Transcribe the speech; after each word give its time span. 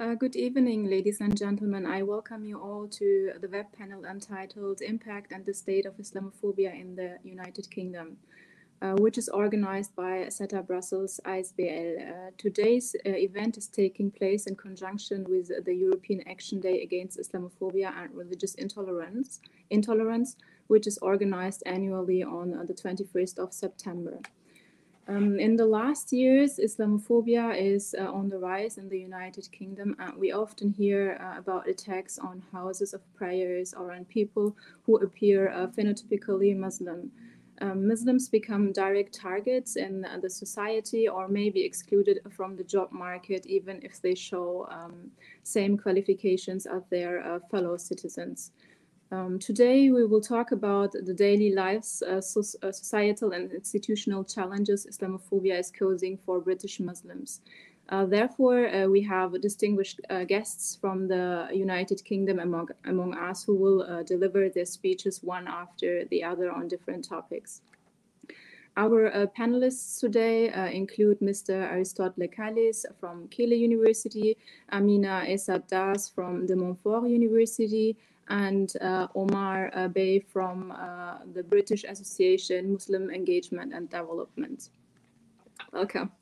Uh, 0.00 0.14
good 0.14 0.34
evening, 0.34 0.88
ladies 0.88 1.20
and 1.20 1.36
gentlemen. 1.36 1.84
I 1.84 2.02
welcome 2.02 2.42
you 2.42 2.58
all 2.58 2.88
to 2.88 3.32
the 3.38 3.48
web 3.48 3.66
panel 3.70 4.06
entitled 4.06 4.80
Impact 4.80 5.30
and 5.30 5.44
the 5.44 5.52
State 5.52 5.84
of 5.84 5.92
Islamophobia 5.98 6.72
in 6.72 6.96
the 6.96 7.18
United 7.22 7.70
Kingdom, 7.70 8.16
uh, 8.80 8.92
which 8.92 9.18
is 9.18 9.28
organized 9.28 9.94
by 9.94 10.26
SETA 10.30 10.62
Brussels 10.62 11.20
ISBL. 11.26 11.98
Uh, 12.00 12.30
today's 12.38 12.96
uh, 13.04 13.10
event 13.10 13.58
is 13.58 13.68
taking 13.68 14.10
place 14.10 14.46
in 14.46 14.56
conjunction 14.56 15.26
with 15.28 15.50
the 15.66 15.74
European 15.74 16.26
Action 16.26 16.60
Day 16.60 16.82
Against 16.82 17.20
Islamophobia 17.20 17.92
and 17.94 18.14
Religious 18.14 18.54
Intolerance, 18.54 19.40
intolerance 19.68 20.34
which 20.68 20.86
is 20.86 20.96
organized 21.02 21.62
annually 21.66 22.22
on 22.22 22.54
uh, 22.54 22.64
the 22.64 22.72
21st 22.72 23.38
of 23.38 23.52
September. 23.52 24.18
Um, 25.10 25.40
in 25.40 25.56
the 25.56 25.66
last 25.66 26.12
years, 26.12 26.60
Islamophobia 26.62 27.60
is 27.60 27.96
uh, 27.98 28.04
on 28.12 28.28
the 28.28 28.38
rise 28.38 28.78
in 28.78 28.88
the 28.88 29.00
United 29.00 29.50
Kingdom. 29.50 29.96
and 29.98 30.16
we 30.16 30.30
often 30.30 30.70
hear 30.70 31.18
uh, 31.20 31.36
about 31.36 31.68
attacks 31.68 32.16
on 32.16 32.44
houses 32.52 32.94
of 32.94 33.02
prayers 33.16 33.74
or 33.74 33.90
on 33.92 34.04
people 34.04 34.56
who 34.86 34.98
appear 34.98 35.48
uh, 35.48 35.66
phenotypically 35.66 36.56
Muslim. 36.56 37.10
Um, 37.60 37.88
Muslims 37.88 38.28
become 38.28 38.70
direct 38.72 39.12
targets 39.12 39.74
in 39.74 40.06
the 40.22 40.30
society 40.30 41.08
or 41.08 41.26
may 41.26 41.50
be 41.50 41.64
excluded 41.64 42.20
from 42.30 42.54
the 42.54 42.64
job 42.64 42.92
market 42.92 43.44
even 43.46 43.80
if 43.82 44.00
they 44.00 44.14
show 44.14 44.68
um, 44.70 45.10
same 45.42 45.76
qualifications 45.76 46.66
as 46.66 46.82
their 46.88 47.20
uh, 47.20 47.40
fellow 47.50 47.76
citizens. 47.76 48.52
Um, 49.12 49.40
today, 49.40 49.90
we 49.90 50.06
will 50.06 50.20
talk 50.20 50.52
about 50.52 50.92
the 50.92 51.12
daily 51.12 51.52
lives, 51.52 52.00
uh, 52.00 52.20
so, 52.20 52.40
uh, 52.62 52.70
societal 52.70 53.32
and 53.32 53.50
institutional 53.50 54.22
challenges 54.22 54.86
Islamophobia 54.86 55.58
is 55.58 55.72
causing 55.76 56.16
for 56.24 56.38
British 56.38 56.78
Muslims. 56.78 57.40
Uh, 57.88 58.06
therefore, 58.06 58.68
uh, 58.68 58.86
we 58.86 59.02
have 59.02 59.40
distinguished 59.40 60.00
uh, 60.10 60.22
guests 60.22 60.78
from 60.80 61.08
the 61.08 61.48
United 61.52 62.04
Kingdom 62.04 62.38
among, 62.38 62.68
among 62.84 63.16
us 63.16 63.42
who 63.42 63.56
will 63.56 63.82
uh, 63.82 64.04
deliver 64.04 64.48
their 64.48 64.64
speeches 64.64 65.24
one 65.24 65.48
after 65.48 66.04
the 66.04 66.22
other 66.22 66.52
on 66.52 66.68
different 66.68 67.04
topics. 67.04 67.62
Our 68.76 69.26
panelists 69.36 69.98
today 69.98 70.52
include 70.72 71.18
Mr. 71.18 71.50
Aristotle 71.50 72.28
Kallis 72.28 72.86
from 73.00 73.26
Keele 73.26 73.56
University, 73.56 74.36
Amina 74.70 75.24
Easat-Daas 75.26 76.08
from 76.08 76.46
De 76.46 76.54
Montfort 76.54 77.10
University, 77.10 77.96
and 78.28 78.72
uh, 78.80 79.08
Omar 79.14 79.70
uh, 79.74 79.88
Bey 79.88 80.20
from 80.20 80.72
uh, 80.72 81.18
the 81.34 81.42
British 81.42 81.84
Association 81.84 82.72
Muslim 82.72 83.10
Engagement 83.10 83.72
and 83.72 83.88
Development. 83.90 84.70
Welcome. 85.72 86.12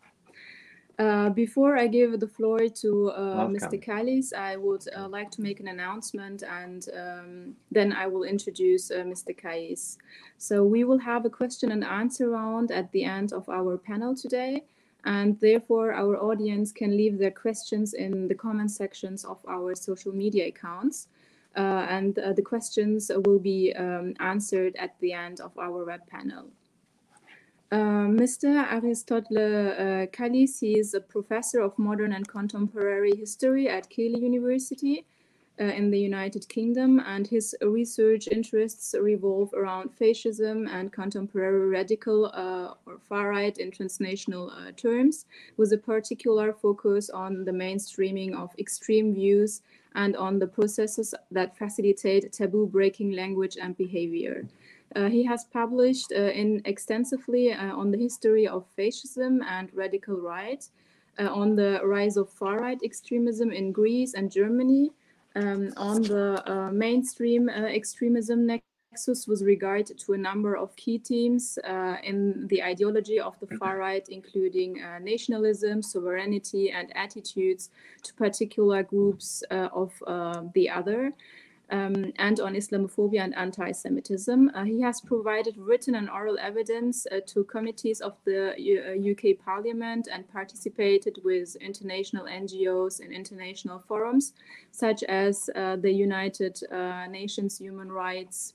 Uh, 0.99 1.31
before 1.31 1.77
I 1.77 1.87
give 1.87 2.19
the 2.19 2.27
floor 2.27 2.69
to 2.69 3.11
uh, 3.11 3.47
Mr. 3.47 3.81
Kallis, 3.81 4.33
I 4.33 4.57
would 4.57 4.85
uh, 4.97 5.07
like 5.07 5.31
to 5.33 5.41
make 5.41 5.61
an 5.61 5.69
announcement 5.69 6.43
and 6.43 6.89
um, 6.93 7.55
then 7.71 7.93
I 7.93 8.09
will 8.09 8.25
introduce 8.25 8.91
Mr. 8.91 9.31
Kallis. 9.37 9.97
So 10.39 10.65
we 10.65 10.83
will 10.83 10.99
have 10.99 11.25
a 11.25 11.31
question 11.31 11.71
and 11.71 11.85
answer 11.85 12.31
round 12.31 12.73
at 12.73 12.91
the 12.91 13.05
end 13.05 13.33
of 13.33 13.49
our 13.49 13.79
panel 13.79 14.17
today 14.17 14.65
and 15.05 15.39
therefore 15.41 15.93
our 15.93 16.17
audience 16.17 16.73
can 16.73 16.97
leave 16.97 17.19
their 17.19 17.31
questions 17.31 17.95
in 17.95 18.27
the 18.27 18.35
comment 18.35 18.73
sections 18.73 19.25
of 19.25 19.39
our 19.49 19.77
social 19.77 20.13
media 20.13 20.49
accounts. 20.49 21.07
Uh, 21.59 21.85
and 21.91 22.21
uh, 22.21 22.33
the 22.33 22.43
questions 22.43 23.11
will 23.27 23.41
be 23.41 23.75
um, 23.75 24.15
answered 24.21 24.77
at 24.77 24.95
the 25.01 25.13
end 25.13 25.41
of 25.41 25.51
our 25.59 25.85
web 25.85 26.01
panel. 26.07 26.47
Uh, 27.73 28.07
Mr. 28.07 28.65
Aristotle 28.73 29.37
uh, 29.37 30.07
Kallis 30.07 30.63
is 30.63 30.95
a 30.95 31.01
professor 31.01 31.61
of 31.61 31.77
modern 31.77 32.13
and 32.13 32.29
contemporary 32.29 33.13
history 33.17 33.69
at 33.69 33.91
Keele 33.91 34.21
University 34.21 35.05
uh, 35.61 35.65
in 35.65 35.91
the 35.91 35.99
United 35.99 36.49
Kingdom, 36.49 37.01
and 37.01 37.27
his 37.27 37.55
research 37.63 38.29
interests 38.29 38.95
revolve 39.01 39.53
around 39.55 39.93
fascism 39.95 40.67
and 40.69 40.93
contemporary 40.93 41.69
radical 41.69 42.27
uh, 42.27 42.75
or 42.87 42.99
far 43.09 43.31
right 43.31 43.59
in 43.59 43.71
transnational 43.71 44.53
terms, 44.77 45.27
with 45.57 45.73
a 45.73 45.79
particular 45.79 46.53
focus 46.53 47.11
on 47.11 47.45
the 47.45 47.53
mainstreaming 47.53 48.35
of 48.35 48.51
extreme 48.59 49.15
views 49.15 49.63
and 49.95 50.17
on 50.17 50.39
the 50.39 50.47
processes 50.47 51.15
that 51.31 51.57
facilitate 51.57 52.33
taboo 52.33 52.67
breaking 52.67 53.13
language 53.13 53.57
and 53.61 53.77
behavior. 53.77 54.47
Uh, 54.97 55.09
he 55.09 55.23
has 55.25 55.45
published 55.45 56.13
uh, 56.13 56.31
in 56.33 56.63
extensively 56.65 57.53
uh, 57.53 57.77
on 57.77 57.91
the 57.91 57.99
history 57.99 58.47
of 58.47 58.65
fascism 58.77 59.43
and 59.43 59.69
radical 59.75 60.17
right, 60.17 60.65
uh, 61.19 61.29
on 61.33 61.57
the 61.57 61.81
rise 61.85 62.17
of 62.17 62.31
far 62.31 62.59
right 62.61 62.81
extremism 62.83 63.51
in 63.51 63.73
Greece 63.73 64.15
and 64.15 64.31
Germany, 64.31 64.91
um, 65.39 65.73
on 65.77 66.03
the 66.03 66.43
uh, 66.51 66.71
mainstream 66.71 67.49
uh, 67.49 67.53
extremism 67.53 68.47
nexus 68.47 69.27
with 69.27 69.43
regard 69.43 69.87
to 69.87 70.13
a 70.13 70.19
number 70.19 70.57
of 70.57 70.75
key 70.77 70.99
themes 70.99 71.59
uh, 71.65 71.97
in 72.03 72.47
the 72.49 72.63
ideology 72.63 73.21
of 73.21 73.39
the 73.41 73.47
far 73.59 73.79
right, 73.79 74.07
including 74.09 74.83
uh, 74.83 74.99
nationalism, 74.99 75.83
sovereignty, 75.83 76.71
and 76.71 76.95
attitudes 76.97 77.71
to 78.03 78.13
particular 78.15 78.83
groups 78.83 79.43
uh, 79.51 79.69
of 79.73 79.93
uh, 80.07 80.43
the 80.55 80.69
other. 80.69 81.13
Um, 81.71 82.13
and 82.17 82.41
on 82.41 82.55
Islamophobia 82.55 83.23
and 83.25 83.37
anti 83.37 83.73
Semitism. 83.73 84.51
Uh, 84.55 84.65
he 84.65 84.81
has 84.81 85.03
provided 85.03 85.59
written 85.59 85.97
and 85.97 86.09
oral 86.09 86.39
evidence 86.39 87.07
uh, 87.13 87.21
to 87.27 87.45
committees 87.45 88.01
of 88.01 88.17
the 88.25 88.55
U 88.57 89.13
UK 89.13 89.39
Parliament 89.45 90.09
and 90.11 90.27
participated 90.33 91.19
with 91.25 91.57
international 91.57 92.25
NGOs 92.25 93.01
in 93.01 93.13
international 93.13 93.85
forums, 93.87 94.33
such 94.73 95.03
as 95.03 95.51
the 95.55 95.93
United 95.93 96.59
Nations 97.11 97.59
Human 97.59 97.93
Rights 97.93 98.55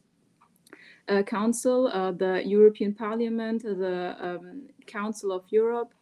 uh, 1.09 1.21
Council, 1.23 1.87
uh, 1.87 2.11
the 2.11 2.41
European 2.45 2.93
Parliament, 2.93 3.63
the 3.63 4.15
um, 4.19 4.63
Council 4.85 5.31
of 5.31 5.43
Europe, 5.49 5.93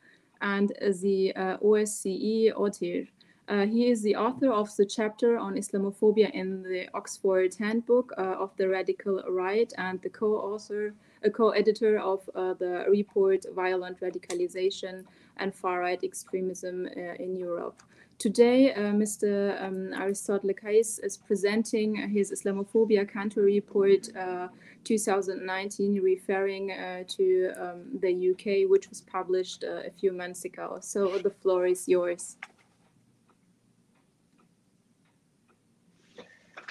and 0.41 0.71
the 1.01 1.35
uh, 1.35 1.57
OSCE 1.57 2.53
ODIHR. 2.53 3.07
Uh, 3.47 3.65
he 3.65 3.89
is 3.89 4.01
the 4.01 4.15
author 4.15 4.51
of 4.51 4.73
the 4.77 4.85
chapter 4.85 5.37
on 5.37 5.55
Islamophobia 5.55 6.31
in 6.31 6.63
the 6.63 6.87
Oxford 6.93 7.53
Handbook 7.55 8.13
uh, 8.17 8.35
of 8.39 8.55
the 8.57 8.69
Radical 8.69 9.21
Right 9.27 9.71
and 9.77 10.01
the 10.01 10.09
co-author, 10.09 10.93
a 11.23 11.29
co-editor 11.29 11.99
of 11.99 12.29
uh, 12.33 12.53
the 12.53 12.85
report 12.89 13.45
Violent 13.53 13.99
Radicalization 13.99 15.03
and 15.37 15.53
Far-Right 15.53 16.03
Extremism 16.03 16.87
in 16.87 17.35
Europe. 17.35 17.81
Today, 18.21 18.71
uh, 18.71 18.93
Mr. 18.93 19.59
Um, 19.63 19.93
Aristotle 19.93 20.51
Kallis 20.53 21.03
is 21.03 21.17
presenting 21.17 21.95
his 21.95 22.31
Islamophobia 22.31 23.11
country 23.11 23.55
report 23.55 24.15
uh, 24.15 24.47
2019, 24.83 25.99
referring 25.99 26.71
uh, 26.71 27.03
to 27.07 27.51
um, 27.57 27.81
the 27.99 28.29
UK, 28.29 28.69
which 28.69 28.89
was 28.89 29.01
published 29.01 29.63
uh, 29.63 29.87
a 29.87 29.89
few 29.99 30.11
months 30.11 30.45
ago. 30.45 30.77
So 30.81 31.17
the 31.17 31.31
floor 31.31 31.65
is 31.65 31.87
yours. 31.87 32.37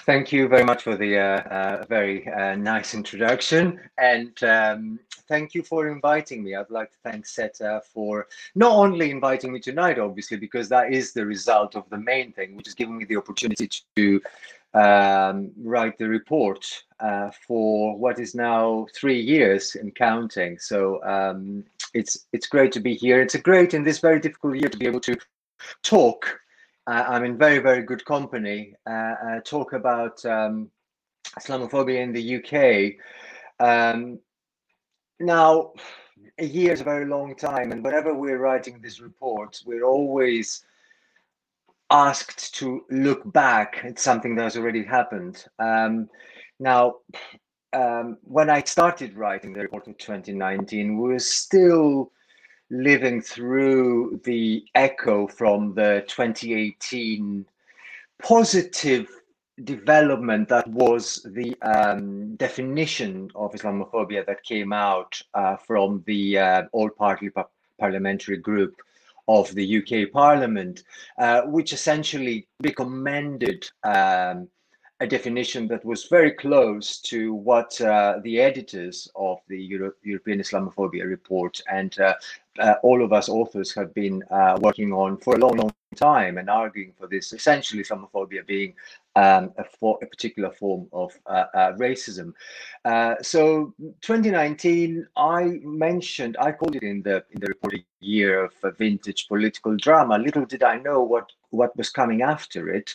Thank 0.05 0.31
you 0.31 0.47
very 0.47 0.63
much 0.63 0.81
for 0.81 0.95
the 0.95 1.19
uh, 1.19 1.41
uh, 1.41 1.85
very 1.87 2.27
uh, 2.27 2.55
nice 2.55 2.95
introduction. 2.95 3.79
And 3.99 4.43
um, 4.43 4.99
thank 5.27 5.53
you 5.53 5.61
for 5.61 5.89
inviting 5.89 6.43
me. 6.43 6.55
I'd 6.55 6.71
like 6.71 6.91
to 6.91 6.97
thank 7.03 7.27
SETA 7.27 7.83
for 7.93 8.27
not 8.55 8.71
only 8.71 9.11
inviting 9.11 9.53
me 9.53 9.59
tonight, 9.59 9.99
obviously, 9.99 10.37
because 10.37 10.67
that 10.69 10.91
is 10.91 11.13
the 11.13 11.23
result 11.23 11.75
of 11.75 11.87
the 11.91 11.99
main 11.99 12.33
thing, 12.33 12.55
which 12.55 12.67
is 12.67 12.73
giving 12.73 12.97
me 12.97 13.05
the 13.05 13.15
opportunity 13.15 13.69
to 13.95 14.19
um, 14.73 15.51
write 15.63 15.99
the 15.99 16.07
report 16.07 16.65
uh, 16.99 17.29
for 17.47 17.95
what 17.95 18.17
is 18.19 18.33
now 18.33 18.87
three 18.95 19.21
years 19.21 19.75
and 19.75 19.93
counting. 19.93 20.57
So 20.57 21.03
um, 21.03 21.63
it's 21.93 22.25
it's 22.33 22.47
great 22.47 22.71
to 22.71 22.79
be 22.79 22.95
here. 22.95 23.21
It's 23.21 23.35
a 23.35 23.41
great 23.41 23.75
in 23.75 23.83
this 23.83 23.99
very 23.99 24.19
difficult 24.19 24.55
year 24.55 24.69
to 24.69 24.77
be 24.77 24.87
able 24.87 25.01
to 25.01 25.15
talk 25.83 26.39
uh, 26.87 27.05
I'm 27.07 27.23
in 27.23 27.37
very, 27.37 27.59
very 27.59 27.83
good 27.83 28.03
company. 28.05 28.73
Uh, 28.89 29.15
uh, 29.25 29.39
talk 29.45 29.73
about 29.73 30.23
um, 30.25 30.69
Islamophobia 31.39 31.99
in 31.99 32.11
the 32.11 32.37
UK. 32.37 32.97
Um, 33.59 34.19
now, 35.19 35.73
a 36.39 36.45
year 36.45 36.73
is 36.73 36.81
a 36.81 36.85
very 36.85 37.05
long 37.05 37.35
time, 37.35 37.71
and 37.71 37.83
whenever 37.83 38.13
we're 38.13 38.39
writing 38.39 38.79
this 38.81 38.99
report, 38.99 39.61
we're 39.65 39.83
always 39.83 40.63
asked 41.91 42.55
to 42.55 42.85
look 42.89 43.31
back 43.31 43.81
at 43.83 43.99
something 43.99 44.35
that 44.35 44.43
has 44.43 44.57
already 44.57 44.83
happened. 44.83 45.45
Um, 45.59 46.09
now, 46.59 46.95
um, 47.73 48.17
when 48.23 48.49
I 48.49 48.63
started 48.63 49.15
writing 49.15 49.53
the 49.53 49.61
report 49.61 49.87
in 49.87 49.93
2019, 49.95 50.99
we 50.99 51.09
were 51.09 51.19
still 51.19 52.11
living 52.71 53.21
through 53.21 54.19
the 54.23 54.65
echo 54.75 55.27
from 55.27 55.73
the 55.73 56.03
2018 56.07 57.45
positive 58.23 59.07
development 59.65 60.47
that 60.47 60.67
was 60.69 61.25
the 61.31 61.55
um, 61.61 62.35
definition 62.37 63.29
of 63.35 63.51
Islamophobia 63.51 64.25
that 64.25 64.41
came 64.43 64.71
out 64.71 65.21
uh, 65.33 65.57
from 65.57 66.01
the 66.07 66.37
uh, 66.39 66.63
all 66.71 66.89
party 66.89 67.29
parliamentary 67.77 68.37
group 68.37 68.75
of 69.27 69.53
the 69.53 69.77
UK 69.77 70.11
Parliament, 70.11 70.83
uh, 71.17 71.41
which 71.41 71.73
essentially 71.73 72.47
recommended 72.63 73.69
um, 73.83 74.47
a 75.01 75.07
definition 75.07 75.67
that 75.67 75.83
was 75.83 76.05
very 76.05 76.31
close 76.31 76.99
to 76.99 77.33
what 77.33 77.81
uh, 77.81 78.19
the 78.23 78.39
editors 78.39 79.09
of 79.15 79.39
the 79.47 79.59
Euro 79.59 79.91
European 80.03 80.39
Islamophobia 80.39 81.09
report 81.09 81.59
and 81.71 81.99
uh, 81.99 82.13
uh, 82.59 82.75
all 82.83 83.03
of 83.03 83.11
us 83.11 83.27
authors 83.27 83.73
have 83.73 83.91
been 83.95 84.21
uh, 84.29 84.59
working 84.61 84.93
on 84.93 85.17
for 85.17 85.35
a 85.35 85.39
long, 85.39 85.57
long 85.57 85.71
time 85.95 86.37
and 86.37 86.51
arguing 86.51 86.93
for 86.99 87.07
this, 87.07 87.33
essentially 87.33 87.81
Islamophobia 87.81 88.45
being 88.45 88.75
um, 89.15 89.51
a, 89.57 89.63
for, 89.63 89.97
a, 90.03 90.05
particular 90.05 90.51
form 90.51 90.87
of 90.93 91.17
uh, 91.25 91.45
uh, 91.55 91.73
racism. 91.77 92.33
So 93.23 93.73
2019, 94.01 95.07
I 95.17 95.61
mentioned, 95.63 96.37
I 96.39 96.51
called 96.51 96.75
it 96.75 96.83
in 96.83 97.01
the 97.01 97.23
in 97.31 97.39
the 97.39 97.47
report 97.47 97.73
a 97.73 97.83
year 98.01 98.43
of 98.43 98.77
vintage 98.77 99.27
political 99.27 99.75
drama. 99.77 100.19
Little 100.19 100.45
did 100.45 100.61
I 100.61 100.77
know 100.77 101.01
what 101.01 101.31
what 101.51 101.75
was 101.77 101.89
coming 101.89 102.21
after 102.21 102.69
it, 102.69 102.93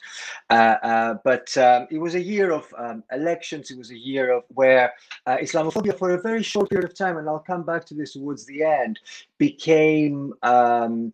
uh, 0.50 0.76
uh, 0.82 1.14
but 1.24 1.56
um, 1.56 1.86
it 1.90 1.98
was 1.98 2.14
a 2.14 2.20
year 2.20 2.50
of 2.52 2.72
um, 2.76 3.02
elections. 3.12 3.70
It 3.70 3.78
was 3.78 3.90
a 3.90 3.98
year 3.98 4.32
of 4.32 4.44
where 4.48 4.92
uh, 5.26 5.36
Islamophobia, 5.36 5.96
for 5.98 6.10
a 6.10 6.20
very 6.20 6.42
short 6.42 6.70
period 6.70 6.88
of 6.90 6.96
time, 6.96 7.16
and 7.16 7.28
I'll 7.28 7.38
come 7.38 7.62
back 7.62 7.84
to 7.86 7.94
this 7.94 8.14
towards 8.14 8.44
the 8.46 8.62
end, 8.62 8.98
became 9.38 10.34
um, 10.42 11.12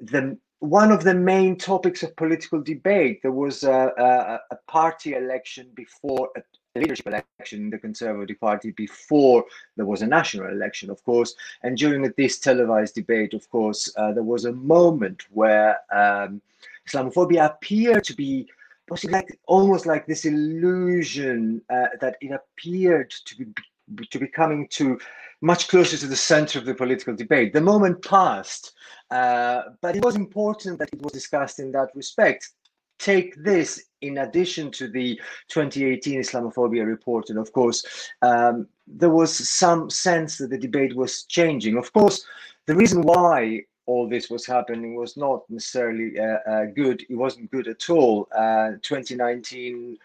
the 0.00 0.38
one 0.60 0.90
of 0.90 1.04
the 1.04 1.14
main 1.14 1.56
topics 1.56 2.02
of 2.02 2.16
political 2.16 2.60
debate. 2.62 3.20
There 3.20 3.32
was 3.32 3.64
a, 3.64 3.92
a, 3.98 4.54
a 4.54 4.56
party 4.66 5.12
election 5.14 5.68
before 5.74 6.30
a 6.36 6.42
leadership 6.78 7.06
election 7.06 7.60
in 7.60 7.70
the 7.70 7.78
Conservative 7.78 8.40
Party 8.40 8.72
before 8.72 9.44
there 9.76 9.86
was 9.86 10.02
a 10.02 10.06
national 10.06 10.48
election, 10.48 10.90
of 10.90 11.02
course. 11.04 11.34
And 11.62 11.76
during 11.76 12.12
this 12.16 12.38
televised 12.38 12.94
debate, 12.94 13.34
of 13.34 13.48
course, 13.50 13.92
uh, 13.96 14.12
there 14.12 14.22
was 14.24 14.44
a 14.44 14.52
moment 14.52 15.24
where 15.30 15.78
um, 15.92 16.40
Islamophobia 16.88 17.46
appeared 17.46 18.04
to 18.04 18.14
be 18.14 18.48
like 19.04 19.38
almost 19.46 19.86
like 19.86 20.06
this 20.06 20.24
illusion 20.24 21.62
uh, 21.70 21.86
that 22.00 22.16
it 22.20 22.32
appeared 22.32 23.10
to 23.10 23.36
be 23.36 23.46
to 24.10 24.18
be 24.18 24.26
coming 24.26 24.66
to 24.68 24.98
much 25.40 25.68
closer 25.68 25.96
to 25.98 26.06
the 26.06 26.16
center 26.16 26.58
of 26.58 26.64
the 26.64 26.74
political 26.74 27.14
debate. 27.14 27.52
The 27.52 27.60
moment 27.60 28.02
passed, 28.02 28.72
uh, 29.10 29.62
but 29.82 29.94
it 29.94 30.04
was 30.04 30.16
important 30.16 30.78
that 30.78 30.88
it 30.92 31.02
was 31.02 31.12
discussed 31.12 31.58
in 31.58 31.70
that 31.72 31.90
respect. 31.94 32.50
Take 32.98 33.34
this 33.42 33.84
in 34.00 34.18
addition 34.18 34.70
to 34.72 34.88
the 34.88 35.20
2018 35.48 36.20
Islamophobia 36.20 36.86
report, 36.86 37.28
and 37.28 37.38
of 37.38 37.52
course, 37.52 38.10
um, 38.22 38.68
there 38.86 39.10
was 39.10 39.48
some 39.50 39.90
sense 39.90 40.38
that 40.38 40.50
the 40.50 40.58
debate 40.58 40.96
was 40.96 41.24
changing. 41.24 41.76
Of 41.76 41.92
course, 41.92 42.24
the 42.66 42.76
reason 42.76 43.02
why 43.02 43.64
all 43.86 44.08
this 44.08 44.30
was 44.30 44.46
happening 44.46 44.94
was 44.94 45.16
not 45.16 45.48
necessarily 45.48 46.18
uh, 46.18 46.38
uh, 46.50 46.64
good. 46.66 47.04
It 47.08 47.16
wasn't 47.16 47.50
good 47.50 47.68
at 47.68 47.90
all. 47.90 48.28
Uh, 48.34 48.72
2019 48.82 49.98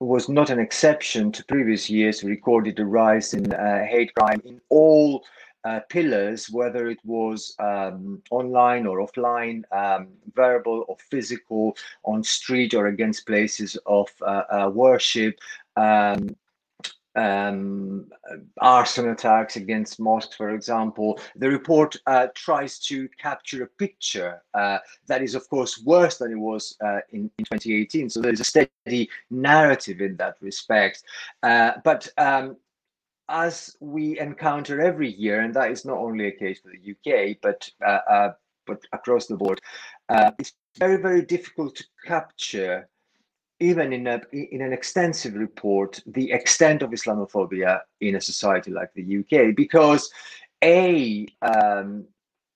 was 0.00 0.28
not 0.28 0.50
an 0.50 0.58
exception 0.58 1.32
to 1.32 1.44
previous 1.44 1.88
years. 1.88 2.22
We 2.22 2.30
recorded 2.30 2.78
a 2.78 2.84
rise 2.84 3.34
in 3.34 3.52
uh, 3.52 3.84
hate 3.84 4.14
crime 4.14 4.42
in 4.44 4.60
all 4.68 5.24
uh, 5.64 5.80
pillars, 5.88 6.50
whether 6.50 6.88
it 6.88 6.98
was 7.04 7.54
um, 7.58 8.22
online 8.30 8.86
or 8.86 8.98
offline, 8.98 9.62
um, 9.72 10.08
verbal 10.34 10.84
or 10.88 10.96
physical, 11.10 11.76
on 12.04 12.22
street 12.22 12.74
or 12.74 12.88
against 12.88 13.26
places 13.26 13.78
of 13.86 14.08
uh, 14.20 14.70
worship. 14.72 15.38
Um, 15.76 16.36
um, 17.16 18.06
arson 18.60 19.10
attacks 19.10 19.56
against 19.56 20.00
mosques, 20.00 20.36
for 20.36 20.50
example. 20.50 21.18
The 21.36 21.48
report 21.48 21.96
uh, 22.06 22.28
tries 22.34 22.78
to 22.80 23.08
capture 23.20 23.64
a 23.64 23.66
picture 23.66 24.42
uh, 24.54 24.78
that 25.06 25.22
is, 25.22 25.34
of 25.34 25.48
course, 25.48 25.82
worse 25.84 26.18
than 26.18 26.32
it 26.32 26.38
was 26.38 26.76
uh, 26.84 27.00
in, 27.10 27.30
in 27.38 27.44
2018. 27.44 28.10
So 28.10 28.20
there's 28.20 28.40
a 28.40 28.44
steady 28.44 29.08
narrative 29.30 30.00
in 30.00 30.16
that 30.16 30.36
respect. 30.40 31.04
Uh, 31.42 31.72
but 31.84 32.08
um, 32.18 32.56
as 33.28 33.76
we 33.80 34.18
encounter 34.18 34.80
every 34.80 35.10
year, 35.10 35.40
and 35.40 35.54
that 35.54 35.70
is 35.70 35.84
not 35.84 35.98
only 35.98 36.26
a 36.26 36.32
case 36.32 36.60
for 36.60 36.70
the 36.70 36.92
UK, 36.92 37.36
but 37.42 37.68
uh, 37.84 38.00
uh, 38.10 38.32
but 38.66 38.80
across 38.92 39.26
the 39.26 39.36
board, 39.36 39.60
it's 40.38 40.54
very, 40.78 40.96
very 40.96 41.22
difficult 41.22 41.76
to 41.76 41.84
capture 42.06 42.88
even 43.64 43.92
in 43.92 44.06
a 44.06 44.20
in 44.32 44.60
an 44.60 44.72
extensive 44.72 45.34
report 45.34 46.00
the 46.06 46.30
extent 46.32 46.82
of 46.82 46.90
Islamophobia 46.90 47.80
in 48.00 48.16
a 48.16 48.20
society 48.20 48.70
like 48.70 48.92
the 48.94 49.18
UK 49.20 49.54
because 49.56 50.10
a 50.62 51.26
um, 51.42 52.06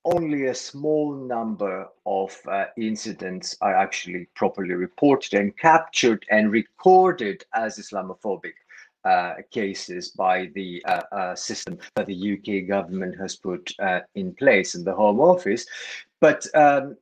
only 0.04 0.46
a 0.46 0.54
small 0.54 1.14
number 1.14 1.86
of 2.06 2.36
uh, 2.50 2.66
incidents 2.76 3.56
are 3.60 3.74
actually 3.74 4.26
properly 4.34 4.74
reported 4.74 5.34
and 5.34 5.56
captured 5.58 6.24
and 6.30 6.50
recorded 6.50 7.44
as 7.54 7.78
Islamophobic 7.78 8.56
uh, 9.04 9.34
cases 9.50 10.10
by 10.10 10.50
the 10.54 10.84
uh, 10.84 11.02
uh 11.12 11.34
system 11.34 11.78
that 11.94 12.06
the 12.06 12.20
UK 12.34 12.68
government 12.68 13.14
has 13.18 13.36
put 13.36 13.72
uh, 13.78 14.00
in 14.14 14.34
place 14.34 14.74
in 14.74 14.84
the 14.84 14.94
Home 14.94 15.20
Office. 15.20 15.64
But 16.20 16.40
um, 16.54 16.96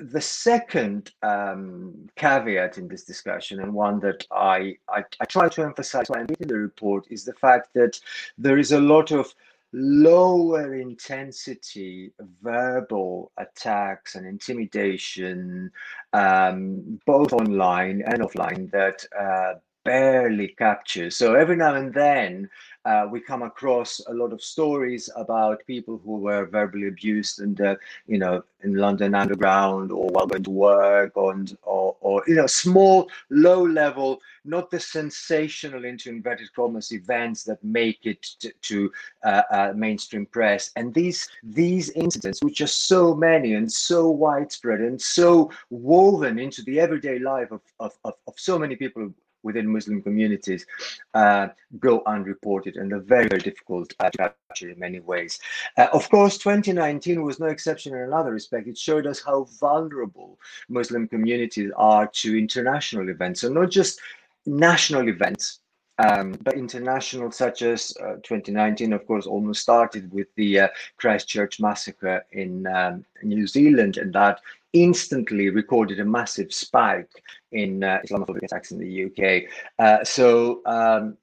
the 0.00 0.20
second 0.20 1.12
um, 1.22 2.08
caveat 2.16 2.78
in 2.78 2.88
this 2.88 3.04
discussion, 3.04 3.60
and 3.60 3.72
one 3.72 4.00
that 4.00 4.26
I, 4.30 4.76
I, 4.88 5.04
I 5.20 5.24
try 5.26 5.48
to 5.48 5.62
emphasize 5.62 6.08
when 6.08 6.26
reading 6.26 6.48
the 6.48 6.56
report, 6.56 7.06
is 7.10 7.24
the 7.24 7.34
fact 7.34 7.74
that 7.74 8.00
there 8.38 8.58
is 8.58 8.72
a 8.72 8.80
lot 8.80 9.10
of 9.10 9.32
lower 9.72 10.74
intensity 10.74 12.12
verbal 12.42 13.30
attacks 13.36 14.14
and 14.14 14.26
intimidation, 14.26 15.70
um, 16.12 16.98
both 17.06 17.32
online 17.32 18.02
and 18.06 18.20
offline, 18.20 18.70
that 18.72 19.04
uh, 19.18 19.54
barely 19.84 20.48
captures. 20.48 21.16
So 21.16 21.34
every 21.34 21.56
now 21.56 21.74
and 21.74 21.92
then, 21.94 22.50
uh, 22.84 23.06
we 23.10 23.20
come 23.20 23.42
across 23.42 24.00
a 24.06 24.14
lot 24.14 24.32
of 24.32 24.42
stories 24.42 25.10
about 25.16 25.64
people 25.66 26.00
who 26.04 26.16
were 26.16 26.46
verbally 26.46 26.88
abused 26.88 27.40
and 27.40 27.60
uh, 27.60 27.76
you 28.06 28.18
know 28.18 28.42
in 28.62 28.74
london 28.74 29.14
underground 29.14 29.90
or 29.90 30.08
while 30.08 30.26
going 30.26 30.42
to 30.42 30.50
work 30.50 31.12
and 31.16 31.56
or, 31.62 31.96
or 32.00 32.22
you 32.26 32.34
know 32.34 32.46
small 32.46 33.08
low 33.30 33.66
level 33.66 34.20
not 34.44 34.70
the 34.70 34.80
sensational 34.80 35.84
into 35.84 36.08
inverted 36.08 36.52
commas 36.54 36.92
events 36.92 37.44
that 37.44 37.62
make 37.62 38.06
it 38.06 38.26
to, 38.62 38.90
uh, 39.24 39.42
uh, 39.50 39.72
mainstream 39.74 40.26
press. 40.26 40.70
And 40.76 40.94
these 40.94 41.28
these 41.42 41.90
incidents 41.90 42.42
which 42.42 42.60
are 42.60 42.66
so 42.66 43.14
many 43.14 43.54
and 43.54 43.70
so 43.70 44.08
widespread 44.08 44.80
and 44.80 45.00
so 45.00 45.50
woven 45.70 46.38
into 46.38 46.62
the 46.62 46.80
everyday 46.80 47.18
life 47.18 47.50
of, 47.50 47.60
of, 47.78 47.92
of, 48.04 48.14
of 48.26 48.34
so 48.36 48.58
many 48.58 48.76
people 48.76 49.12
within 49.42 49.66
Muslim 49.66 50.02
communities 50.02 50.66
uh, 51.14 51.48
go 51.78 52.02
unreported 52.06 52.76
and 52.76 52.92
are 52.92 53.00
very, 53.00 53.28
very 53.28 53.40
difficult 53.40 53.90
to 53.90 54.10
capture 54.18 54.70
in 54.70 54.78
many 54.78 55.00
ways. 55.00 55.38
Uh, 55.76 55.88
of 55.92 56.08
course, 56.10 56.38
2019 56.38 57.22
was 57.22 57.40
no 57.40 57.46
exception 57.46 57.94
in 57.94 58.02
another 58.02 58.32
respect. 58.32 58.68
It 58.68 58.78
showed 58.78 59.06
us 59.06 59.22
how 59.22 59.44
vulnerable 59.60 60.38
Muslim 60.68 61.08
communities 61.08 61.70
are 61.76 62.06
to 62.06 62.38
international 62.38 63.08
events. 63.08 63.40
So 63.40 63.48
not 63.48 63.70
just 63.70 64.00
national 64.46 65.08
events, 65.08 65.59
um, 66.00 66.32
but 66.42 66.54
international, 66.54 67.30
such 67.30 67.62
as 67.62 67.94
uh, 68.02 68.14
2019, 68.22 68.92
of 68.92 69.06
course, 69.06 69.26
almost 69.26 69.60
started 69.62 70.10
with 70.12 70.28
the 70.36 70.60
uh, 70.60 70.68
Christchurch 70.96 71.60
massacre 71.60 72.24
in 72.32 72.66
um, 72.66 73.04
New 73.22 73.46
Zealand, 73.46 73.96
and 73.96 74.12
that 74.14 74.40
instantly 74.72 75.50
recorded 75.50 76.00
a 76.00 76.04
massive 76.04 76.52
spike 76.52 77.10
in 77.52 77.82
uh, 77.82 77.98
Islamophobic 78.04 78.44
attacks 78.44 78.70
in 78.70 78.78
the 78.78 79.04
UK. 79.06 79.50
Uh, 79.78 80.04
so 80.04 80.62
um, 80.66 81.16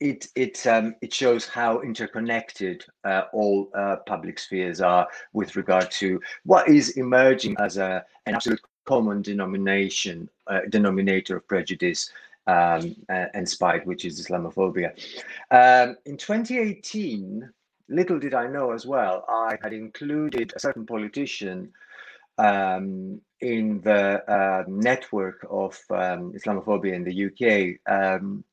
it 0.00 0.28
it 0.34 0.66
um, 0.66 0.94
it 1.02 1.12
shows 1.12 1.46
how 1.46 1.80
interconnected 1.80 2.84
uh, 3.04 3.22
all 3.32 3.70
uh, 3.74 3.96
public 4.06 4.38
spheres 4.38 4.80
are 4.80 5.06
with 5.32 5.56
regard 5.56 5.90
to 5.90 6.20
what 6.44 6.68
is 6.68 6.90
emerging 6.90 7.56
as 7.58 7.76
a 7.76 8.04
an 8.26 8.34
absolute 8.34 8.60
common 8.84 9.22
denomination 9.22 10.28
uh, 10.46 10.60
denominator 10.68 11.36
of 11.36 11.48
prejudice 11.48 12.10
um, 12.46 12.94
and 13.08 13.48
spite, 13.48 13.86
which 13.86 14.04
is 14.04 14.24
Islamophobia. 14.24 14.92
Um, 15.50 15.96
in 16.04 16.16
2018, 16.16 17.48
little 17.88 18.18
did 18.18 18.34
I 18.34 18.46
know 18.46 18.72
as 18.72 18.86
well, 18.86 19.24
I 19.28 19.56
had 19.62 19.72
included 19.72 20.52
a 20.54 20.60
certain 20.60 20.86
politician 20.86 21.72
um, 22.38 23.20
in 23.40 23.80
the 23.82 24.30
uh, 24.30 24.64
network 24.66 25.46
of 25.50 25.78
um, 25.90 26.32
Islamophobia 26.32 26.94
in 26.94 27.04
the 27.04 27.26
UK 27.26 27.80
um, 27.92 28.44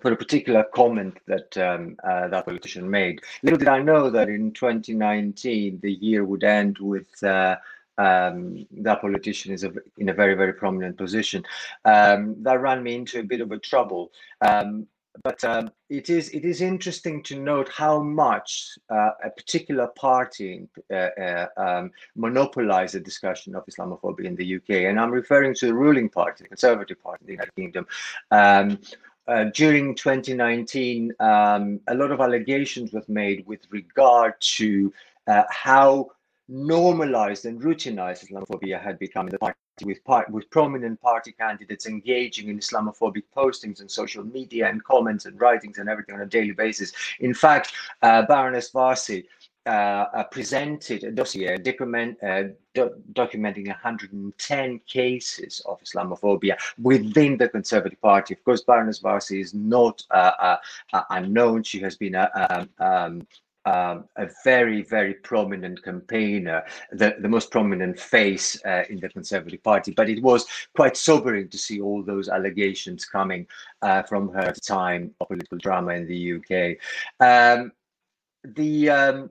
for 0.00 0.12
a 0.12 0.16
particular 0.16 0.64
comment 0.74 1.18
that 1.26 1.56
uh, 1.56 2.28
that 2.28 2.44
politician 2.44 2.88
made. 2.88 3.20
Little 3.42 3.58
did 3.58 3.68
I 3.68 3.80
know 3.80 4.10
that 4.10 4.28
in 4.28 4.52
2019 4.52 5.80
the 5.82 5.92
year 5.92 6.24
would 6.24 6.44
end 6.44 6.78
with 6.78 7.22
uh, 7.22 7.56
um, 7.98 8.66
that 8.70 9.00
politician 9.00 9.52
is 9.52 9.64
a, 9.64 9.72
in 9.98 10.08
a 10.08 10.14
very 10.14 10.34
very 10.34 10.52
prominent 10.52 10.96
position. 10.96 11.42
Um, 11.84 12.36
that 12.42 12.60
ran 12.60 12.82
me 12.82 12.94
into 12.94 13.20
a 13.20 13.24
bit 13.24 13.40
of 13.40 13.52
a 13.52 13.58
trouble. 13.58 14.12
Um, 14.40 14.86
but 15.22 15.42
um, 15.44 15.70
it 15.88 16.10
is 16.10 16.28
it 16.30 16.44
is 16.44 16.60
interesting 16.60 17.22
to 17.24 17.38
note 17.38 17.68
how 17.68 18.00
much 18.00 18.78
uh, 18.90 19.10
a 19.24 19.30
particular 19.30 19.88
party 19.88 20.68
uh, 20.92 20.94
uh, 20.94 21.46
um, 21.56 21.90
monopolized 22.14 22.94
the 22.94 23.00
discussion 23.00 23.54
of 23.54 23.64
Islamophobia 23.66 24.24
in 24.24 24.36
the 24.36 24.56
UK, 24.56 24.86
and 24.88 25.00
I'm 25.00 25.10
referring 25.10 25.54
to 25.54 25.66
the 25.66 25.74
ruling 25.74 26.08
party, 26.08 26.44
the 26.44 26.48
Conservative 26.48 27.02
Party 27.02 27.22
in 27.22 27.26
the 27.26 27.32
United 27.32 27.54
Kingdom. 27.56 27.86
Um, 28.30 28.78
uh, 29.26 29.44
during 29.52 29.94
2019, 29.94 31.12
um, 31.20 31.80
a 31.88 31.94
lot 31.94 32.10
of 32.10 32.20
allegations 32.20 32.92
were 32.92 33.04
made 33.08 33.46
with 33.46 33.60
regard 33.70 34.34
to 34.40 34.92
uh, 35.26 35.42
how 35.50 36.10
normalized 36.48 37.44
and 37.44 37.60
routinized 37.60 38.26
Islamophobia 38.26 38.80
had 38.80 38.98
become 38.98 39.26
in 39.26 39.32
the 39.32 39.38
party, 39.38 39.58
with, 39.84 40.02
part, 40.04 40.30
with 40.30 40.48
prominent 40.50 41.00
party 41.00 41.32
candidates 41.32 41.86
engaging 41.86 42.48
in 42.48 42.58
Islamophobic 42.58 43.24
postings 43.36 43.80
on 43.80 43.88
social 43.88 44.24
media 44.24 44.68
and 44.68 44.82
comments 44.84 45.26
and 45.26 45.40
writings 45.40 45.78
and 45.78 45.88
everything 45.88 46.14
on 46.14 46.22
a 46.22 46.26
daily 46.26 46.52
basis. 46.52 46.92
In 47.20 47.34
fact, 47.34 47.72
uh, 48.02 48.22
Baroness 48.22 48.70
Warsi 48.72 49.24
uh, 49.68 50.06
uh, 50.14 50.24
presented 50.24 51.04
a 51.04 51.10
dossier 51.10 51.58
document, 51.58 52.16
uh, 52.22 52.44
do 52.74 52.90
documenting 53.12 53.66
110 53.66 54.80
cases 54.86 55.60
of 55.66 55.78
Islamophobia 55.82 56.56
within 56.80 57.36
the 57.36 57.50
Conservative 57.50 58.00
Party. 58.00 58.32
Of 58.32 58.42
course, 58.44 58.62
Baroness 58.62 59.00
Warsi 59.00 59.42
is 59.42 59.52
not 59.52 60.02
uh, 60.10 60.56
uh, 60.94 61.02
unknown. 61.10 61.64
She 61.64 61.80
has 61.80 61.96
been 61.96 62.14
a, 62.14 62.66
um, 62.78 63.26
um, 63.68 64.04
a 64.16 64.28
very, 64.44 64.82
very 64.82 65.14
prominent 65.14 65.82
campaigner, 65.82 66.64
the, 66.92 67.16
the 67.20 67.28
most 67.28 67.50
prominent 67.50 67.98
face 67.98 68.58
uh, 68.64 68.84
in 68.88 68.98
the 68.98 69.08
Conservative 69.08 69.62
Party. 69.62 69.92
But 69.92 70.08
it 70.08 70.22
was 70.22 70.46
quite 70.74 70.96
sobering 70.96 71.48
to 71.48 71.58
see 71.58 71.80
all 71.80 72.02
those 72.02 72.28
allegations 72.28 73.04
coming 73.04 73.46
uh, 73.82 74.02
from 74.04 74.32
her 74.32 74.52
time 74.52 75.14
of 75.20 75.28
political 75.28 75.58
drama 75.58 75.92
in 75.92 76.06
the 76.06 76.34
UK. 76.36 76.78
Um, 77.20 77.72
the 78.44 78.90
um, 78.90 79.30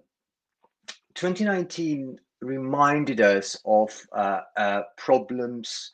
2019 1.15 2.19
reminded 2.41 3.21
us 3.21 3.57
of 3.65 3.89
uh, 4.11 4.41
uh, 4.55 4.81
problems 4.97 5.91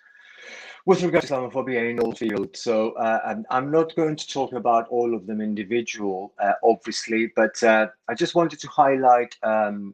with 0.85 1.01
regard 1.01 1.23
to 1.23 1.33
Islamophobia 1.33 1.89
in 1.89 1.99
all 1.99 2.13
fields. 2.13 2.61
So 2.61 2.91
uh, 2.91 3.19
I'm, 3.25 3.45
I'm, 3.49 3.71
not 3.71 3.95
going 3.95 4.15
to 4.15 4.27
talk 4.27 4.53
about 4.53 4.87
all 4.89 5.13
of 5.15 5.25
them 5.25 5.39
individual, 5.39 6.33
uh, 6.39 6.53
obviously, 6.63 7.31
but 7.35 7.61
uh, 7.63 7.87
I 8.09 8.13
just 8.13 8.35
wanted 8.35 8.59
to 8.59 8.67
highlight 8.67 9.35
um, 9.43 9.93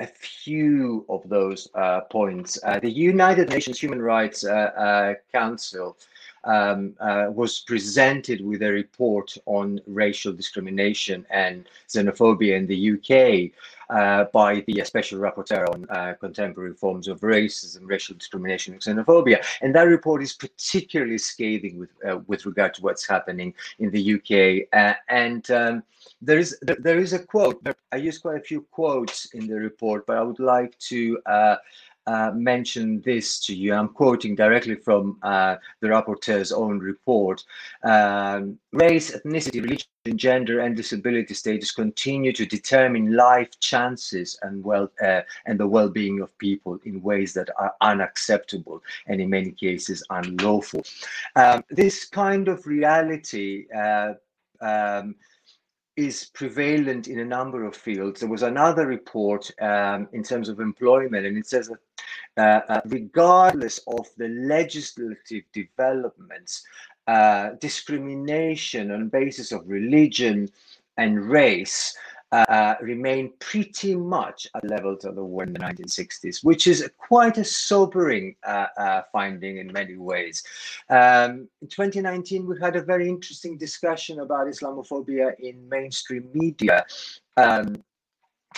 a 0.00 0.06
few 0.06 1.06
of 1.08 1.28
those 1.28 1.68
uh, 1.74 2.00
points. 2.10 2.58
the 2.82 2.90
United 2.90 3.48
Nations 3.48 3.78
Human 3.78 4.02
Rights 4.02 4.44
Council 5.32 5.96
um, 6.44 6.94
uh, 7.00 7.26
was 7.30 7.60
presented 7.60 8.44
with 8.44 8.62
a 8.62 8.70
report 8.70 9.36
on 9.46 9.80
racial 9.86 10.32
discrimination 10.32 11.26
and 11.30 11.66
xenophobia 11.88 12.56
in 12.56 12.66
the 12.66 12.92
UK 12.92 13.50
uh, 13.90 14.24
by 14.32 14.62
the 14.66 14.82
Special 14.84 15.18
Rapporteur 15.18 15.68
on 15.68 15.86
uh, 15.90 16.14
Contemporary 16.20 16.74
Forms 16.74 17.08
of 17.08 17.20
Racism, 17.20 17.82
Racial 17.84 18.16
Discrimination 18.16 18.74
and 18.74 18.82
Xenophobia. 18.82 19.44
And 19.60 19.74
that 19.74 19.82
report 19.82 20.22
is 20.22 20.32
particularly 20.32 21.18
scathing 21.18 21.78
with, 21.78 21.90
uh, 22.08 22.18
with 22.26 22.46
regard 22.46 22.74
to 22.74 22.82
what's 22.82 23.06
happening 23.06 23.54
in 23.78 23.90
the 23.90 24.14
UK. 24.14 24.68
Uh, 24.72 24.94
and 25.08 25.50
um, 25.50 25.82
there 26.20 26.38
is 26.38 26.58
there 26.60 26.98
is 26.98 27.12
a 27.12 27.18
quote. 27.18 27.66
I 27.92 27.96
use 27.96 28.18
quite 28.18 28.36
a 28.36 28.44
few 28.44 28.62
quotes 28.70 29.26
in 29.34 29.46
the 29.46 29.54
report, 29.54 30.06
but 30.06 30.16
I 30.16 30.22
would 30.22 30.40
like 30.40 30.78
to 30.90 31.18
uh, 32.06 32.14
uh, 32.24 32.30
mention 32.32 33.00
this 33.02 33.40
to 33.40 33.54
you. 33.54 33.74
I'm 33.74 33.88
quoting 33.88 34.34
directly 34.34 34.76
from 34.76 35.18
uh, 35.22 35.56
the 35.80 35.88
rapporteur's 35.88 36.52
own 36.52 36.78
report. 36.78 37.42
Um, 37.82 38.58
race, 38.72 39.14
ethnicity, 39.16 39.62
religion, 39.62 39.88
gender, 40.16 40.60
and 40.60 40.76
disability 40.76 41.34
status 41.34 41.70
continue 41.72 42.32
to 42.32 42.46
determine 42.46 43.14
life 43.14 43.58
chances 43.60 44.38
and 44.42 44.62
well 44.62 44.90
uh, 45.02 45.22
and 45.46 45.58
the 45.58 45.66
well-being 45.66 46.20
of 46.20 46.36
people 46.38 46.78
in 46.84 47.02
ways 47.02 47.34
that 47.34 47.50
are 47.58 47.74
unacceptable 47.80 48.82
and 49.06 49.20
in 49.20 49.30
many 49.30 49.50
cases 49.50 50.02
unlawful. 50.10 50.82
Um, 51.36 51.64
this 51.70 52.06
kind 52.06 52.48
of 52.48 52.66
reality 52.66 53.66
uh, 53.74 54.14
um, 54.60 55.16
is 55.96 56.30
prevalent 56.34 57.06
in 57.06 57.20
a 57.20 57.24
number 57.24 57.64
of 57.64 57.76
fields. 57.76 58.20
There 58.20 58.28
was 58.28 58.42
another 58.42 58.86
report 58.86 59.50
um, 59.60 60.08
in 60.12 60.22
terms 60.22 60.48
of 60.48 60.58
employment, 60.58 61.24
and 61.26 61.38
it 61.38 61.46
says 61.46 61.68
that 61.68 61.78
uh, 62.36 62.60
uh, 62.68 62.80
regardless 62.86 63.78
of 63.86 64.06
the 64.16 64.28
legislative 64.28 65.44
developments, 65.52 66.64
uh, 67.06 67.50
discrimination 67.60 68.90
on 68.90 69.08
basis 69.08 69.52
of 69.52 69.62
religion 69.66 70.48
and 70.96 71.28
race 71.28 71.94
uh, 72.34 72.74
remain 72.80 73.32
pretty 73.38 73.94
much 73.94 74.48
at 74.56 74.64
levels 74.68 75.02
that 75.02 75.14
were 75.14 75.44
in 75.44 75.52
the 75.52 75.58
1960s, 75.58 76.42
which 76.42 76.66
is 76.66 76.88
quite 76.98 77.38
a 77.38 77.44
sobering 77.44 78.34
uh, 78.44 78.66
uh, 78.76 79.02
finding 79.12 79.58
in 79.58 79.72
many 79.72 79.96
ways. 79.96 80.42
Um, 80.90 81.48
in 81.62 81.68
2019, 81.68 82.46
we 82.46 82.58
had 82.58 82.74
a 82.74 82.82
very 82.82 83.08
interesting 83.08 83.56
discussion 83.56 84.18
about 84.18 84.48
Islamophobia 84.48 85.38
in 85.38 85.68
mainstream 85.68 86.28
media. 86.34 86.84
Um, 87.36 87.76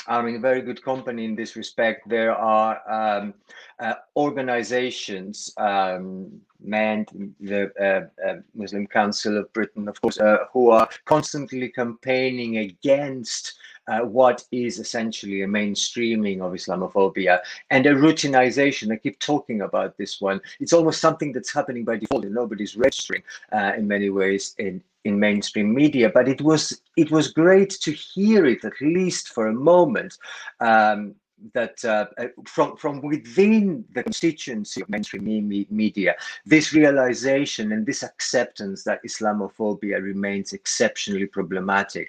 I'm 0.07 0.27
in 0.29 0.41
very 0.41 0.63
good 0.63 0.83
company 0.83 1.25
in 1.25 1.35
this 1.35 1.57
respect. 1.57 2.09
There 2.09 2.35
are 2.35 2.81
um, 2.91 3.35
uh, 3.79 3.95
organizations, 4.17 5.53
um, 5.57 6.41
the 6.61 7.71
uh, 7.81 8.29
uh, 8.29 8.37
Muslim 8.55 8.87
Council 8.87 9.39
of 9.39 9.53
Britain, 9.53 9.89
of 9.89 10.01
course, 10.01 10.19
uh, 10.19 10.39
who 10.53 10.71
are 10.71 10.89
constantly 11.05 11.69
campaigning 11.71 12.59
against 12.59 13.59
uh, 13.89 14.01
what 14.01 14.45
is 14.53 14.79
essentially 14.79 15.43
a 15.43 15.47
mainstreaming 15.47 16.41
of 16.41 16.53
Islamophobia 16.53 17.41
and 17.71 17.87
a 17.87 17.95
routinization. 17.95 18.93
I 18.93 18.97
keep 18.97 19.19
talking 19.19 19.63
about 19.63 19.97
this 19.97 20.21
one. 20.21 20.41
It's 20.61 20.73
almost 20.73 21.01
something 21.01 21.33
that's 21.33 21.53
happening 21.53 21.85
by 21.85 21.97
default 21.97 22.25
and 22.25 22.35
nobody's 22.35 22.77
registering 22.77 23.23
uh, 23.53 23.73
in 23.77 23.87
many 23.87 24.11
ways 24.11 24.55
in, 24.59 24.83
in 25.05 25.19
mainstream 25.21 25.75
media. 25.75 26.11
But 26.13 26.29
it 26.29 26.41
was 26.41 26.81
it 26.97 27.11
was 27.11 27.33
great 27.33 27.71
to 27.83 27.93
hear 27.93 28.47
it 28.47 28.65
at 28.65 28.81
least 28.81 29.29
for 29.29 29.47
a 29.49 29.53
moment 29.53 30.17
um, 30.61 31.15
that 31.53 31.85
uh, 31.85 32.07
uh, 32.19 32.27
from 32.47 32.77
from 32.77 33.01
within 33.03 33.85
the 33.93 34.03
constituency 34.03 34.81
of 34.81 34.89
mainstream 34.89 35.25
me 35.25 35.67
media, 35.71 36.15
this 36.45 36.73
realization 36.73 37.73
and 37.73 37.85
this 37.85 38.03
acceptance 38.03 38.85
that 38.85 39.03
Islamophobia 39.05 40.03
remains 40.03 40.53
exceptionally 40.53 41.27
problematic. 41.27 42.09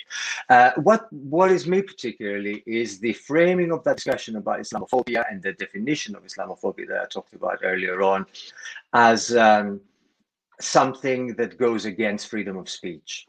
Uh, 0.49 0.71
what 0.77 1.11
worries 1.11 1.67
me 1.67 1.81
particularly 1.81 2.63
is 2.65 2.99
the 2.99 3.13
framing 3.13 3.71
of 3.71 3.83
that 3.83 3.97
discussion 3.97 4.37
about 4.37 4.59
Islamophobia 4.59 5.25
and 5.29 5.41
the 5.41 5.53
definition 5.53 6.15
of 6.15 6.23
Islamophobia 6.23 6.87
that 6.87 7.01
I 7.01 7.05
talked 7.05 7.33
about 7.33 7.59
earlier 7.63 8.01
on, 8.01 8.25
as 8.93 9.35
um, 9.35 9.81
something 10.59 11.35
that 11.35 11.57
goes 11.57 11.85
against 11.85 12.29
freedom 12.29 12.57
of 12.57 12.69
speech 12.69 13.27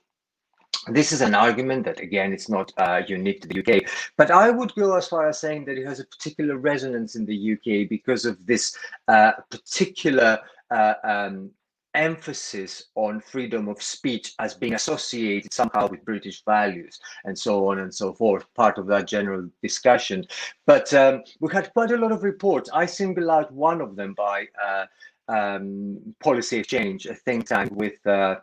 this 0.90 1.12
is 1.12 1.21
an 1.21 1.35
argument 1.35 1.85
that 1.85 2.00
again 2.00 2.33
it's 2.33 2.49
not 2.49 2.73
uh, 2.76 3.02
unique 3.07 3.40
to 3.42 3.49
the 3.49 3.61
UK, 3.61 3.83
but 4.16 4.30
I 4.30 4.50
would 4.50 4.75
go 4.75 4.97
as 4.97 5.09
far 5.09 5.28
as 5.28 5.40
saying 5.40 5.64
that 5.66 5.78
it 5.78 5.87
has 5.87 6.00
a 6.00 6.04
particular 6.04 6.57
resonance 6.57 7.16
in 7.16 7.25
the 7.25 7.52
UK 7.52 7.88
because 7.88 8.25
of 8.25 8.45
this 8.47 8.76
uh, 9.09 9.33
particular 9.50 10.38
uh, 10.71 10.95
um, 11.04 11.50
emphasis 11.95 12.85
on 12.95 13.21
freedom 13.21 13.68
of 13.68 13.83
speech 13.83 14.35
as 14.38 14.54
being 14.54 14.75
associated 14.75 15.52
somehow 15.52 15.88
with 15.88 16.04
British 16.04 16.45
values 16.45 17.00
and 17.25 17.37
so 17.37 17.68
on 17.68 17.80
and 17.80 17.92
so 17.92 18.12
forth, 18.12 18.45
part 18.54 18.78
of 18.78 18.87
that 18.87 19.07
general 19.09 19.49
discussion. 19.62 20.25
But 20.66 20.92
um, 20.95 21.23
we 21.40 21.52
had 21.52 21.73
quite 21.73 21.90
a 21.90 21.97
lot 21.97 22.12
of 22.12 22.23
reports. 22.23 22.71
I 22.73 22.87
single 22.87 23.30
out 23.30 23.52
one 23.52 23.80
of 23.80 23.97
them 23.97 24.14
by 24.14 24.47
uh, 24.62 24.87
um, 25.28 25.99
Policy 26.21 26.59
Exchange, 26.59 27.07
a 27.07 27.14
think 27.14 27.49
tank 27.49 27.73
with 27.73 28.07
uh, 28.07 28.37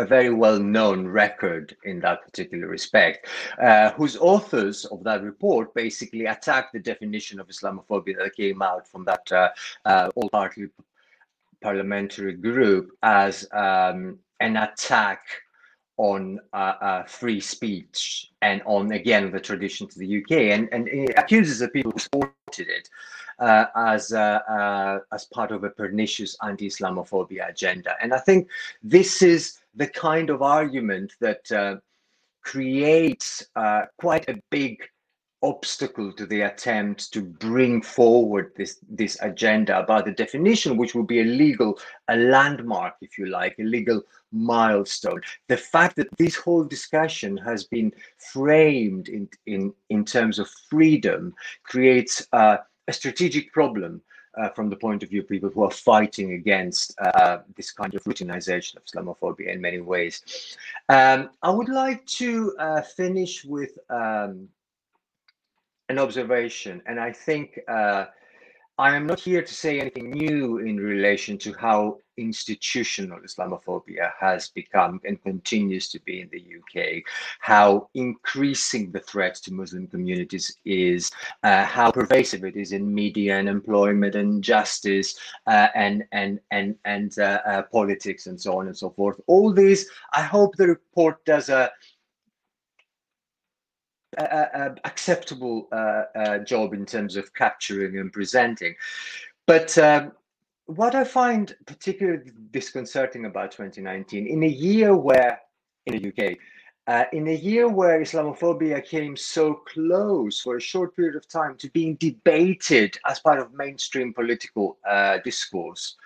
a 0.00 0.06
very 0.06 0.30
well-known 0.30 1.06
record 1.06 1.76
in 1.84 2.00
that 2.00 2.22
particular 2.22 2.66
respect, 2.66 3.26
uh, 3.60 3.90
whose 3.92 4.16
authors 4.16 4.86
of 4.86 5.04
that 5.04 5.22
report 5.22 5.74
basically 5.74 6.24
attacked 6.24 6.72
the 6.72 6.78
definition 6.78 7.38
of 7.38 7.48
Islamophobia 7.48 8.16
that 8.16 8.34
came 8.34 8.62
out 8.62 8.88
from 8.88 9.04
that 9.04 9.30
uh, 9.30 9.50
uh, 9.84 10.10
all-party 10.14 10.68
parliamentary 11.60 12.32
group 12.32 12.92
as 13.02 13.46
um, 13.52 14.18
an 14.40 14.56
attack 14.56 15.20
on 15.98 16.40
uh, 16.54 16.56
uh, 16.80 17.02
free 17.04 17.40
speech 17.40 18.32
and 18.40 18.62
on 18.64 18.92
again 18.92 19.30
the 19.30 19.38
tradition 19.38 19.86
to 19.86 19.98
the 19.98 20.22
UK, 20.22 20.32
and 20.54 20.66
and 20.72 20.88
it 20.88 21.12
accuses 21.18 21.58
the 21.58 21.68
people 21.68 21.92
who 21.92 21.98
supported 21.98 22.68
it 22.78 22.88
uh, 23.38 23.66
as 23.76 24.14
uh, 24.14 25.00
as 25.12 25.26
part 25.26 25.52
of 25.52 25.62
a 25.64 25.68
pernicious 25.68 26.38
anti-Islamophobia 26.42 27.50
agenda. 27.50 27.96
And 28.00 28.14
I 28.14 28.18
think 28.18 28.48
this 28.82 29.20
is 29.20 29.59
the 29.74 29.86
kind 29.86 30.30
of 30.30 30.42
argument 30.42 31.12
that 31.20 31.50
uh, 31.52 31.76
creates 32.42 33.44
uh, 33.56 33.82
quite 33.98 34.28
a 34.28 34.40
big 34.50 34.78
obstacle 35.42 36.12
to 36.12 36.26
the 36.26 36.42
attempt 36.42 37.12
to 37.12 37.22
bring 37.22 37.80
forward 37.80 38.52
this 38.56 38.78
this 38.90 39.16
agenda 39.22 39.78
about 39.78 40.04
the 40.04 40.12
definition 40.12 40.76
which 40.76 40.94
will 40.94 41.04
be 41.04 41.20
a 41.20 41.24
legal 41.24 41.78
a 42.08 42.16
landmark 42.16 42.94
if 43.00 43.16
you 43.16 43.26
like 43.26 43.54
a 43.58 43.62
legal 43.62 44.02
milestone. 44.32 45.20
The 45.48 45.56
fact 45.56 45.96
that 45.96 46.08
this 46.18 46.36
whole 46.36 46.64
discussion 46.64 47.38
has 47.38 47.64
been 47.64 47.92
framed 48.32 49.08
in 49.08 49.28
in 49.46 49.72
in 49.88 50.04
terms 50.04 50.38
of 50.38 50.50
freedom 50.68 51.34
creates 51.64 52.26
uh, 52.32 52.58
a 52.86 52.92
strategic 52.92 53.52
problem 53.52 54.02
uh, 54.40 54.48
from 54.50 54.70
the 54.70 54.76
point 54.76 55.02
of 55.02 55.10
view 55.10 55.20
of 55.20 55.28
people 55.28 55.50
who 55.50 55.62
are 55.62 55.70
fighting 55.70 56.32
against 56.32 56.98
uh, 56.98 57.38
this 57.56 57.70
kind 57.70 57.94
of 57.94 58.02
routinization 58.04 58.76
of 58.76 58.84
Islamophobia 58.84 59.52
in 59.52 59.60
many 59.60 59.80
ways. 59.80 60.56
Um, 60.88 61.30
I 61.42 61.50
would 61.50 61.68
like 61.68 62.04
to 62.22 62.56
uh, 62.58 62.82
finish 62.82 63.44
with 63.44 63.78
um, 63.90 64.48
an 65.88 65.98
observation, 65.98 66.82
and 66.86 66.98
I 66.98 67.12
think 67.12 67.60
uh, 67.68 68.06
I 68.80 68.96
am 68.96 69.06
not 69.06 69.20
here 69.20 69.42
to 69.42 69.54
say 69.54 69.78
anything 69.78 70.10
new 70.10 70.56
in 70.56 70.78
relation 70.78 71.36
to 71.40 71.52
how 71.52 71.98
institutional 72.16 73.18
Islamophobia 73.20 74.10
has 74.18 74.48
become 74.48 75.02
and 75.04 75.22
continues 75.22 75.90
to 75.90 76.00
be 76.00 76.22
in 76.22 76.30
the 76.32 76.42
UK, 76.58 77.02
how 77.40 77.90
increasing 77.92 78.90
the 78.90 79.00
threat 79.00 79.34
to 79.34 79.52
Muslim 79.52 79.86
communities 79.86 80.56
is, 80.64 81.10
uh, 81.42 81.64
how 81.64 81.90
pervasive 81.90 82.42
it 82.42 82.56
is 82.56 82.72
in 82.72 82.94
media 82.94 83.38
and 83.38 83.50
employment 83.50 84.14
and 84.14 84.42
justice 84.42 85.14
uh, 85.46 85.68
and 85.74 86.02
and 86.12 86.40
and 86.50 86.74
and 86.86 87.18
uh, 87.18 87.40
uh 87.44 87.62
politics 87.70 88.28
and 88.28 88.40
so 88.40 88.58
on 88.58 88.66
and 88.66 88.76
so 88.76 88.88
forth. 88.88 89.20
All 89.26 89.52
these, 89.52 89.90
I 90.14 90.22
hope 90.22 90.56
the 90.56 90.68
report 90.68 91.22
does 91.26 91.50
a 91.50 91.70
a, 94.18 94.74
acceptable 94.84 95.68
uh, 95.72 96.04
uh, 96.14 96.38
job 96.38 96.74
in 96.74 96.86
terms 96.86 97.16
of 97.16 97.32
capturing 97.34 97.98
and 97.98 98.12
presenting. 98.12 98.74
But 99.46 99.76
um, 99.78 100.12
what 100.66 100.94
I 100.94 101.04
find 101.04 101.54
particularly 101.66 102.30
disconcerting 102.50 103.26
about 103.26 103.52
2019, 103.52 104.26
in 104.26 104.42
a 104.42 104.48
year 104.48 104.96
where, 104.96 105.40
in 105.86 106.00
the 106.00 106.08
UK, 106.08 106.36
uh, 106.86 107.04
in 107.12 107.28
a 107.28 107.34
year 107.34 107.68
where 107.68 108.00
Islamophobia 108.00 108.84
came 108.84 109.16
so 109.16 109.54
close 109.54 110.40
for 110.40 110.56
a 110.56 110.60
short 110.60 110.96
period 110.96 111.14
of 111.14 111.28
time 111.28 111.56
to 111.56 111.68
being 111.70 111.94
debated 111.96 112.98
as 113.06 113.20
part 113.20 113.38
of 113.38 113.52
mainstream 113.54 114.12
political 114.12 114.78
uh, 114.88 115.18
discourse, 115.24 115.96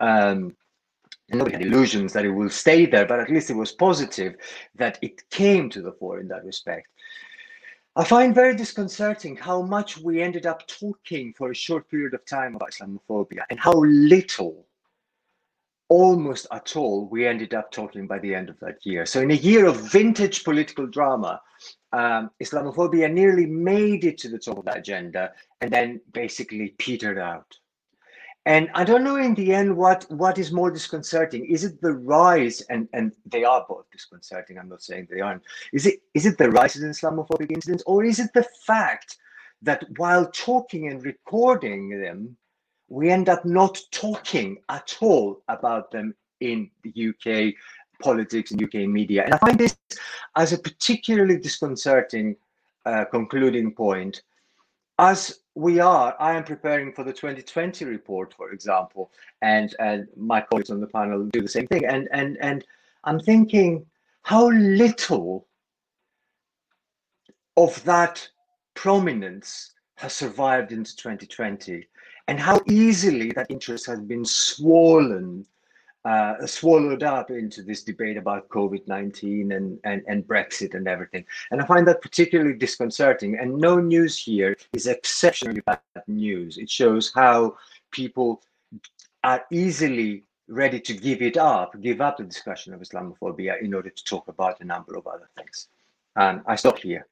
um, 0.00 0.54
nobody 1.30 1.56
had 1.56 1.66
illusions 1.66 2.12
that 2.12 2.24
it 2.24 2.30
will 2.30 2.50
stay 2.50 2.86
there, 2.86 3.06
but 3.06 3.20
at 3.20 3.30
least 3.30 3.50
it 3.50 3.56
was 3.56 3.72
positive 3.72 4.34
that 4.74 4.98
it 5.02 5.28
came 5.30 5.70
to 5.70 5.82
the 5.82 5.92
fore 5.92 6.20
in 6.20 6.28
that 6.28 6.44
respect. 6.44 6.88
I 7.96 8.02
find 8.02 8.34
very 8.34 8.56
disconcerting 8.56 9.36
how 9.36 9.62
much 9.62 9.98
we 9.98 10.20
ended 10.20 10.46
up 10.46 10.66
talking 10.66 11.32
for 11.32 11.52
a 11.52 11.54
short 11.54 11.88
period 11.88 12.12
of 12.12 12.26
time 12.26 12.56
about 12.56 12.72
Islamophobia 12.72 13.44
and 13.50 13.60
how 13.60 13.72
little, 13.72 14.66
almost 15.88 16.48
at 16.50 16.74
all, 16.74 17.06
we 17.06 17.24
ended 17.24 17.54
up 17.54 17.70
talking 17.70 18.08
by 18.08 18.18
the 18.18 18.34
end 18.34 18.48
of 18.48 18.58
that 18.58 18.84
year. 18.84 19.06
So, 19.06 19.20
in 19.20 19.30
a 19.30 19.34
year 19.34 19.66
of 19.66 19.92
vintage 19.92 20.42
political 20.42 20.88
drama, 20.88 21.40
um, 21.92 22.32
Islamophobia 22.42 23.12
nearly 23.12 23.46
made 23.46 24.04
it 24.04 24.18
to 24.18 24.28
the 24.28 24.40
top 24.40 24.58
of 24.58 24.64
the 24.64 24.74
agenda 24.74 25.32
and 25.60 25.72
then 25.72 26.00
basically 26.12 26.74
petered 26.78 27.18
out. 27.18 27.56
And 28.46 28.68
I 28.74 28.84
don't 28.84 29.04
know 29.04 29.16
in 29.16 29.34
the 29.34 29.54
end 29.54 29.74
what 29.74 30.04
what 30.10 30.38
is 30.38 30.52
more 30.52 30.70
disconcerting. 30.70 31.46
Is 31.46 31.64
it 31.64 31.80
the 31.80 31.92
rise 31.92 32.60
and 32.62 32.88
and 32.92 33.12
they 33.24 33.44
are 33.44 33.64
both 33.66 33.90
disconcerting. 33.90 34.58
I'm 34.58 34.68
not 34.68 34.82
saying 34.82 35.08
they 35.10 35.20
aren't. 35.20 35.42
Is 35.72 35.86
it 35.86 36.00
is 36.12 36.26
it 36.26 36.36
the 36.36 36.50
rise 36.50 36.76
in 36.76 36.88
Islamophobic 36.88 37.50
incidents 37.50 37.82
or 37.86 38.04
is 38.04 38.18
it 38.18 38.32
the 38.34 38.46
fact 38.66 39.16
that 39.62 39.84
while 39.96 40.30
talking 40.30 40.88
and 40.88 41.02
recording 41.04 42.00
them, 42.00 42.36
we 42.88 43.10
end 43.10 43.30
up 43.30 43.44
not 43.46 43.80
talking 43.90 44.58
at 44.68 44.94
all 45.00 45.42
about 45.48 45.90
them 45.90 46.14
in 46.40 46.70
the 46.82 47.08
UK 47.08 47.54
politics 48.02 48.50
and 48.50 48.62
UK 48.62 48.86
media. 48.88 49.24
And 49.24 49.32
I 49.32 49.38
find 49.38 49.58
this 49.58 49.76
as 50.36 50.52
a 50.52 50.58
particularly 50.58 51.38
disconcerting 51.38 52.36
uh, 52.84 53.06
concluding 53.06 53.72
point 53.72 54.22
as 54.98 55.40
we 55.54 55.78
are, 55.78 56.16
I 56.18 56.36
am 56.36 56.44
preparing 56.44 56.92
for 56.92 57.04
the 57.04 57.12
2020 57.12 57.84
report, 57.84 58.34
for 58.34 58.50
example, 58.50 59.12
and 59.42 59.74
and 59.78 60.08
my 60.16 60.40
colleagues 60.40 60.70
on 60.70 60.80
the 60.80 60.86
panel 60.86 61.24
do 61.32 61.42
the 61.42 61.48
same 61.48 61.66
thing. 61.68 61.84
And 61.84 62.08
and 62.12 62.36
and 62.40 62.64
I'm 63.04 63.20
thinking 63.20 63.86
how 64.22 64.50
little 64.50 65.46
of 67.56 67.82
that 67.84 68.28
prominence 68.74 69.74
has 69.96 70.12
survived 70.12 70.72
into 70.72 70.96
2020 70.96 71.86
and 72.26 72.40
how 72.40 72.60
easily 72.68 73.30
that 73.32 73.46
interest 73.48 73.86
has 73.86 74.00
been 74.00 74.24
swollen 74.24 75.46
uh, 76.04 76.46
swallowed 76.46 77.02
up 77.02 77.30
into 77.30 77.62
this 77.62 77.82
debate 77.82 78.16
about 78.16 78.48
COVID 78.48 78.86
19 78.86 79.52
and, 79.52 79.78
and, 79.84 80.02
and 80.06 80.26
Brexit 80.26 80.74
and 80.74 80.86
everything. 80.86 81.24
And 81.50 81.60
I 81.60 81.66
find 81.66 81.86
that 81.88 82.02
particularly 82.02 82.54
disconcerting. 82.54 83.38
And 83.38 83.56
no 83.56 83.78
news 83.78 84.18
here 84.18 84.56
is 84.72 84.86
exceptionally 84.86 85.60
bad 85.60 85.80
news. 86.06 86.58
It 86.58 86.70
shows 86.70 87.12
how 87.14 87.56
people 87.90 88.42
are 89.22 89.44
easily 89.50 90.24
ready 90.48 90.78
to 90.78 90.94
give 90.94 91.22
it 91.22 91.38
up, 91.38 91.80
give 91.80 92.02
up 92.02 92.18
the 92.18 92.24
discussion 92.24 92.74
of 92.74 92.80
Islamophobia 92.80 93.62
in 93.62 93.72
order 93.72 93.88
to 93.88 94.04
talk 94.04 94.28
about 94.28 94.60
a 94.60 94.64
number 94.64 94.96
of 94.96 95.06
other 95.06 95.30
things. 95.36 95.68
And 96.16 96.42
I 96.46 96.56
stop 96.56 96.78
here. 96.78 97.06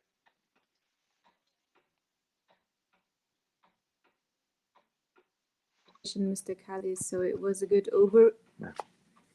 Mr. 6.16 6.56
Kelly. 6.66 6.94
So 6.96 7.22
it 7.22 7.40
was 7.40 7.62
a 7.62 7.66
good 7.66 7.88
over. 7.92 8.34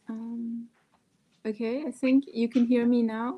Um, 0.09 0.67
okay, 1.45 1.83
I 1.85 1.91
think 1.91 2.25
you 2.31 2.47
can 2.47 2.65
hear 2.65 2.85
me 2.85 3.01
now. 3.01 3.37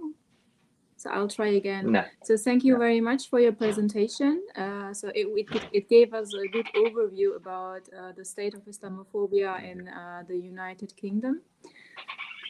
So 0.97 1.09
I'll 1.11 1.29
try 1.29 1.51
again. 1.55 1.93
No. 1.93 2.03
So 2.23 2.35
thank 2.35 2.65
you 2.65 2.77
very 2.77 2.99
much 2.99 3.29
for 3.29 3.39
your 3.39 3.53
presentation. 3.53 4.43
Uh, 4.53 4.93
so 4.93 5.07
it, 5.15 5.27
it, 5.41 5.67
it, 5.71 5.89
gave 5.89 6.13
us 6.13 6.33
a 6.33 6.45
good 6.49 6.67
overview 6.75 7.37
about 7.37 7.83
uh, 7.97 8.11
the 8.11 8.25
state 8.25 8.53
of 8.53 8.65
Islamophobia 8.65 9.63
in 9.63 9.87
uh, 9.87 10.23
the 10.27 10.35
United 10.35 10.93
Kingdom. 10.97 11.41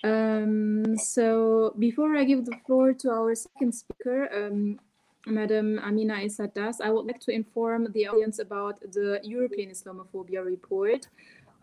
Um, 0.03 0.97
so 0.97 1.75
before 1.77 2.15
I 2.15 2.23
give 2.23 2.45
the 2.45 2.57
floor 2.65 2.91
to 2.93 3.11
our 3.11 3.35
second 3.35 3.73
speaker, 3.73 4.27
um, 4.33 4.79
Madam 5.27 5.79
Amina 5.79 6.15
Easat-Daas, 6.15 6.81
I 6.81 6.89
would 6.89 7.05
like 7.05 7.19
to 7.21 7.31
inform 7.31 7.91
the 7.91 8.07
audience 8.07 8.39
about 8.39 8.79
the 8.79 9.19
European 9.23 9.69
Islamophobia 9.69 10.43
report, 10.43 11.07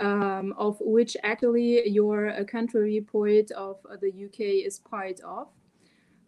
um, 0.00 0.54
of 0.56 0.76
which 0.80 1.16
actually 1.22 1.88
your 1.88 2.28
uh, 2.28 2.44
country 2.44 2.98
report 2.98 3.50
of 3.52 3.78
uh, 3.90 3.96
the 4.00 4.08
UK 4.08 4.66
is 4.66 4.78
part 4.78 5.20
of. 5.20 5.48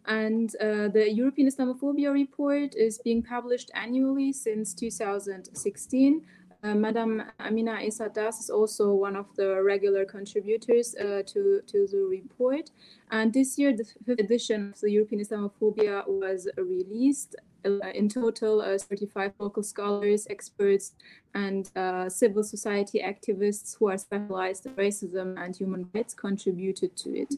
And 0.05 0.55
uh, 0.55 0.87
the 0.87 1.11
European 1.11 1.47
Islamophobia 1.47 2.11
report 2.11 2.75
is 2.75 2.99
being 3.03 3.21
published 3.21 3.69
annually 3.75 4.33
since 4.33 4.73
2016 4.73 6.21
uh, 6.61 6.75
Madam 6.75 7.23
Amina 7.39 7.77
Easat-Daas 7.81 8.41
is 8.41 8.49
also 8.49 8.93
one 8.93 9.15
of 9.15 9.33
the 9.37 9.63
regular 9.63 10.03
contributors 10.03 10.91
to, 10.91 11.61
to 11.65 11.87
the 11.87 12.05
report. 12.09 12.69
And 13.11 13.33
this 13.33 13.57
year, 13.57 13.71
the 13.75 13.85
fifth 13.85 14.19
edition 14.19 14.73
of 14.73 14.81
the 14.81 14.91
European 14.91 15.23
Islamophobia 15.23 16.05
was 16.05 16.49
released. 16.57 17.37
Uh, 17.65 17.89
in 17.93 18.07
total, 18.07 18.61
uh, 18.61 18.77
35 18.77 19.33
local 19.39 19.63
scholars, 19.63 20.27
experts, 20.29 20.93
and 21.33 21.69
uh, 21.75 22.09
civil 22.09 22.43
society 22.43 22.99
activists 22.99 23.77
who 23.77 23.89
are 23.89 23.97
specialized 23.97 24.65
in 24.65 24.73
racism 24.73 25.41
and 25.43 25.55
human 25.55 25.89
rights 25.93 26.13
contributed 26.13 26.95
to 26.95 27.15
it. 27.15 27.33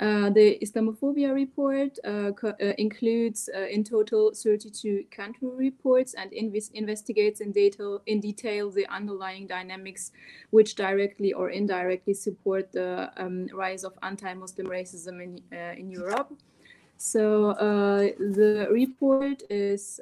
Uh, 0.00 0.30
the 0.30 0.56
Islamophobia 0.62 1.34
report 1.34 1.98
uh, 2.04 2.30
uh, 2.46 2.72
includes 2.78 3.50
in 3.68 3.82
total 3.82 4.30
32 4.32 5.04
country 5.10 5.48
reports 5.48 6.14
and 6.14 6.30
inv 6.30 6.70
investigates 6.74 7.40
in 7.40 7.50
detail, 7.50 8.00
in 8.06 8.20
detail 8.20 8.70
the 8.70 8.86
underlying 8.86 9.48
dynamics 9.48 10.12
which 10.50 10.76
directly 10.76 11.32
or 11.32 11.50
indirectly 11.50 12.14
support 12.14 12.70
the 12.70 13.10
um, 13.16 13.48
rise 13.52 13.82
of 13.82 13.92
anti-Muslim 14.02 14.68
racism 14.68 15.20
in, 15.20 15.40
in 15.76 15.90
Europe. 15.90 16.32
So 16.98 17.54
the 18.18 18.68
report 18.70 19.42
is 19.48 20.00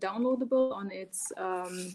downloadable 0.00 0.72
on 0.72 0.90
its 0.90 1.30
um, 1.36 1.94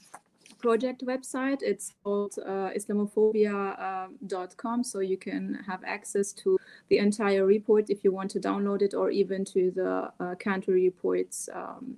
project 0.64 1.06
website. 1.06 1.62
It's 1.62 1.94
called 2.04 2.34
uh, 2.40 2.72
islamophobia.com, 2.78 4.84
so 4.84 5.00
you 5.00 5.18
can 5.18 5.60
have 5.68 5.84
access 5.86 6.32
to 6.44 6.58
the 6.90 7.00
entire 7.00 7.46
report 7.46 7.90
if 7.90 8.04
you 8.04 8.14
want 8.14 8.32
to 8.32 8.40
download 8.40 8.82
it, 8.82 8.94
or 8.94 9.10
even 9.12 9.44
to 9.46 9.72
the 9.72 10.12
uh, 10.20 10.36
country 10.36 10.84
reports 10.90 11.50
um, 11.54 11.98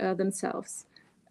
uh, 0.00 0.14
themselves. 0.14 0.86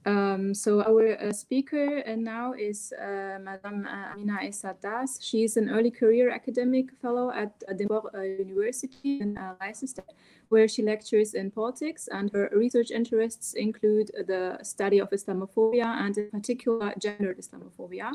Um, 0.07 0.53
so 0.53 0.81
our 0.83 1.19
uh, 1.19 1.33
speaker 1.33 2.01
uh, 2.07 2.15
now 2.15 2.53
is 2.53 2.93
uh, 2.93 3.39
Madame 3.43 3.85
uh, 3.85 4.13
Amina 4.13 4.39
Easat-Daas. 4.43 5.19
She 5.21 5.43
is 5.43 5.57
an 5.57 5.69
early 5.69 5.91
career 5.91 6.29
academic 6.29 6.93
fellow 7.01 7.29
at 7.31 7.51
Edinburgh 7.67 8.11
uh, 8.15 8.21
University 8.21 9.19
in 9.19 9.37
uh, 9.37 9.55
Leicester, 9.59 10.03
where 10.49 10.67
she 10.67 10.81
lectures 10.81 11.33
in 11.33 11.51
politics, 11.51 12.07
and 12.11 12.31
her 12.33 12.49
research 12.53 12.91
interests 12.91 13.53
include 13.53 14.11
the 14.27 14.57
study 14.63 14.99
of 14.99 15.09
Islamophobia 15.09 15.85
and, 15.85 16.17
in 16.17 16.29
particular, 16.31 16.93
gendered 16.99 17.37
Islamophobia. 17.37 18.11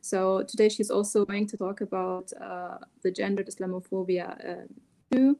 So 0.00 0.42
today 0.42 0.68
she's 0.68 0.90
also 0.90 1.24
going 1.24 1.46
to 1.46 1.56
talk 1.56 1.80
about 1.80 2.32
the 3.02 3.10
gendered 3.10 3.48
Islamophobia 3.48 4.66
too. 5.10 5.38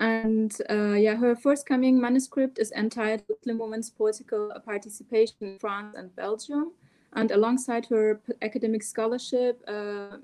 And 0.00 0.52
uh, 0.68 0.94
yeah, 0.94 1.14
her 1.16 1.36
forthcoming 1.36 2.00
manuscript 2.00 2.58
is 2.58 2.72
entitled 2.72 3.28
Muslim 3.28 3.58
Women's 3.58 3.90
Political 3.90 4.50
Participation 4.64 5.36
in 5.40 5.58
France 5.58 5.94
and 5.96 6.14
Belgium. 6.16 6.72
And 7.12 7.30
alongside 7.30 7.86
her 7.86 8.20
academic 8.40 8.82
scholarship, 8.82 9.62
uh, 9.68 10.16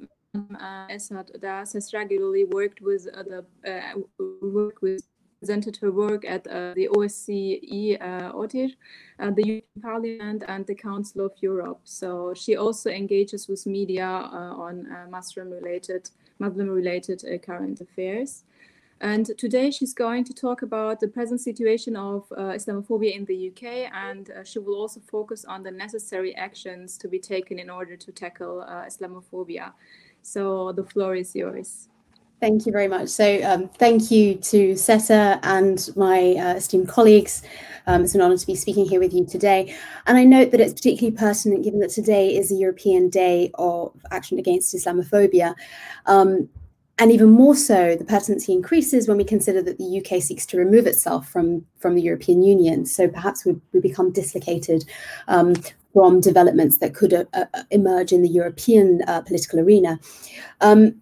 Essad 0.91 1.31
Das 1.41 1.73
has 1.73 1.93
regularly 1.93 2.45
worked 2.45 2.81
with 2.81 3.07
uh, 3.15 3.23
the 3.23 3.45
uh, 3.65 4.01
work 4.43 4.83
with 4.83 5.03
presented 5.39 5.77
her 5.77 5.93
work 5.93 6.25
at 6.25 6.47
uh, 6.47 6.75
the 6.75 6.89
OSCE 6.89 8.01
uh, 8.01 8.33
uh, 8.35 9.31
the 9.31 9.47
European 9.47 9.83
Parliament, 9.83 10.45
and 10.49 10.67
the 10.67 10.75
Council 10.75 11.25
of 11.25 11.33
Europe. 11.41 11.81
So 11.85 12.35
she 12.35 12.57
also 12.57 12.91
engages 12.91 13.49
with 13.49 13.67
media 13.67 14.07
uh, 14.07 14.55
on 14.67 14.87
uh, 14.91 15.07
Muslim-related 15.11 16.11
Muslim-related 16.39 17.25
uh, 17.25 17.39
current 17.39 17.81
affairs. 17.81 18.45
And 19.01 19.27
today 19.39 19.71
she's 19.71 19.95
going 19.95 20.25
to 20.25 20.35
talk 20.35 20.63
about 20.63 20.99
the 20.99 21.07
present 21.07 21.41
situation 21.41 21.95
of 21.95 22.27
uh, 22.33 22.55
Islamophobia 22.59 23.15
in 23.15 23.25
the 23.27 23.49
UK, 23.51 23.93
and 23.93 24.29
uh, 24.31 24.43
she 24.43 24.59
will 24.59 24.75
also 24.75 25.01
focus 25.01 25.45
on 25.45 25.63
the 25.63 25.71
necessary 25.71 26.35
actions 26.35 26.99
to 26.99 27.07
be 27.07 27.21
taken 27.21 27.61
in 27.61 27.71
order 27.71 27.97
to 27.97 28.11
tackle 28.11 28.63
uh, 28.63 28.87
Islamophobia. 28.87 29.73
So 30.23 30.73
the 30.73 30.85
floor 30.85 31.15
is 31.15 31.35
yours. 31.35 31.89
Thank 32.41 32.67
you 32.67 32.73
very 32.73 32.87
much. 32.87 33.09
So, 33.09 33.43
um, 33.43 33.69
thank 33.69 34.13
you 34.13 34.37
to 34.37 34.77
SETA 34.77 35.41
and 35.43 35.91
my 35.97 36.35
uh, 36.35 36.55
esteemed 36.55 36.89
colleagues. 36.89 37.43
Um, 37.89 38.05
it's 38.05 38.15
an 38.15 38.21
honour 38.21 38.37
to 38.37 38.47
be 38.47 38.55
speaking 38.55 38.89
here 38.89 39.01
with 39.01 39.13
you 39.13 39.27
today. 39.27 39.75
And 40.07 40.17
I 40.17 40.23
note 40.23 40.53
that 40.53 40.61
it's 40.61 40.73
particularly 40.73 41.17
pertinent 41.17 41.65
given 41.65 41.81
that 41.81 41.91
today 41.91 42.37
is 42.37 42.51
the 42.51 42.55
European 42.55 43.09
Day 43.09 43.51
of 43.55 43.93
Action 44.13 44.39
Against 44.39 44.73
Islamophobia. 44.73 45.57
Um, 46.07 46.49
and 47.01 47.11
even 47.11 47.31
more 47.31 47.57
so, 47.57 47.97
the 47.97 48.05
pertinency 48.05 48.53
increases 48.53 49.09
when 49.09 49.17
we 49.17 49.25
consider 49.25 49.63
that 49.63 49.79
the 49.79 49.99
UK 49.99 50.23
seeks 50.23 50.47
to 50.47 50.59
remove 50.59 50.87
itself 50.87 51.29
from, 51.29 51.65
from 51.79 51.95
the 51.95 52.03
European 52.03 52.43
Union. 52.43 52.87
So 52.87 53.09
perhaps 53.09 53.45
we, 53.45 53.57
we 53.73 53.81
become 53.81 54.13
dislocated 54.13 54.85
um, 55.29 55.55
from 55.93 56.21
developments 56.21 56.79
that 56.79 56.95
could 56.95 57.13
uh, 57.13 57.25
uh, 57.33 57.47
emerge 57.71 58.13
in 58.13 58.23
the 58.23 58.29
European 58.29 59.03
uh, 59.07 59.21
political 59.23 59.59
arena. 59.59 59.99
Um, 60.61 61.01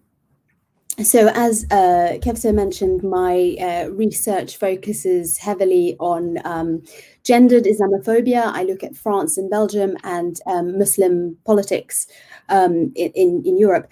so 1.03 1.29
as 1.35 1.65
uh, 1.69 2.17
Kevser 2.23 2.53
mentioned, 2.55 3.03
my 3.03 3.55
uh, 3.61 3.89
research 3.91 4.57
focuses 4.57 5.37
heavily 5.37 5.95
on 5.99 6.39
um, 6.43 6.81
gendered 7.23 7.65
Islamophobia. 7.65 8.51
I 8.51 8.63
look 8.63 8.83
at 8.83 8.95
France 8.95 9.37
and 9.37 9.47
Belgium 9.47 9.95
and 10.03 10.39
um, 10.47 10.79
Muslim 10.79 11.37
politics 11.45 12.07
um, 12.49 12.91
in, 12.95 13.43
in 13.45 13.59
Europe. 13.59 13.91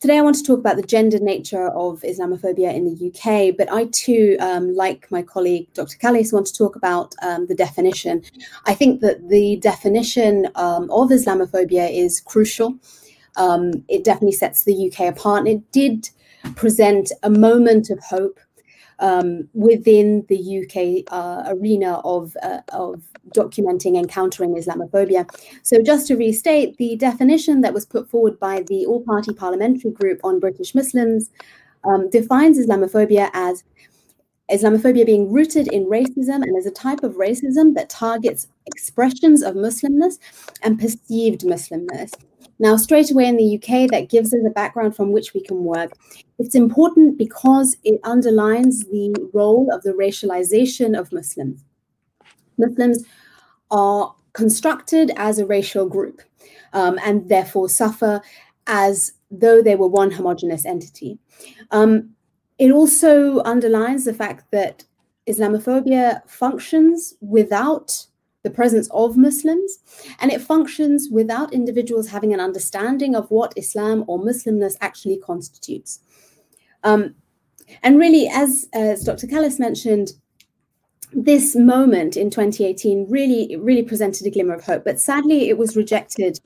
Today, 0.00 0.16
I 0.16 0.20
want 0.20 0.36
to 0.36 0.44
talk 0.44 0.60
about 0.60 0.76
the 0.76 0.82
gender 0.82 1.18
nature 1.18 1.66
of 1.70 2.02
Islamophobia 2.02 2.72
in 2.72 2.84
the 2.84 3.08
UK, 3.08 3.56
but 3.56 3.68
I 3.72 3.86
too, 3.86 4.36
um, 4.38 4.72
like 4.72 5.10
my 5.10 5.22
colleague 5.22 5.66
Dr. 5.74 5.98
Kallis, 5.98 6.32
want 6.32 6.46
to 6.46 6.56
talk 6.56 6.76
about 6.76 7.16
um, 7.20 7.46
the 7.46 7.54
definition. 7.56 8.22
I 8.64 8.74
think 8.74 9.00
that 9.00 9.28
the 9.28 9.56
definition 9.56 10.50
um, 10.54 10.88
of 10.92 11.08
Islamophobia 11.08 11.92
is 11.92 12.20
crucial. 12.20 12.76
Um, 13.34 13.84
it 13.88 14.04
definitely 14.04 14.36
sets 14.36 14.62
the 14.62 14.86
UK 14.88 15.08
apart, 15.08 15.40
and 15.40 15.48
it 15.48 15.72
did 15.72 16.10
present 16.54 17.10
a 17.24 17.30
moment 17.30 17.90
of 17.90 17.98
hope 17.98 18.38
um, 19.00 19.48
within 19.54 20.24
the 20.28 20.62
UK 20.62 21.12
uh, 21.12 21.54
arena 21.54 22.00
of, 22.04 22.36
uh, 22.42 22.60
of 22.72 23.02
documenting 23.34 23.98
and 23.98 24.08
countering 24.08 24.54
Islamophobia. 24.54 25.28
So, 25.62 25.82
just 25.82 26.06
to 26.08 26.16
restate, 26.16 26.76
the 26.78 26.96
definition 26.96 27.60
that 27.60 27.74
was 27.74 27.86
put 27.86 28.08
forward 28.08 28.38
by 28.38 28.62
the 28.66 28.86
All 28.86 29.02
Party 29.02 29.32
Parliamentary 29.32 29.90
Group 29.90 30.20
on 30.24 30.40
British 30.40 30.74
Muslims 30.74 31.30
um, 31.84 32.10
defines 32.10 32.58
Islamophobia 32.58 33.30
as 33.34 33.64
Islamophobia 34.50 35.04
being 35.04 35.30
rooted 35.30 35.68
in 35.68 35.84
racism 35.84 36.42
and 36.42 36.56
as 36.56 36.66
a 36.66 36.70
type 36.70 37.02
of 37.02 37.14
racism 37.14 37.74
that 37.74 37.90
targets 37.90 38.48
expressions 38.66 39.42
of 39.42 39.54
Muslimness 39.54 40.18
and 40.62 40.78
perceived 40.78 41.42
Muslimness. 41.42 42.14
Now, 42.58 42.76
straight 42.76 43.10
away 43.10 43.26
in 43.26 43.36
the 43.36 43.56
UK, 43.56 43.90
that 43.90 44.08
gives 44.08 44.34
us 44.34 44.40
a 44.46 44.50
background 44.50 44.96
from 44.96 45.12
which 45.12 45.34
we 45.34 45.42
can 45.42 45.64
work. 45.64 45.92
It's 46.38 46.54
important 46.54 47.18
because 47.18 47.76
it 47.82 48.00
underlines 48.04 48.84
the 48.84 49.14
role 49.32 49.68
of 49.72 49.82
the 49.82 49.92
racialization 49.92 50.98
of 50.98 51.12
Muslims. 51.12 51.64
Muslims 52.56 53.04
are 53.70 54.14
constructed 54.32 55.10
as 55.16 55.38
a 55.38 55.46
racial 55.46 55.88
group 55.88 56.22
um, 56.72 56.98
and 57.04 57.28
therefore 57.28 57.68
suffer 57.68 58.20
as 58.66 59.12
though 59.30 59.62
they 59.62 59.74
were 59.74 59.88
one 59.88 60.10
homogenous 60.10 60.64
entity. 60.64 61.18
Um, 61.70 62.10
it 62.58 62.70
also 62.70 63.42
underlines 63.42 64.04
the 64.04 64.14
fact 64.14 64.50
that 64.52 64.84
Islamophobia 65.28 66.28
functions 66.28 67.14
without 67.20 68.06
the 68.44 68.50
presence 68.50 68.88
of 68.92 69.16
Muslims, 69.16 69.78
and 70.20 70.30
it 70.30 70.40
functions 70.40 71.08
without 71.10 71.52
individuals 71.52 72.08
having 72.08 72.32
an 72.32 72.40
understanding 72.40 73.14
of 73.14 73.30
what 73.30 73.52
Islam 73.56 74.04
or 74.06 74.18
Muslimness 74.18 74.76
actually 74.80 75.18
constitutes. 75.18 76.00
Um, 76.84 77.14
and 77.82 77.98
really, 77.98 78.28
as, 78.28 78.68
as 78.72 79.04
Dr. 79.04 79.26
Kallis 79.26 79.58
mentioned, 79.58 80.12
this 81.12 81.56
moment 81.56 82.16
in 82.16 82.30
2018 82.30 83.06
really, 83.08 83.56
really 83.56 83.82
presented 83.82 84.26
a 84.26 84.30
glimmer 84.30 84.54
of 84.54 84.64
hope, 84.64 84.84
but 84.84 85.00
sadly, 85.00 85.48
it 85.48 85.56
was 85.56 85.76
rejected 85.76 86.38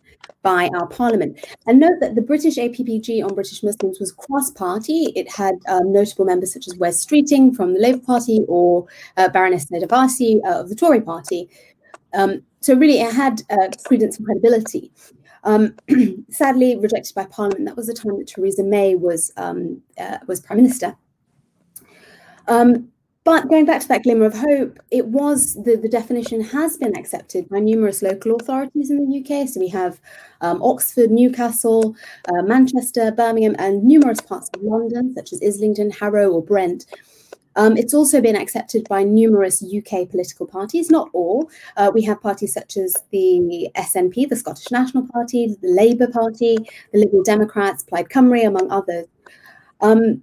by 0.42 0.68
our 0.74 0.86
parliament. 0.86 1.44
And 1.66 1.80
note 1.80 1.98
that 2.00 2.14
the 2.14 2.22
British 2.22 2.56
APPG 2.56 3.24
on 3.24 3.34
British 3.34 3.62
Muslims 3.62 3.98
was 3.98 4.12
cross-party. 4.12 5.12
It 5.16 5.30
had 5.30 5.54
um, 5.68 5.92
notable 5.92 6.24
members 6.24 6.52
such 6.52 6.68
as 6.68 6.76
Wes 6.76 7.04
Streeting 7.04 7.54
from 7.54 7.74
the 7.74 7.80
Labour 7.80 8.00
Party 8.00 8.44
or 8.48 8.86
uh, 9.16 9.28
Baroness 9.28 9.66
Neda 9.66 9.86
Warsi 9.86 10.40
uh, 10.44 10.60
of 10.60 10.68
the 10.68 10.76
Tory 10.76 11.00
Party. 11.00 11.48
Um, 12.14 12.42
so 12.60 12.74
really, 12.74 13.00
it 13.00 13.12
had 13.12 13.42
uh, 13.50 13.68
credence 13.84 14.18
and 14.18 14.26
credibility. 14.26 14.92
Um, 15.44 15.76
sadly, 16.30 16.76
rejected 16.76 17.14
by 17.14 17.26
Parliament. 17.26 17.66
That 17.66 17.76
was 17.76 17.86
the 17.86 17.94
time 17.94 18.18
that 18.18 18.28
Theresa 18.28 18.62
May 18.62 18.94
was 18.94 19.32
um, 19.36 19.82
uh, 19.98 20.18
was 20.26 20.40
Prime 20.40 20.58
Minister. 20.58 20.96
Um, 22.48 22.92
but 23.24 23.48
going 23.48 23.66
back 23.66 23.80
to 23.82 23.88
that 23.88 24.02
glimmer 24.02 24.24
of 24.24 24.34
hope, 24.34 24.80
it 24.90 25.06
was 25.06 25.54
the, 25.54 25.76
the 25.76 25.88
definition 25.88 26.40
has 26.42 26.76
been 26.76 26.96
accepted 26.96 27.48
by 27.48 27.60
numerous 27.60 28.02
local 28.02 28.34
authorities 28.34 28.90
in 28.90 29.08
the 29.08 29.20
UK. 29.20 29.48
So 29.48 29.60
we 29.60 29.68
have 29.68 30.00
um, 30.40 30.60
Oxford, 30.60 31.12
Newcastle, 31.12 31.94
uh, 32.28 32.42
Manchester, 32.42 33.12
Birmingham, 33.12 33.54
and 33.60 33.84
numerous 33.84 34.20
parts 34.20 34.50
of 34.54 34.62
London, 34.62 35.14
such 35.14 35.32
as 35.32 35.40
Islington, 35.40 35.92
Harrow, 35.92 36.30
or 36.30 36.42
Brent. 36.42 36.86
Um, 37.56 37.76
it's 37.76 37.94
also 37.94 38.20
been 38.20 38.36
accepted 38.36 38.88
by 38.88 39.02
numerous 39.02 39.62
UK 39.62 40.08
political 40.08 40.46
parties, 40.46 40.90
not 40.90 41.08
all. 41.12 41.50
Uh, 41.76 41.90
we 41.94 42.02
have 42.02 42.20
parties 42.20 42.54
such 42.54 42.76
as 42.76 42.96
the 43.10 43.68
SNP, 43.76 44.28
the 44.28 44.36
Scottish 44.36 44.70
National 44.70 45.06
Party, 45.08 45.56
the 45.60 45.68
Labour 45.68 46.08
Party, 46.08 46.56
the 46.92 46.98
Liberal 46.98 47.22
Democrats, 47.22 47.82
Plaid 47.82 48.08
Cymru, 48.08 48.46
among 48.46 48.70
others. 48.70 49.06
Um, 49.80 50.22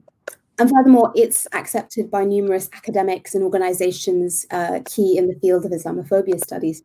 and 0.58 0.70
furthermore, 0.70 1.12
it's 1.16 1.48
accepted 1.54 2.12
by 2.12 2.26
numerous 2.26 2.70
academics 2.74 3.34
and 3.34 3.44
organizations 3.44 4.46
uh, 4.52 4.80
key 4.86 5.18
in 5.18 5.28
the 5.28 5.36
field 5.36 5.66
of 5.66 5.72
Islamophobia 5.72 6.40
studies. 6.40 6.84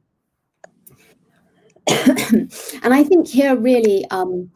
and 1.88 2.94
I 2.94 3.02
think 3.02 3.26
here 3.26 3.57
really 3.57 4.07
um, 4.11 4.50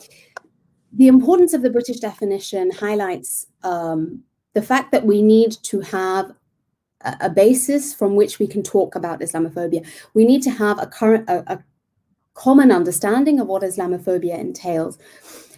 the 0.93 1.09
importance 1.09 1.53
of 1.53 1.63
the 1.63 1.71
British 1.71 1.99
definition 1.99 2.71
highlights 2.71 3.47
um, 3.65 4.23
the 4.59 4.67
fact 4.67 4.91
that 4.91 5.07
we 5.07 5.23
need 5.23 5.53
to 5.71 5.81
have 5.81 6.35
a, 7.03 7.31
basis 7.31 7.95
from 7.95 8.17
which 8.17 8.41
we 8.41 8.49
can 8.55 8.63
talk 8.63 8.97
about 8.97 9.21
Islamophobia. 9.21 9.87
We 10.15 10.25
need 10.25 10.43
to 10.43 10.51
have 10.51 10.83
a 10.83 10.87
current, 10.87 11.29
a, 11.29 11.53
a 11.55 11.65
common 12.35 12.73
understanding 12.73 13.39
of 13.39 13.47
what 13.47 13.63
Islamophobia 13.63 14.37
entails. 14.37 14.99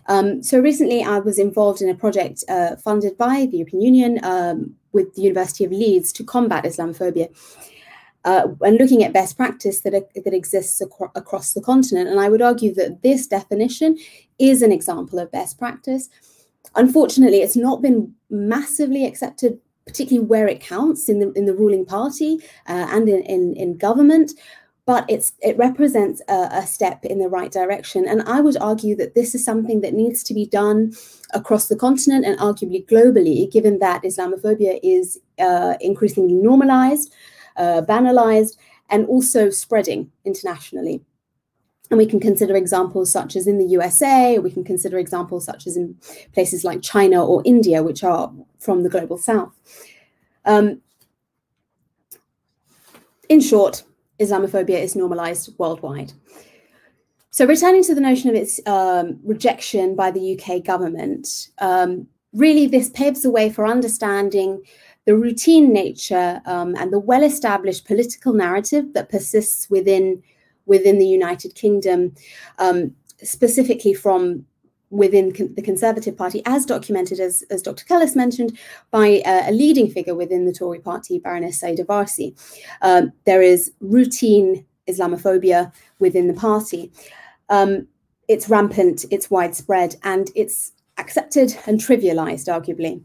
Um, 0.06 0.42
so 0.42 0.60
recently, 0.60 1.02
I 1.02 1.18
was 1.18 1.38
involved 1.38 1.80
in 1.80 1.88
a 1.88 1.94
project 1.94 2.44
uh, 2.46 2.76
funded 2.76 3.16
by 3.16 3.46
the 3.50 3.58
European 3.58 3.80
Union 3.80 4.12
um, 4.22 4.74
with 4.92 5.14
the 5.14 5.22
University 5.22 5.64
of 5.64 5.72
Leeds 5.72 6.12
to 6.12 6.22
combat 6.22 6.64
Islamophobia. 6.64 7.28
Uh, 8.26 8.48
and 8.60 8.76
looking 8.76 9.02
at 9.02 9.14
best 9.14 9.34
practice 9.34 9.80
that, 9.80 9.94
that 10.24 10.34
exists 10.34 10.82
ac- 10.82 11.10
across 11.14 11.54
the 11.54 11.62
continent. 11.62 12.10
And 12.10 12.20
I 12.20 12.28
would 12.28 12.42
argue 12.42 12.74
that 12.74 13.00
this 13.02 13.26
definition 13.26 13.96
is 14.38 14.60
an 14.60 14.72
example 14.72 15.18
of 15.18 15.32
best 15.32 15.58
practice. 15.58 16.10
Unfortunately, 16.76 17.38
it's 17.42 17.56
not 17.56 17.82
been 17.82 18.14
massively 18.30 19.04
accepted, 19.04 19.58
particularly 19.86 20.26
where 20.26 20.48
it 20.48 20.60
counts 20.60 21.08
in 21.08 21.18
the, 21.18 21.32
in 21.32 21.46
the 21.46 21.54
ruling 21.54 21.84
party 21.84 22.38
uh, 22.68 22.86
and 22.90 23.08
in, 23.08 23.22
in, 23.22 23.54
in 23.56 23.76
government. 23.76 24.32
but 24.86 25.04
it's 25.08 25.32
it 25.40 25.56
represents 25.56 26.20
a, 26.28 26.48
a, 26.52 26.66
step 26.66 27.04
in 27.04 27.18
the 27.18 27.28
right 27.28 27.52
direction. 27.52 28.08
And 28.08 28.22
I 28.22 28.40
would 28.40 28.56
argue 28.56 28.96
that 28.96 29.14
this 29.14 29.34
is 29.34 29.44
something 29.44 29.82
that 29.82 29.94
needs 29.94 30.22
to 30.24 30.34
be 30.34 30.46
done 30.46 30.92
across 31.32 31.68
the 31.68 31.76
continent 31.76 32.24
and 32.24 32.38
arguably 32.38 32.84
globally, 32.86 33.50
given 33.52 33.78
that 33.78 34.02
Islamophobia 34.02 34.80
is 34.82 35.18
uh, 35.38 35.74
increasingly 35.80 36.34
normalized, 36.34 37.12
uh, 37.56 37.82
banalized, 37.82 38.56
and 38.88 39.06
also 39.06 39.50
spreading 39.50 40.10
internationally. 40.24 41.04
And 41.90 41.98
we 41.98 42.06
can 42.06 42.20
consider 42.20 42.54
examples 42.54 43.10
such 43.10 43.34
as 43.34 43.46
in 43.48 43.58
the 43.58 43.66
USA, 43.66 44.38
we 44.38 44.50
can 44.50 44.62
consider 44.62 44.98
examples 44.98 45.44
such 45.44 45.66
as 45.66 45.76
in 45.76 45.96
places 46.32 46.64
like 46.64 46.82
China 46.82 47.24
or 47.24 47.42
India, 47.44 47.82
which 47.82 48.04
are 48.04 48.32
from 48.60 48.84
the 48.84 48.88
global 48.88 49.18
south. 49.18 49.52
Um, 50.44 50.80
in 53.28 53.40
short, 53.40 53.82
Islamophobia 54.20 54.80
is 54.80 54.94
normalized 54.94 55.50
worldwide. 55.58 56.12
So, 57.30 57.46
returning 57.46 57.84
to 57.84 57.94
the 57.94 58.00
notion 58.00 58.28
of 58.28 58.36
its 58.36 58.60
um, 58.66 59.20
rejection 59.24 59.94
by 59.94 60.10
the 60.10 60.36
UK 60.38 60.64
government, 60.64 61.48
um, 61.58 62.08
really 62.32 62.66
this 62.66 62.90
paves 62.90 63.22
the 63.22 63.30
way 63.30 63.50
for 63.50 63.66
understanding 63.66 64.62
the 65.06 65.16
routine 65.16 65.72
nature 65.72 66.42
um, 66.44 66.74
and 66.76 66.92
the 66.92 66.98
well 66.98 67.22
established 67.22 67.86
political 67.86 68.32
narrative 68.32 68.92
that 68.94 69.08
persists 69.08 69.70
within, 69.70 70.22
within 70.70 70.98
the 70.98 71.06
United 71.06 71.54
Kingdom, 71.56 72.14
um, 72.58 72.94
specifically 73.22 73.92
from 73.92 74.46
within 74.90 75.32
con- 75.32 75.52
the 75.54 75.62
Conservative 75.62 76.16
Party, 76.16 76.42
as 76.46 76.64
documented, 76.64 77.18
as, 77.18 77.42
as 77.50 77.60
Dr. 77.60 77.84
Kallis 77.84 78.14
mentioned, 78.14 78.56
by 78.90 79.20
uh, 79.26 79.50
a 79.50 79.52
leading 79.52 79.90
figure 79.90 80.14
within 80.14 80.46
the 80.46 80.52
Tory 80.52 80.78
party, 80.78 81.18
Baroness 81.18 81.60
Sayeeda 81.60 81.84
Warsi. 81.86 82.28
Um, 82.82 83.12
there 83.26 83.42
is 83.42 83.72
routine 83.80 84.64
Islamophobia 84.88 85.72
within 85.98 86.28
the 86.28 86.34
party. 86.34 86.92
Um, 87.48 87.88
it's 88.28 88.48
rampant, 88.48 89.04
it's 89.10 89.28
widespread, 89.28 89.96
and 90.04 90.30
it's 90.36 90.72
accepted 90.98 91.56
and 91.66 91.80
trivialized, 91.80 92.46
arguably. 92.48 93.02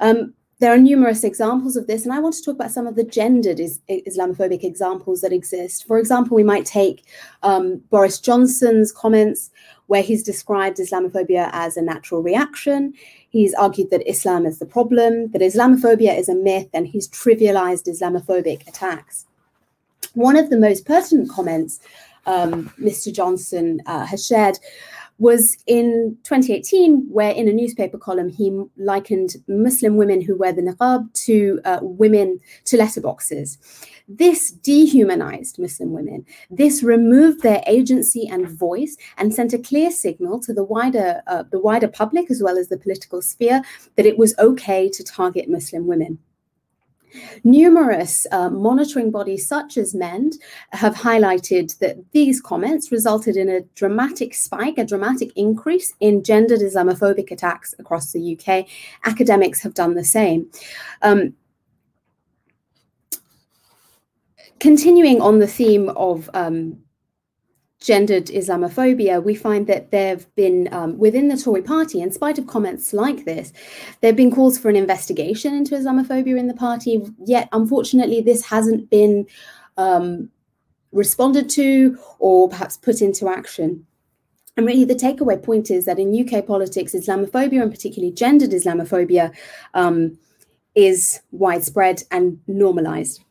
Um, 0.00 0.34
there 0.58 0.72
are 0.72 0.78
numerous 0.78 1.22
examples 1.22 1.76
of 1.76 1.86
this, 1.86 2.04
and 2.04 2.14
I 2.14 2.18
want 2.18 2.34
to 2.34 2.42
talk 2.42 2.54
about 2.54 2.70
some 2.70 2.86
of 2.86 2.96
the 2.96 3.04
gendered 3.04 3.60
is- 3.60 3.80
Islamophobic 3.90 4.64
examples 4.64 5.20
that 5.20 5.32
exist. 5.32 5.86
For 5.86 5.98
example, 5.98 6.34
we 6.34 6.44
might 6.44 6.64
take 6.64 7.04
um, 7.42 7.82
Boris 7.90 8.18
Johnson's 8.18 8.90
comments 8.90 9.50
where 9.86 10.02
he's 10.02 10.22
described 10.22 10.78
Islamophobia 10.78 11.50
as 11.52 11.76
a 11.76 11.82
natural 11.82 12.22
reaction. 12.22 12.94
He's 13.28 13.52
argued 13.54 13.90
that 13.90 14.08
Islam 14.08 14.46
is 14.46 14.58
the 14.58 14.66
problem, 14.66 15.30
that 15.32 15.42
Islamophobia 15.42 16.18
is 16.18 16.28
a 16.28 16.34
myth, 16.34 16.68
and 16.72 16.86
he's 16.86 17.08
trivialized 17.08 17.86
Islamophobic 17.86 18.66
attacks. 18.66 19.26
One 20.14 20.36
of 20.36 20.48
the 20.48 20.58
most 20.58 20.86
pertinent 20.86 21.28
comments 21.28 21.80
um, 22.24 22.72
Mr. 22.80 23.12
Johnson 23.12 23.80
uh, 23.86 24.04
has 24.06 24.26
shared 24.26 24.58
was 25.18 25.56
in 25.66 26.16
2018, 26.24 27.06
where 27.10 27.30
in 27.30 27.48
a 27.48 27.52
newspaper 27.52 27.98
column 27.98 28.28
he 28.28 28.64
likened 28.76 29.36
Muslim 29.48 29.96
women 29.96 30.20
who 30.20 30.36
wear 30.36 30.52
the 30.52 30.62
niqab 30.62 31.12
to 31.24 31.60
uh, 31.64 31.78
women 31.82 32.40
to 32.66 32.76
letterboxes. 32.76 33.58
This 34.08 34.50
dehumanized 34.50 35.58
Muslim 35.58 35.92
women. 35.92 36.24
This 36.50 36.82
removed 36.82 37.42
their 37.42 37.62
agency 37.66 38.28
and 38.28 38.48
voice 38.48 38.96
and 39.16 39.34
sent 39.34 39.52
a 39.52 39.58
clear 39.58 39.90
signal 39.90 40.38
to 40.40 40.52
the 40.52 40.64
wider 40.64 41.22
uh, 41.26 41.44
the 41.50 41.58
wider 41.58 41.88
public 41.88 42.30
as 42.30 42.42
well 42.42 42.58
as 42.58 42.68
the 42.68 42.78
political 42.78 43.22
sphere 43.22 43.62
that 43.96 44.06
it 44.06 44.18
was 44.18 44.38
okay 44.38 44.88
to 44.90 45.02
target 45.02 45.48
Muslim 45.48 45.86
women. 45.86 46.18
Numerous 47.44 48.26
uh, 48.32 48.50
monitoring 48.50 49.10
bodies, 49.10 49.46
such 49.46 49.76
as 49.76 49.94
MEND, 49.94 50.34
have 50.72 50.94
highlighted 50.94 51.78
that 51.78 51.96
these 52.12 52.40
comments 52.40 52.92
resulted 52.92 53.36
in 53.36 53.48
a 53.48 53.62
dramatic 53.74 54.34
spike, 54.34 54.78
a 54.78 54.84
dramatic 54.84 55.30
increase 55.36 55.92
in 56.00 56.22
gendered 56.22 56.60
Islamophobic 56.60 57.30
attacks 57.30 57.74
across 57.78 58.12
the 58.12 58.38
UK. 58.38 58.66
Academics 59.04 59.60
have 59.62 59.74
done 59.74 59.94
the 59.94 60.04
same. 60.04 60.50
Um, 61.02 61.34
continuing 64.58 65.20
on 65.20 65.38
the 65.38 65.46
theme 65.46 65.90
of 65.90 66.30
um, 66.34 66.78
gendered 67.80 68.26
Islamophobia, 68.26 69.22
we 69.22 69.34
find 69.34 69.66
that 69.66 69.90
there 69.90 70.08
have 70.08 70.34
been 70.34 70.68
um, 70.72 70.98
within 70.98 71.28
the 71.28 71.36
Tory 71.36 71.62
party, 71.62 72.00
in 72.00 72.10
spite 72.10 72.38
of 72.38 72.46
comments 72.46 72.92
like 72.92 73.24
this, 73.24 73.52
there 74.00 74.08
have 74.08 74.16
been 74.16 74.30
calls 74.30 74.58
for 74.58 74.68
an 74.68 74.76
investigation 74.76 75.54
into 75.54 75.74
Islamophobia 75.74 76.38
in 76.38 76.46
the 76.46 76.54
party. 76.54 77.02
Yet, 77.24 77.48
unfortunately, 77.52 78.20
this 78.20 78.46
hasn't 78.46 78.90
been 78.90 79.26
um, 79.76 80.30
responded 80.92 81.50
to 81.50 81.98
or 82.18 82.48
perhaps 82.48 82.76
put 82.76 83.02
into 83.02 83.28
action. 83.28 83.86
And 84.56 84.66
really, 84.66 84.86
the 84.86 84.94
takeaway 84.94 85.42
point 85.42 85.70
is 85.70 85.84
that 85.84 85.98
in 85.98 86.18
UK 86.18 86.46
politics, 86.46 86.94
Islamophobia, 86.94 87.60
and 87.60 87.70
particularly 87.70 88.12
gendered 88.12 88.50
Islamophobia, 88.50 89.34
um, 89.74 90.18
is 90.74 91.20
widespread 91.30 92.02
and 92.10 92.40
normalized. 92.46 93.22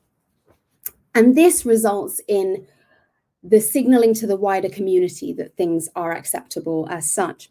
And 1.15 1.35
this 1.35 1.65
results 1.65 2.21
in 2.27 2.67
the 3.47 3.59
signaling 3.59 4.13
to 4.15 4.27
the 4.27 4.35
wider 4.35 4.69
community 4.69 5.31
that 5.33 5.55
things 5.55 5.87
are 5.95 6.11
acceptable 6.11 6.87
as 6.89 7.09
such. 7.09 7.49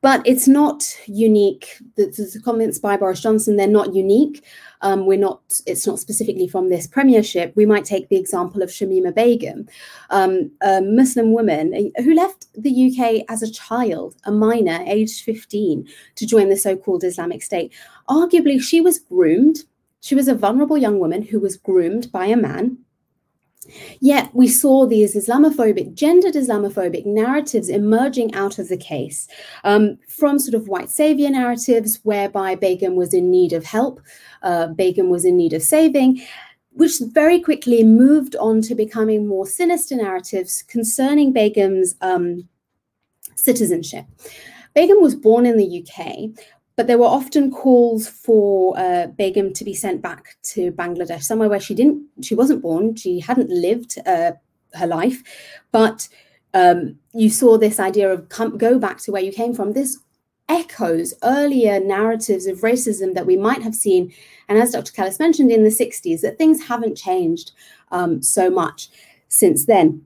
But 0.00 0.26
it's 0.26 0.48
not 0.48 0.84
unique. 1.06 1.78
The, 1.96 2.06
the 2.06 2.40
comments 2.42 2.78
by 2.78 2.96
Boris 2.96 3.20
Johnson, 3.20 3.56
they're 3.56 3.68
not 3.68 3.94
unique. 3.94 4.44
Um, 4.80 5.06
we're 5.06 5.18
not, 5.18 5.60
it's 5.66 5.86
not 5.86 6.00
specifically 6.00 6.48
from 6.48 6.70
this 6.70 6.86
premiership. 6.86 7.52
We 7.54 7.66
might 7.66 7.84
take 7.84 8.08
the 8.08 8.16
example 8.16 8.62
of 8.62 8.70
Shamima 8.70 9.14
Begum, 9.14 9.68
um, 10.10 10.50
a 10.62 10.80
Muslim 10.80 11.32
woman 11.32 11.92
who 11.98 12.14
left 12.14 12.46
the 12.54 12.90
UK 12.90 13.24
as 13.28 13.42
a 13.42 13.52
child, 13.52 14.16
a 14.24 14.32
minor, 14.32 14.82
aged 14.86 15.22
15, 15.22 15.86
to 16.16 16.26
join 16.26 16.48
the 16.48 16.56
so 16.56 16.76
called 16.76 17.04
Islamic 17.04 17.42
State. 17.42 17.72
Arguably, 18.08 18.60
she 18.60 18.80
was 18.80 18.98
groomed. 18.98 19.58
She 20.00 20.16
was 20.16 20.26
a 20.26 20.34
vulnerable 20.34 20.78
young 20.78 20.98
woman 20.98 21.22
who 21.22 21.38
was 21.38 21.56
groomed 21.56 22.10
by 22.10 22.26
a 22.26 22.36
man 22.36 22.78
Yet 24.00 24.34
we 24.34 24.48
saw 24.48 24.86
these 24.86 25.14
Islamophobic, 25.14 25.94
gendered 25.94 26.34
Islamophobic 26.34 27.06
narratives 27.06 27.68
emerging 27.68 28.34
out 28.34 28.58
of 28.58 28.68
the 28.68 28.76
case 28.76 29.28
um, 29.64 29.98
from 30.08 30.38
sort 30.38 30.54
of 30.54 30.68
white 30.68 30.90
savior 30.90 31.30
narratives 31.30 32.00
whereby 32.02 32.54
Begum 32.54 32.96
was 32.96 33.14
in 33.14 33.30
need 33.30 33.52
of 33.52 33.64
help, 33.64 34.00
uh, 34.42 34.68
Begum 34.68 35.08
was 35.08 35.24
in 35.24 35.36
need 35.36 35.52
of 35.52 35.62
saving, 35.62 36.22
which 36.72 37.00
very 37.00 37.40
quickly 37.40 37.84
moved 37.84 38.36
on 38.36 38.62
to 38.62 38.74
becoming 38.74 39.26
more 39.26 39.46
sinister 39.46 39.96
narratives 39.96 40.62
concerning 40.62 41.32
Begum's 41.32 41.94
um, 42.00 42.48
citizenship. 43.36 44.06
Begum 44.74 45.02
was 45.02 45.14
born 45.14 45.44
in 45.44 45.58
the 45.58 45.84
UK, 45.84 46.30
but 46.76 46.86
there 46.86 46.98
were 46.98 47.06
often 47.06 47.50
calls 47.50 48.08
for 48.08 48.78
uh, 48.78 49.06
Begum 49.08 49.52
to 49.52 49.64
be 49.64 49.74
sent 49.74 50.00
back 50.00 50.36
to 50.42 50.72
Bangladesh, 50.72 51.22
somewhere 51.22 51.48
where 51.48 51.60
she 51.60 51.74
didn't, 51.74 52.06
she 52.22 52.34
wasn't 52.34 52.62
born, 52.62 52.96
she 52.96 53.20
hadn't 53.20 53.50
lived 53.50 53.98
uh, 54.06 54.32
her 54.74 54.86
life, 54.86 55.22
but 55.70 56.08
um, 56.54 56.98
you 57.12 57.30
saw 57.30 57.58
this 57.58 57.80
idea 57.80 58.10
of 58.10 58.28
come, 58.28 58.56
go 58.56 58.78
back 58.78 58.98
to 59.00 59.12
where 59.12 59.22
you 59.22 59.32
came 59.32 59.54
from. 59.54 59.72
This 59.72 59.98
echoes 60.48 61.14
earlier 61.22 61.80
narratives 61.80 62.46
of 62.46 62.60
racism 62.60 63.14
that 63.14 63.26
we 63.26 63.36
might 63.36 63.62
have 63.62 63.74
seen, 63.74 64.12
and 64.48 64.58
as 64.58 64.72
Dr. 64.72 64.92
Kallis 64.92 65.18
mentioned 65.18 65.50
in 65.50 65.64
the 65.64 65.70
60s, 65.70 66.20
that 66.20 66.38
things 66.38 66.64
haven't 66.64 66.96
changed 66.96 67.52
um, 67.90 68.22
so 68.22 68.50
much 68.50 68.88
since 69.28 69.66
then. 69.66 70.04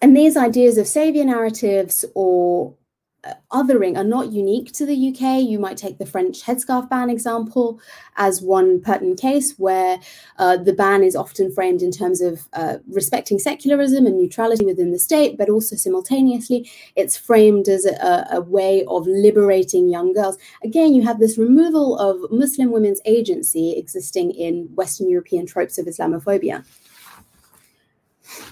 And 0.00 0.16
these 0.16 0.36
ideas 0.36 0.78
of 0.78 0.86
savior 0.86 1.24
narratives 1.24 2.04
or 2.14 2.74
othering 3.52 3.96
are 3.96 4.04
not 4.04 4.32
unique 4.32 4.72
to 4.72 4.86
the 4.86 5.08
UK. 5.08 5.42
You 5.42 5.58
might 5.58 5.76
take 5.76 5.98
the 5.98 6.06
French 6.06 6.42
headscarf 6.42 6.88
ban 6.88 7.10
example 7.10 7.80
as 8.16 8.40
one 8.40 8.80
pertinent 8.80 9.20
case 9.20 9.54
where 9.58 9.98
uh, 10.38 10.56
the 10.56 10.72
ban 10.72 11.02
is 11.02 11.16
often 11.16 11.52
framed 11.52 11.82
in 11.82 11.90
terms 11.90 12.20
of 12.20 12.48
uh, 12.52 12.78
respecting 12.88 13.38
secularism 13.38 14.06
and 14.06 14.16
neutrality 14.16 14.64
within 14.64 14.92
the 14.92 14.98
state, 14.98 15.36
but 15.36 15.48
also 15.48 15.74
simultaneously 15.74 16.70
it's 16.94 17.16
framed 17.16 17.68
as 17.68 17.84
a, 17.84 18.26
a 18.30 18.40
way 18.40 18.84
of 18.86 19.06
liberating 19.06 19.88
young 19.88 20.12
girls. 20.12 20.38
Again, 20.62 20.94
you 20.94 21.02
have 21.02 21.18
this 21.18 21.38
removal 21.38 21.98
of 21.98 22.30
Muslim 22.30 22.70
women's 22.70 23.00
agency 23.04 23.76
existing 23.76 24.30
in 24.32 24.68
Western 24.74 25.08
European 25.08 25.44
tropes 25.44 25.76
of 25.76 25.86
Islamophobia. 25.86 26.64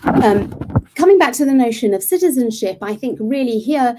Um, 0.04 0.50
coming 0.94 1.18
back 1.18 1.34
to 1.34 1.44
the 1.44 1.52
notion 1.52 1.94
of 1.94 2.02
citizenship, 2.02 2.78
I 2.80 2.96
think 2.96 3.18
really 3.20 3.58
here 3.58 3.96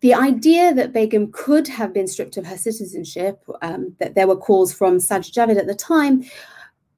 the 0.00 0.14
idea 0.14 0.72
that 0.74 0.92
Begum 0.92 1.32
could 1.32 1.66
have 1.68 1.92
been 1.92 2.06
stripped 2.06 2.36
of 2.36 2.46
her 2.46 2.56
citizenship, 2.56 3.42
um, 3.62 3.96
that 3.98 4.14
there 4.14 4.28
were 4.28 4.36
calls 4.36 4.72
from 4.72 4.98
Sajid 4.98 5.32
Javid 5.32 5.58
at 5.58 5.66
the 5.66 5.74
time, 5.74 6.24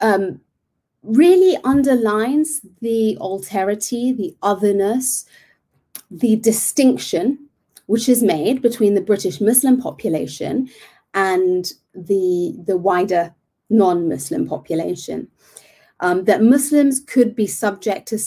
um, 0.01 0.41
really 1.03 1.57
underlines 1.65 2.61
the 2.81 3.17
alterity, 3.21 4.15
the 4.17 4.37
otherness, 4.43 5.25
the 6.11 6.37
distinction 6.37 7.39
which 7.87 8.09
is 8.09 8.23
made 8.23 8.63
between 8.63 8.95
the 8.95 9.01
British 9.01 9.41
Muslim 9.41 9.81
population 9.81 10.69
and 11.15 11.73
the, 11.95 12.55
the 12.67 12.77
wider 12.77 13.35
non 13.71 14.09
Muslim 14.09 14.47
population. 14.47 15.29
um, 16.01 16.25
that 16.25 16.43
Muslims 16.43 17.01
could 17.01 17.35
be 17.35 17.47
subject 17.47 18.09
to 18.09 18.19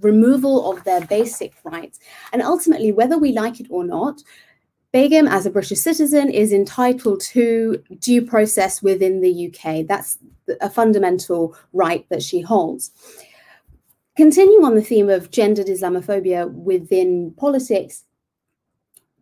removal 0.00 0.70
of 0.70 0.84
their 0.84 1.00
basic 1.06 1.54
rights. 1.64 1.98
And 2.32 2.42
ultimately, 2.42 2.92
whether 2.92 3.18
we 3.18 3.32
like 3.32 3.60
it 3.60 3.66
or 3.70 3.84
not, 3.84 4.22
Begum, 4.92 5.28
as 5.28 5.44
a 5.44 5.50
British 5.50 5.80
citizen, 5.80 6.30
is 6.30 6.52
entitled 6.52 7.20
to 7.20 7.82
due 7.98 8.22
process 8.22 8.82
within 8.82 9.20
the 9.20 9.52
UK. 9.52 9.86
That's 9.86 10.18
a 10.60 10.70
fundamental 10.70 11.54
right 11.72 12.06
that 12.08 12.22
she 12.22 12.40
holds. 12.40 12.92
Continuing 14.16 14.64
on 14.64 14.74
the 14.74 14.82
theme 14.82 15.10
of 15.10 15.30
gendered 15.30 15.66
Islamophobia 15.66 16.50
within 16.50 17.34
politics, 17.36 18.04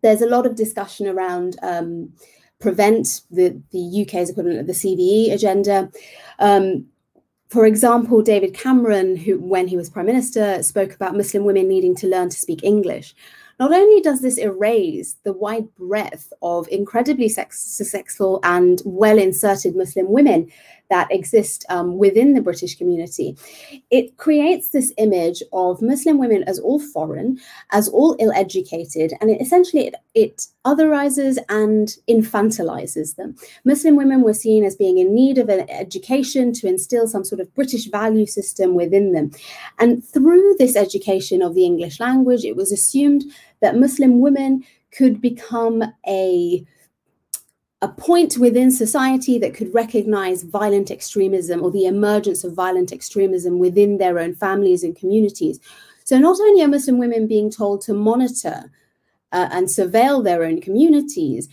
there's 0.02 0.22
a 0.22 0.28
lot 0.28 0.46
of 0.46 0.54
discussion 0.54 1.08
around 1.08 1.56
um, 1.62 2.12
prevent 2.60 3.22
the, 3.30 3.60
the 3.72 4.02
UK's 4.02 4.30
equivalent 4.30 4.60
of 4.60 4.66
the 4.66 4.72
CVE 4.72 5.32
agenda. 5.32 5.90
Um, 6.38 6.86
for 7.54 7.66
example, 7.66 8.20
David 8.20 8.52
Cameron, 8.52 9.14
who, 9.14 9.38
when 9.38 9.68
he 9.68 9.76
was 9.76 9.88
prime 9.88 10.06
minister, 10.06 10.60
spoke 10.64 10.92
about 10.92 11.16
Muslim 11.16 11.44
women 11.44 11.68
needing 11.68 11.94
to 11.94 12.08
learn 12.08 12.28
to 12.28 12.36
speak 12.36 12.64
English. 12.64 13.14
Not 13.60 13.72
only 13.72 14.00
does 14.00 14.20
this 14.20 14.38
erase 14.38 15.14
the 15.22 15.32
wide 15.32 15.72
breadth 15.76 16.32
of 16.42 16.66
incredibly 16.66 17.28
sex- 17.28 17.60
successful 17.60 18.40
and 18.42 18.82
well 18.84 19.20
inserted 19.20 19.76
Muslim 19.76 20.10
women 20.10 20.50
that 20.90 21.10
exist 21.10 21.64
um, 21.68 21.98
within 21.98 22.34
the 22.34 22.40
British 22.40 22.76
community, 22.76 23.36
it 23.90 24.16
creates 24.16 24.68
this 24.68 24.92
image 24.98 25.42
of 25.52 25.82
Muslim 25.82 26.18
women 26.18 26.44
as 26.44 26.58
all 26.58 26.78
foreign, 26.78 27.38
as 27.72 27.88
all 27.88 28.16
ill 28.18 28.32
educated, 28.32 29.12
and 29.20 29.30
it 29.30 29.40
essentially 29.40 29.86
it, 29.88 29.94
it 30.14 30.46
otherizes 30.64 31.38
and 31.48 31.96
infantilizes 32.08 33.16
them. 33.16 33.34
Muslim 33.64 33.96
women 33.96 34.22
were 34.22 34.34
seen 34.34 34.64
as 34.64 34.76
being 34.76 34.98
in 34.98 35.14
need 35.14 35.38
of 35.38 35.48
an 35.48 35.68
education 35.70 36.52
to 36.52 36.66
instill 36.66 37.06
some 37.06 37.24
sort 37.24 37.40
of 37.40 37.54
British 37.54 37.86
value 37.90 38.26
system 38.26 38.74
within 38.74 39.12
them. 39.12 39.30
And 39.78 40.04
through 40.04 40.56
this 40.58 40.76
education 40.76 41.42
of 41.42 41.54
the 41.54 41.64
English 41.64 42.00
language, 42.00 42.44
it 42.44 42.56
was 42.56 42.72
assumed 42.72 43.24
that 43.60 43.76
Muslim 43.76 44.20
women 44.20 44.64
could 44.90 45.20
become 45.20 45.82
a 46.06 46.64
a 47.84 47.88
point 47.88 48.38
within 48.38 48.70
society 48.70 49.38
that 49.38 49.52
could 49.52 49.72
recognize 49.74 50.42
violent 50.42 50.90
extremism 50.90 51.62
or 51.62 51.70
the 51.70 51.84
emergence 51.84 52.42
of 52.42 52.54
violent 52.54 52.90
extremism 52.92 53.58
within 53.58 53.98
their 53.98 54.18
own 54.18 54.34
families 54.34 54.82
and 54.82 54.96
communities. 54.96 55.60
So, 56.04 56.18
not 56.18 56.40
only 56.40 56.62
are 56.62 56.68
Muslim 56.68 56.96
women 56.96 57.26
being 57.26 57.50
told 57.50 57.82
to 57.82 57.92
monitor 57.92 58.72
uh, 59.32 59.48
and 59.52 59.66
surveil 59.66 60.24
their 60.24 60.44
own 60.44 60.62
communities, 60.62 61.50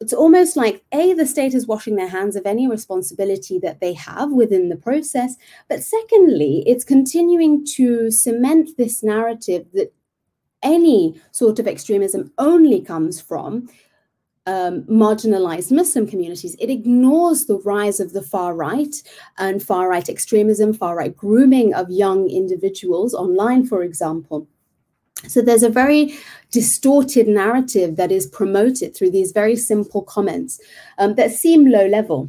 it's 0.00 0.12
almost 0.12 0.56
like 0.56 0.82
A, 0.90 1.12
the 1.12 1.24
state 1.24 1.54
is 1.54 1.68
washing 1.68 1.94
their 1.94 2.08
hands 2.08 2.34
of 2.34 2.46
any 2.46 2.66
responsibility 2.66 3.60
that 3.60 3.78
they 3.78 3.92
have 3.92 4.32
within 4.32 4.70
the 4.70 4.76
process. 4.76 5.36
But 5.68 5.84
secondly, 5.84 6.64
it's 6.66 6.84
continuing 6.84 7.64
to 7.76 8.10
cement 8.10 8.70
this 8.76 9.04
narrative 9.04 9.66
that 9.74 9.92
any 10.64 11.20
sort 11.30 11.60
of 11.60 11.68
extremism 11.68 12.32
only 12.38 12.80
comes 12.80 13.20
from 13.20 13.68
um, 14.50 14.82
marginalized 14.82 15.70
Muslim 15.70 16.06
communities. 16.06 16.56
It 16.58 16.70
ignores 16.70 17.46
the 17.46 17.58
rise 17.58 18.00
of 18.00 18.12
the 18.12 18.22
far 18.22 18.54
right 18.54 18.94
and 19.38 19.62
far 19.62 19.88
right 19.88 20.08
extremism, 20.08 20.74
far 20.74 20.96
right 20.96 21.16
grooming 21.16 21.72
of 21.74 21.88
young 21.88 22.28
individuals 22.28 23.14
online, 23.14 23.64
for 23.64 23.84
example. 23.84 24.48
So 25.28 25.40
there's 25.40 25.62
a 25.62 25.68
very 25.68 26.14
distorted 26.50 27.28
narrative 27.28 27.96
that 27.96 28.10
is 28.10 28.26
promoted 28.26 28.96
through 28.96 29.10
these 29.10 29.32
very 29.32 29.54
simple 29.54 30.02
comments 30.02 30.60
um, 30.98 31.14
that 31.14 31.30
seem 31.30 31.70
low 31.70 31.86
level. 31.86 32.28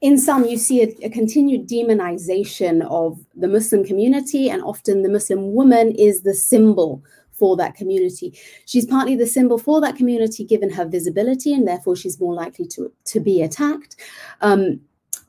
In 0.00 0.16
some, 0.16 0.44
you 0.44 0.56
see 0.56 0.82
a, 0.82 1.06
a, 1.06 1.10
continued 1.10 1.68
demonization 1.68 2.86
of 2.88 3.18
the 3.34 3.48
Muslim 3.48 3.84
community, 3.84 4.48
and 4.48 4.62
often 4.62 5.02
the 5.02 5.08
Muslim 5.08 5.52
woman 5.52 5.90
is 5.96 6.22
the 6.22 6.34
symbol 6.34 7.02
for 7.38 7.56
that 7.56 7.74
community. 7.74 8.38
She's 8.66 8.86
partly 8.86 9.14
the 9.16 9.26
symbol 9.26 9.58
for 9.58 9.80
that 9.80 9.96
community, 9.96 10.44
given 10.44 10.70
her 10.70 10.86
visibility, 10.86 11.52
and 11.54 11.66
therefore 11.66 11.96
she's 11.96 12.20
more 12.20 12.34
likely 12.34 12.66
to, 12.68 12.92
to 13.04 13.20
be 13.20 13.42
attacked. 13.42 13.96
Um, 14.40 14.80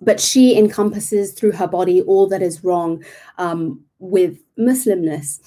but 0.02 0.20
she 0.20 0.58
encompasses 0.58 1.34
through 1.34 1.52
her 1.52 1.68
body 1.68 2.02
all 2.02 2.28
that 2.28 2.42
is 2.42 2.64
wrong 2.64 3.04
um, 3.38 3.82
with 4.00 4.40
Muslimness. 4.58 5.40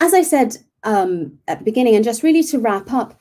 As 0.00 0.14
I 0.14 0.22
said 0.22 0.56
um, 0.84 1.38
at 1.48 1.58
the 1.58 1.64
beginning, 1.64 1.96
and 1.96 2.04
just 2.04 2.22
really 2.22 2.42
to 2.44 2.58
wrap 2.58 2.92
up, 2.92 3.20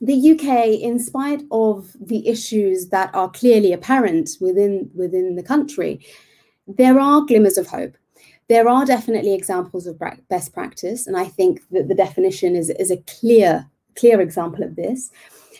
the 0.00 0.32
UK, 0.32 0.80
in 0.80 0.98
spite 0.98 1.42
of 1.52 1.96
the 2.00 2.26
issues 2.28 2.88
that 2.88 3.14
are 3.14 3.30
clearly 3.30 3.72
apparent 3.72 4.30
within 4.40 4.90
within 4.94 5.36
the 5.36 5.42
country, 5.44 6.04
there 6.66 6.98
are 6.98 7.24
glimmers 7.24 7.56
of 7.56 7.68
hope 7.68 7.96
there 8.52 8.68
are 8.68 8.84
definitely 8.84 9.32
examples 9.32 9.86
of 9.86 9.98
best 10.28 10.52
practice, 10.52 11.06
and 11.06 11.16
I 11.16 11.24
think 11.24 11.62
that 11.70 11.88
the 11.88 11.94
definition 11.94 12.54
is, 12.54 12.68
is 12.68 12.90
a 12.90 12.98
clear, 12.98 13.66
clear 13.96 14.20
example 14.20 14.62
of 14.62 14.76
this. 14.76 15.10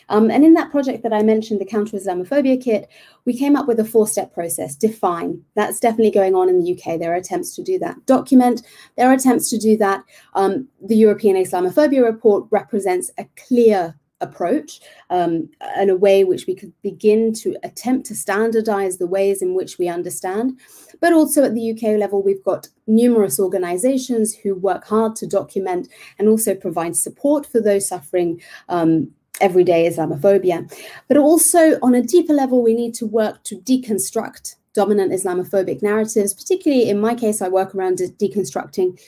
Um, 0.09 0.29
and 0.29 0.45
in 0.45 0.53
that 0.53 0.69
project 0.69 1.01
that 1.01 1.11
I 1.11 1.23
mentioned, 1.23 1.59
the 1.59 1.65
Counter 1.65 1.97
Islamophobia 1.97 2.63
Kit, 2.63 2.87
we 3.25 3.35
came 3.35 3.55
up 3.55 3.67
with 3.67 3.79
a 3.79 3.83
four 3.83 4.07
step 4.07 4.31
process 4.31 4.75
define. 4.75 5.41
That's 5.55 5.79
definitely 5.79 6.11
going 6.11 6.35
on 6.35 6.49
in 6.49 6.63
the 6.63 6.71
UK. 6.73 6.99
There 6.99 7.11
are 7.11 7.15
attempts 7.15 7.55
to 7.55 7.63
do 7.63 7.79
that. 7.79 8.05
Document, 8.05 8.61
there 8.95 9.09
are 9.09 9.13
attempts 9.13 9.49
to 9.49 9.57
do 9.57 9.75
that. 9.77 10.03
Um, 10.35 10.67
the 10.79 10.95
European 10.95 11.35
Islamophobia 11.35 12.03
report 12.03 12.45
represents 12.51 13.09
a 13.17 13.25
clear 13.47 13.95
approach 14.23 14.79
um, 15.09 15.49
and 15.75 15.89
a 15.89 15.95
way 15.95 16.23
which 16.23 16.47
we 16.47 16.55
could 16.55 16.73
begin 16.81 17.33
to 17.33 17.55
attempt 17.63 18.07
to 18.07 18.15
standardize 18.15 18.97
the 18.97 19.07
ways 19.07 19.41
in 19.41 19.53
which 19.53 19.77
we 19.77 19.87
understand. 19.87 20.59
But 20.99 21.13
also 21.13 21.43
at 21.43 21.53
the 21.53 21.71
UK 21.71 21.99
level, 21.99 22.23
we've 22.23 22.43
got 22.43 22.69
numerous 22.87 23.39
organizations 23.39 24.33
who 24.33 24.55
work 24.55 24.85
hard 24.85 25.15
to 25.17 25.27
document 25.27 25.89
and 26.17 26.27
also 26.27 26.55
provide 26.55 26.95
support 26.95 27.45
for 27.45 27.61
those 27.61 27.87
suffering. 27.87 28.41
Um, 28.69 29.11
everyday 29.41 29.89
Islamophobia. 29.89 30.71
But 31.07 31.17
also, 31.17 31.79
on 31.81 31.95
a 31.95 32.03
deeper 32.03 32.33
level, 32.33 32.61
we 32.61 32.75
need 32.75 32.93
to 32.93 33.07
work 33.07 33.43
to 33.45 33.55
deconstruct 33.57 34.55
dominant 34.73 35.11
Islamophobic 35.11 35.81
narratives. 35.81 36.33
Particularly 36.33 36.89
in 36.89 36.99
my 36.99 37.15
case, 37.15 37.41
I 37.41 37.47
work 37.49 37.73
around 37.73 37.97
de- 37.97 38.09
deconstructing 38.09 38.99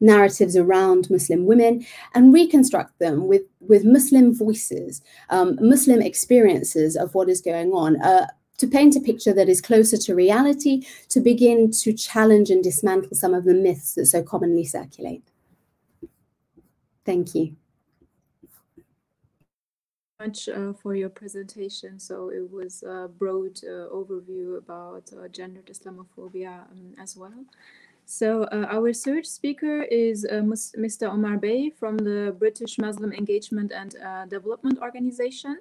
narratives 0.00 0.56
around 0.56 1.10
Muslim 1.10 1.46
women 1.46 1.86
and 2.14 2.32
reconstruct 2.32 2.98
them 2.98 3.26
with, 3.26 3.42
with 3.60 3.84
Muslim 3.84 4.34
voices, 4.34 5.02
um, 5.30 5.58
Muslim 5.60 6.02
experiences 6.02 6.96
of 6.96 7.14
what 7.14 7.28
is 7.28 7.40
going 7.40 7.72
on. 7.72 8.00
Uh, 8.02 8.26
to 8.56 8.68
paint 8.68 8.94
a 8.94 9.00
picture 9.00 9.32
that 9.32 9.48
is 9.48 9.60
closer 9.60 9.96
to 9.96 10.14
reality, 10.14 10.86
to 11.08 11.18
begin 11.20 11.72
to 11.72 11.92
challenge 11.92 12.50
and 12.50 12.62
dismantle 12.62 13.16
some 13.16 13.34
of 13.34 13.44
the 13.44 13.54
myths 13.54 13.94
that 13.94 14.06
so 14.06 14.22
commonly 14.22 14.64
circulate. 14.64 15.24
Thank 17.04 17.34
you. 17.34 17.56
much 20.24 20.48
uh, 20.48 20.72
for 20.72 20.94
your 20.94 21.10
presentation. 21.10 21.98
So 21.98 22.30
it 22.30 22.50
was 22.50 22.82
a 22.82 23.08
broad 23.08 23.58
uh, 23.64 23.88
overview 23.92 24.56
about 24.58 25.10
uh, 25.12 25.28
gendered 25.28 25.66
Islamophobia 25.66 26.70
um, 26.70 26.94
as 26.98 27.16
well. 27.16 27.44
So 28.06 28.44
uh, 28.44 28.66
our 28.70 28.92
third 28.92 29.26
speaker 29.26 29.82
is 29.82 30.26
uh, 30.26 30.34
Mr. 30.34 31.10
Omar 31.10 31.38
Bey 31.38 31.70
from 31.70 31.96
the 31.96 32.36
British 32.38 32.78
Muslim 32.78 33.12
Engagement 33.12 33.72
and 33.72 33.96
uh, 33.96 34.26
Development 34.26 34.78
Organization. 34.82 35.58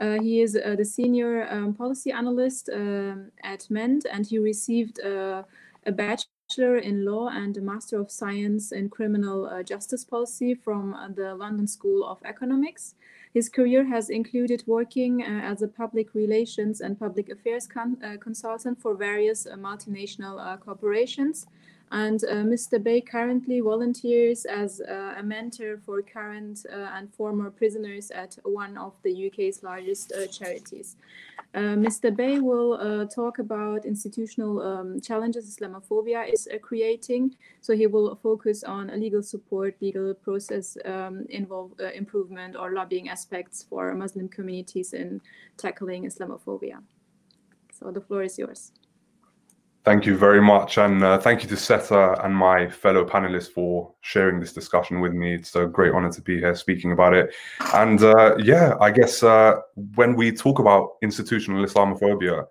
Uh, 0.00 0.20
he 0.20 0.42
is 0.42 0.56
uh, 0.56 0.74
the 0.76 0.84
senior 0.84 1.48
um, 1.48 1.74
policy 1.74 2.10
analyst 2.10 2.68
um, 2.72 3.30
at 3.44 3.66
MEND, 3.70 4.04
and 4.12 4.26
he 4.26 4.38
received 4.38 5.00
uh, 5.00 5.44
a 5.86 5.92
bachelor 5.92 6.76
in 6.76 7.04
law 7.04 7.28
and 7.28 7.56
a 7.56 7.60
master 7.60 8.00
of 8.00 8.10
science 8.10 8.72
in 8.72 8.90
criminal 8.90 9.62
justice 9.64 10.04
policy 10.04 10.54
from 10.54 10.94
the 11.16 11.34
London 11.34 11.66
School 11.66 12.04
of 12.04 12.18
Economics. 12.24 12.94
His 13.32 13.48
career 13.48 13.84
has 13.84 14.10
included 14.10 14.64
working 14.66 15.22
as 15.22 15.62
a 15.62 15.68
public 15.68 16.14
relations 16.14 16.80
and 16.80 16.98
public 16.98 17.30
affairs 17.30 17.66
con 17.66 17.96
consultant 18.20 18.80
for 18.80 18.94
various 18.94 19.46
multinational 19.46 20.60
corporations 20.60 21.46
and 21.92 22.24
uh, 22.24 22.42
Mr. 22.42 22.82
Bay 22.82 23.00
currently 23.00 23.60
volunteers 23.60 24.44
as 24.44 24.80
uh, 24.80 25.14
a 25.18 25.22
mentor 25.22 25.78
for 25.86 26.02
current 26.02 26.66
uh, 26.72 26.90
and 26.94 27.14
former 27.14 27.48
prisoners 27.50 28.10
at 28.10 28.36
one 28.42 28.76
of 28.76 28.94
the 29.04 29.28
UK's 29.28 29.62
largest 29.62 30.12
uh, 30.12 30.26
charities. 30.26 30.96
Uh, 31.54 31.76
Mr. 31.76 32.14
Bay 32.14 32.40
will 32.40 32.74
uh, 32.74 33.04
talk 33.06 33.38
about 33.38 33.84
institutional 33.84 34.60
um, 34.60 35.00
challenges 35.00 35.56
Islamophobia 35.56 36.30
is 36.30 36.48
creating. 36.60 37.36
So 37.60 37.76
he 37.76 37.86
will 37.86 38.16
focus 38.16 38.64
on 38.64 38.88
legal 38.88 39.22
support, 39.22 39.76
legal 39.80 40.12
process 40.14 40.76
um, 40.84 41.24
involve, 41.30 41.72
improvement, 41.94 42.56
or 42.56 42.72
lobbying 42.72 43.08
aspects 43.08 43.64
for 43.68 43.94
Muslim 43.94 44.28
communities 44.28 44.92
in 44.92 45.20
tackling 45.56 46.04
Islamophobia. 46.04 46.82
So 47.72 47.92
the 47.92 48.00
floor 48.00 48.24
is 48.24 48.38
yours. 48.38 48.72
Thank 49.86 50.04
you 50.04 50.16
very 50.16 50.42
much. 50.42 50.78
And 50.78 51.00
uh, 51.04 51.16
thank 51.16 51.44
you 51.44 51.48
to 51.48 51.56
Seta 51.56 52.20
and 52.24 52.34
my 52.34 52.68
fellow 52.68 53.04
panelists 53.04 53.52
for 53.52 53.94
sharing 54.00 54.40
this 54.40 54.52
discussion 54.52 54.98
with 54.98 55.12
me. 55.12 55.36
It's 55.36 55.54
a 55.54 55.66
great 55.66 55.92
honor 55.92 56.10
to 56.10 56.20
be 56.20 56.40
here 56.40 56.56
speaking 56.56 56.90
about 56.90 57.14
it. 57.14 57.32
And 57.72 58.02
uh, 58.02 58.34
yeah, 58.36 58.74
I 58.80 58.90
guess 58.90 59.22
uh, 59.22 59.60
when 59.94 60.16
we 60.16 60.32
talk 60.32 60.58
about 60.58 60.96
institutional 61.02 61.64
Islamophobia, 61.64 62.46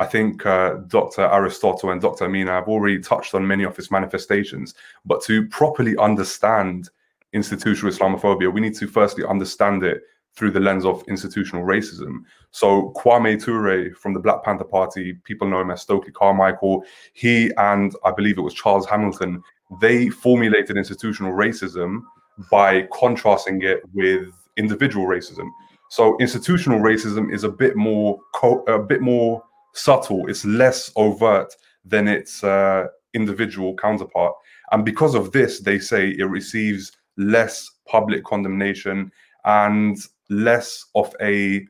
I 0.00 0.06
think 0.06 0.44
uh, 0.44 0.78
Dr. 0.88 1.22
Aristotle 1.26 1.90
and 1.90 2.00
Dr. 2.00 2.24
Amina 2.24 2.50
have 2.50 2.66
already 2.66 2.98
touched 2.98 3.36
on 3.36 3.46
many 3.46 3.62
of 3.62 3.78
its 3.78 3.92
manifestations. 3.92 4.74
But 5.04 5.22
to 5.22 5.46
properly 5.46 5.96
understand 5.98 6.90
institutional 7.32 7.92
Islamophobia, 7.92 8.52
we 8.52 8.60
need 8.60 8.74
to 8.74 8.88
firstly 8.88 9.24
understand 9.24 9.84
it 9.84 10.02
through 10.36 10.50
the 10.50 10.60
lens 10.60 10.84
of 10.84 11.02
institutional 11.08 11.64
racism. 11.64 12.18
So 12.50 12.92
Kwame 12.94 13.42
Ture 13.42 13.94
from 13.94 14.12
the 14.14 14.20
Black 14.20 14.44
Panther 14.44 14.64
Party, 14.64 15.14
people 15.24 15.48
know 15.48 15.60
him 15.60 15.70
as 15.70 15.82
Stokely 15.82 16.12
Carmichael, 16.12 16.84
he 17.14 17.50
and 17.56 17.94
I 18.04 18.12
believe 18.12 18.38
it 18.38 18.42
was 18.42 18.54
Charles 18.54 18.86
Hamilton, 18.86 19.42
they 19.80 20.08
formulated 20.10 20.76
institutional 20.76 21.32
racism 21.32 22.00
by 22.50 22.86
contrasting 22.92 23.62
it 23.62 23.80
with 23.94 24.28
individual 24.56 25.06
racism. 25.06 25.48
So 25.88 26.16
institutional 26.18 26.80
racism 26.80 27.32
is 27.32 27.44
a 27.44 27.48
bit 27.48 27.76
more 27.76 28.18
a 28.68 28.78
bit 28.78 29.00
more 29.00 29.42
subtle. 29.72 30.28
It's 30.28 30.44
less 30.44 30.92
overt 30.96 31.54
than 31.84 32.08
its 32.08 32.42
uh, 32.42 32.88
individual 33.14 33.74
counterpart, 33.76 34.34
and 34.72 34.84
because 34.84 35.14
of 35.14 35.32
this, 35.32 35.60
they 35.60 35.78
say 35.78 36.10
it 36.10 36.24
receives 36.24 36.92
less 37.16 37.70
public 37.86 38.24
condemnation 38.24 39.10
and 39.44 39.96
less 40.28 40.84
of 40.94 41.14
a 41.20 41.66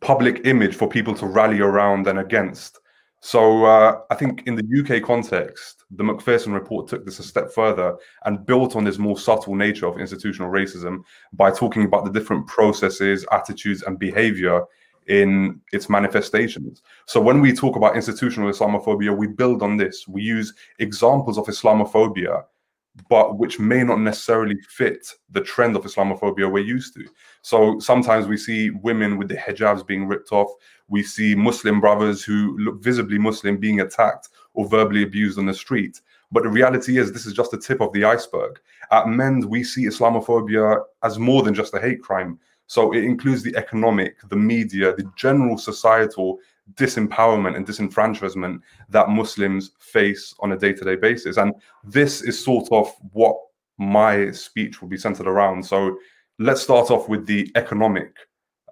public 0.00 0.40
image 0.44 0.74
for 0.74 0.88
people 0.88 1.14
to 1.14 1.26
rally 1.26 1.60
around 1.60 2.06
and 2.06 2.18
against. 2.18 2.80
So 3.20 3.66
uh, 3.66 4.00
I 4.10 4.14
think 4.14 4.46
in 4.46 4.56
the 4.56 4.80
UK 4.80 5.02
context, 5.02 5.84
the 5.90 6.02
Macpherson 6.02 6.54
report 6.54 6.88
took 6.88 7.04
this 7.04 7.18
a 7.18 7.22
step 7.22 7.52
further 7.52 7.96
and 8.24 8.46
built 8.46 8.76
on 8.76 8.84
this 8.84 8.96
more 8.98 9.18
subtle 9.18 9.54
nature 9.54 9.86
of 9.86 10.00
institutional 10.00 10.50
racism 10.50 11.02
by 11.34 11.50
talking 11.50 11.84
about 11.84 12.06
the 12.06 12.10
different 12.10 12.46
processes, 12.46 13.26
attitudes, 13.30 13.82
and 13.82 13.98
behavior 13.98 14.62
in 15.08 15.60
its 15.72 15.90
manifestations. 15.90 16.82
So 17.06 17.20
when 17.20 17.42
we 17.42 17.52
talk 17.52 17.76
about 17.76 17.94
institutional 17.94 18.50
Islamophobia, 18.50 19.14
we 19.14 19.26
build 19.26 19.62
on 19.62 19.76
this. 19.76 20.08
We 20.08 20.22
use 20.22 20.54
examples 20.78 21.36
of 21.36 21.46
Islamophobia 21.46 22.44
but 23.08 23.38
which 23.38 23.58
may 23.58 23.82
not 23.82 24.00
necessarily 24.00 24.56
fit 24.68 25.06
the 25.30 25.40
trend 25.40 25.76
of 25.76 25.84
Islamophobia 25.84 26.50
we're 26.50 26.58
used 26.58 26.94
to. 26.94 27.06
So 27.42 27.78
sometimes 27.78 28.26
we 28.26 28.36
see 28.36 28.70
women 28.70 29.16
with 29.16 29.28
the 29.28 29.36
hijabs 29.36 29.86
being 29.86 30.06
ripped 30.06 30.32
off. 30.32 30.50
We 30.88 31.02
see 31.02 31.34
Muslim 31.34 31.80
brothers 31.80 32.22
who 32.22 32.56
look 32.58 32.82
visibly 32.82 33.18
Muslim 33.18 33.58
being 33.58 33.80
attacked 33.80 34.28
or 34.54 34.68
verbally 34.68 35.02
abused 35.02 35.38
on 35.38 35.46
the 35.46 35.54
street. 35.54 36.00
But 36.32 36.44
the 36.44 36.48
reality 36.48 36.98
is, 36.98 37.12
this 37.12 37.26
is 37.26 37.32
just 37.32 37.50
the 37.50 37.58
tip 37.58 37.80
of 37.80 37.92
the 37.92 38.04
iceberg. 38.04 38.60
At 38.92 39.08
MEND, 39.08 39.44
we 39.44 39.64
see 39.64 39.86
Islamophobia 39.86 40.82
as 41.02 41.18
more 41.18 41.42
than 41.42 41.54
just 41.54 41.74
a 41.74 41.80
hate 41.80 42.02
crime. 42.02 42.38
So 42.66 42.92
it 42.92 43.02
includes 43.02 43.42
the 43.42 43.56
economic, 43.56 44.16
the 44.28 44.36
media, 44.36 44.94
the 44.94 45.10
general 45.16 45.58
societal 45.58 46.38
disempowerment 46.74 47.56
and 47.56 47.66
disenfranchisement 47.66 48.60
that 48.88 49.08
Muslims 49.08 49.72
face 49.78 50.34
on 50.40 50.52
a 50.52 50.58
day 50.58 50.72
to 50.72 50.84
day 50.84 50.96
basis. 50.96 51.36
And 51.36 51.54
this 51.84 52.22
is 52.22 52.42
sort 52.42 52.68
of 52.72 52.92
what 53.12 53.36
my 53.78 54.30
speech 54.30 54.80
will 54.80 54.88
be 54.88 54.98
centered 54.98 55.26
around. 55.26 55.64
So 55.64 55.96
let's 56.38 56.62
start 56.62 56.90
off 56.90 57.08
with 57.08 57.26
the 57.26 57.50
economic 57.54 58.14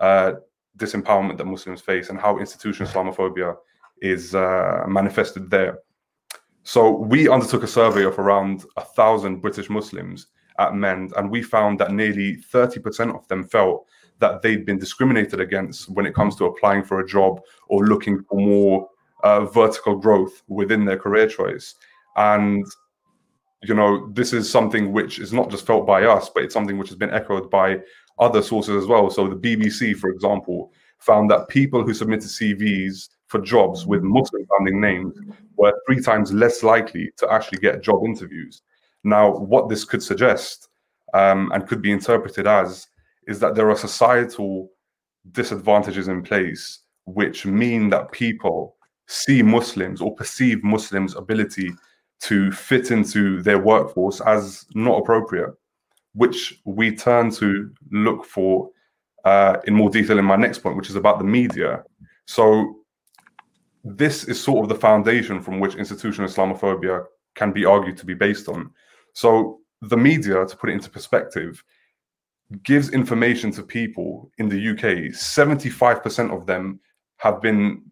uh, 0.01 0.33
disempowerment 0.77 1.39
that 1.39 1.47
Muslims 1.47 1.81
face 1.81 2.11
and 2.11 2.19
how 2.19 2.39
institutional 2.39 2.91
Islamophobia 2.91 3.57
is 4.01 4.35
uh, 4.35 4.85
manifested 4.87 5.51
there. 5.51 5.79
So 6.63 6.91
we 6.91 7.29
undertook 7.29 7.63
a 7.63 7.67
survey 7.67 8.05
of 8.05 8.19
around 8.19 8.65
a 8.77 8.83
thousand 8.83 9.41
British 9.41 9.71
Muslims 9.71 10.27
at 10.59 10.75
MEND, 10.75 11.13
and 11.17 11.31
we 11.31 11.43
found 11.43 11.79
that 11.81 11.93
nearly 11.93 12.37
30% 12.37 13.15
of 13.15 13.27
them 13.29 13.45
felt 13.45 13.87
that 14.21 14.43
they've 14.43 14.67
been 14.67 14.79
discriminated 14.79 15.41
against 15.41 15.89
when 15.91 16.07
it 16.07 16.15
comes 16.15 16.37
to 16.37 16.47
applying 16.47 16.83
for 16.83 17.01
a 17.01 17.07
job 17.07 17.41
or 17.69 17.87
looking 17.87 18.23
for 18.25 18.39
more 18.39 18.89
uh, 19.23 19.45
vertical 19.45 19.97
growth 19.97 20.43
within 20.49 20.85
their 20.85 20.99
career 20.99 21.29
choice. 21.29 21.75
And 22.17 22.65
you 23.63 23.75
know, 23.75 24.09
this 24.13 24.33
is 24.33 24.51
something 24.51 24.93
which 24.93 25.19
is 25.19 25.33
not 25.33 25.51
just 25.51 25.67
felt 25.67 25.87
by 25.87 26.05
us, 26.05 26.31
but 26.33 26.45
it's 26.45 26.55
something 26.55 26.79
which 26.79 26.89
has 26.89 26.97
been 26.97 27.11
echoed 27.11 27.51
by 27.51 27.81
other 28.19 28.43
sources 28.43 28.81
as 28.83 28.87
well. 28.87 29.11
So 29.11 29.29
the 29.29 29.37
BBC, 29.37 29.97
for 29.97 30.11
example, 30.11 30.73
found 30.99 31.31
that 31.31 31.49
people 31.49 31.83
who 31.83 31.95
submitted 31.95 32.29
CVs 32.29 33.09
for 33.27 33.41
jobs 33.41 33.87
with 33.87 34.03
Muslim 34.03 34.47
sounding 34.51 34.81
names 34.81 35.15
were 35.57 35.73
three 35.87 36.01
times 36.01 36.33
less 36.33 36.63
likely 36.63 37.11
to 37.17 37.31
actually 37.31 37.59
get 37.59 37.83
job 37.83 38.05
interviews. 38.05 38.63
Now, 39.05 39.37
what 39.37 39.69
this 39.69 39.85
could 39.85 40.03
suggest 40.03 40.69
um, 41.15 41.51
and 41.53 41.67
could 41.67 41.83
be 41.83 41.93
interpreted 41.93 42.47
as 42.47 42.87
is 43.29 43.39
that 43.39 43.55
there 43.55 43.71
are 43.71 43.77
societal 43.77 44.71
disadvantages 45.31 46.09
in 46.09 46.23
place 46.23 46.81
which 47.05 47.47
mean 47.47 47.89
that 47.91 48.13
people 48.13 48.77
see 49.07 49.43
Muslims 49.43 50.01
or 50.01 50.15
perceive 50.15 50.63
Muslims' 50.63 51.17
ability 51.17 51.71
to 52.21 52.51
fit 52.53 52.91
into 52.91 53.43
their 53.43 53.59
workforce 53.59 54.21
as 54.21 54.67
not 54.75 54.99
appropriate, 54.99 55.55
which 56.15 56.61
we 56.65 56.95
turn 56.95 57.31
to 57.31 57.71
look 57.91 58.25
for 58.25 58.71
uh, 59.25 59.57
in 59.67 59.75
more 59.75 59.91
detail 59.91 60.19
in 60.19 60.25
my 60.25 60.37
next 60.37 60.59
point, 60.59 60.77
which 60.77 60.91
is 60.91 60.97
about 60.97 61.19
the 61.19 61.25
media. 61.25 61.83
So, 62.27 62.75
this 63.85 64.25
is 64.25 64.43
sort 64.43 64.65
of 64.65 64.69
the 64.69 64.75
foundation 64.75 65.41
from 65.41 65.61
which 65.61 65.77
institutional 65.77 66.29
Islamophobia 66.29 67.05
can 67.35 67.53
be 67.53 67.65
argued 67.65 67.97
to 67.99 68.07
be 68.07 68.15
based 68.15 68.49
on. 68.49 68.71
So, 69.15 69.61
the 69.81 69.97
media, 69.97 70.45
to 70.45 70.57
put 70.57 70.71
it 70.71 70.75
into 70.75 70.91
perspective, 70.91 71.63
gives 72.63 72.91
information 72.91 73.51
to 73.53 73.63
people 73.63 74.31
in 74.39 74.49
the 74.49 74.71
UK, 74.71 75.13
75% 75.13 76.35
of 76.35 76.47
them 76.47 76.81
have 77.19 77.43
been 77.43 77.83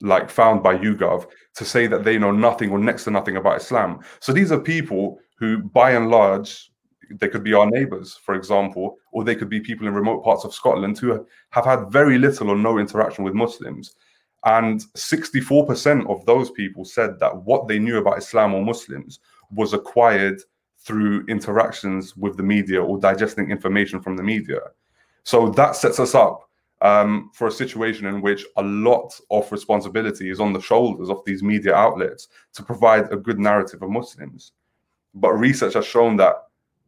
like 0.00 0.28
found 0.28 0.62
by 0.62 0.76
YouGov 0.76 1.26
to 1.54 1.64
say 1.64 1.86
that 1.86 2.04
they 2.04 2.18
know 2.18 2.32
nothing 2.32 2.70
or 2.70 2.78
next 2.78 3.04
to 3.04 3.10
nothing 3.10 3.36
about 3.36 3.60
Islam. 3.60 4.00
So 4.20 4.32
these 4.32 4.52
are 4.52 4.60
people 4.60 5.18
who, 5.38 5.58
by 5.58 5.92
and 5.92 6.10
large, 6.10 6.70
they 7.10 7.28
could 7.28 7.44
be 7.44 7.54
our 7.54 7.66
neighbors, 7.66 8.18
for 8.22 8.34
example, 8.34 8.96
or 9.12 9.24
they 9.24 9.34
could 9.34 9.48
be 9.48 9.60
people 9.60 9.86
in 9.86 9.94
remote 9.94 10.24
parts 10.24 10.44
of 10.44 10.54
Scotland 10.54 10.98
who 10.98 11.26
have 11.50 11.64
had 11.64 11.90
very 11.90 12.18
little 12.18 12.50
or 12.50 12.56
no 12.56 12.78
interaction 12.78 13.24
with 13.24 13.34
Muslims. 13.34 13.94
And 14.44 14.80
64% 14.96 16.10
of 16.10 16.24
those 16.26 16.50
people 16.50 16.84
said 16.84 17.20
that 17.20 17.44
what 17.44 17.68
they 17.68 17.78
knew 17.78 17.98
about 17.98 18.18
Islam 18.18 18.54
or 18.54 18.64
Muslims 18.64 19.20
was 19.52 19.72
acquired 19.72 20.42
through 20.84 21.24
interactions 21.26 22.16
with 22.16 22.36
the 22.36 22.42
media 22.42 22.82
or 22.82 22.98
digesting 22.98 23.50
information 23.50 24.00
from 24.00 24.16
the 24.16 24.22
media. 24.22 24.60
So 25.24 25.48
that 25.50 25.76
sets 25.76 26.00
us 26.00 26.14
up 26.14 26.48
um, 26.80 27.30
for 27.32 27.46
a 27.46 27.52
situation 27.52 28.06
in 28.06 28.20
which 28.20 28.44
a 28.56 28.62
lot 28.62 29.18
of 29.30 29.50
responsibility 29.52 30.30
is 30.30 30.40
on 30.40 30.52
the 30.52 30.60
shoulders 30.60 31.08
of 31.08 31.24
these 31.24 31.42
media 31.42 31.74
outlets 31.74 32.28
to 32.54 32.62
provide 32.62 33.12
a 33.12 33.16
good 33.16 33.38
narrative 33.38 33.82
of 33.82 33.90
Muslims. 33.90 34.52
But 35.14 35.32
research 35.34 35.74
has 35.74 35.86
shown 35.86 36.16
that 36.16 36.34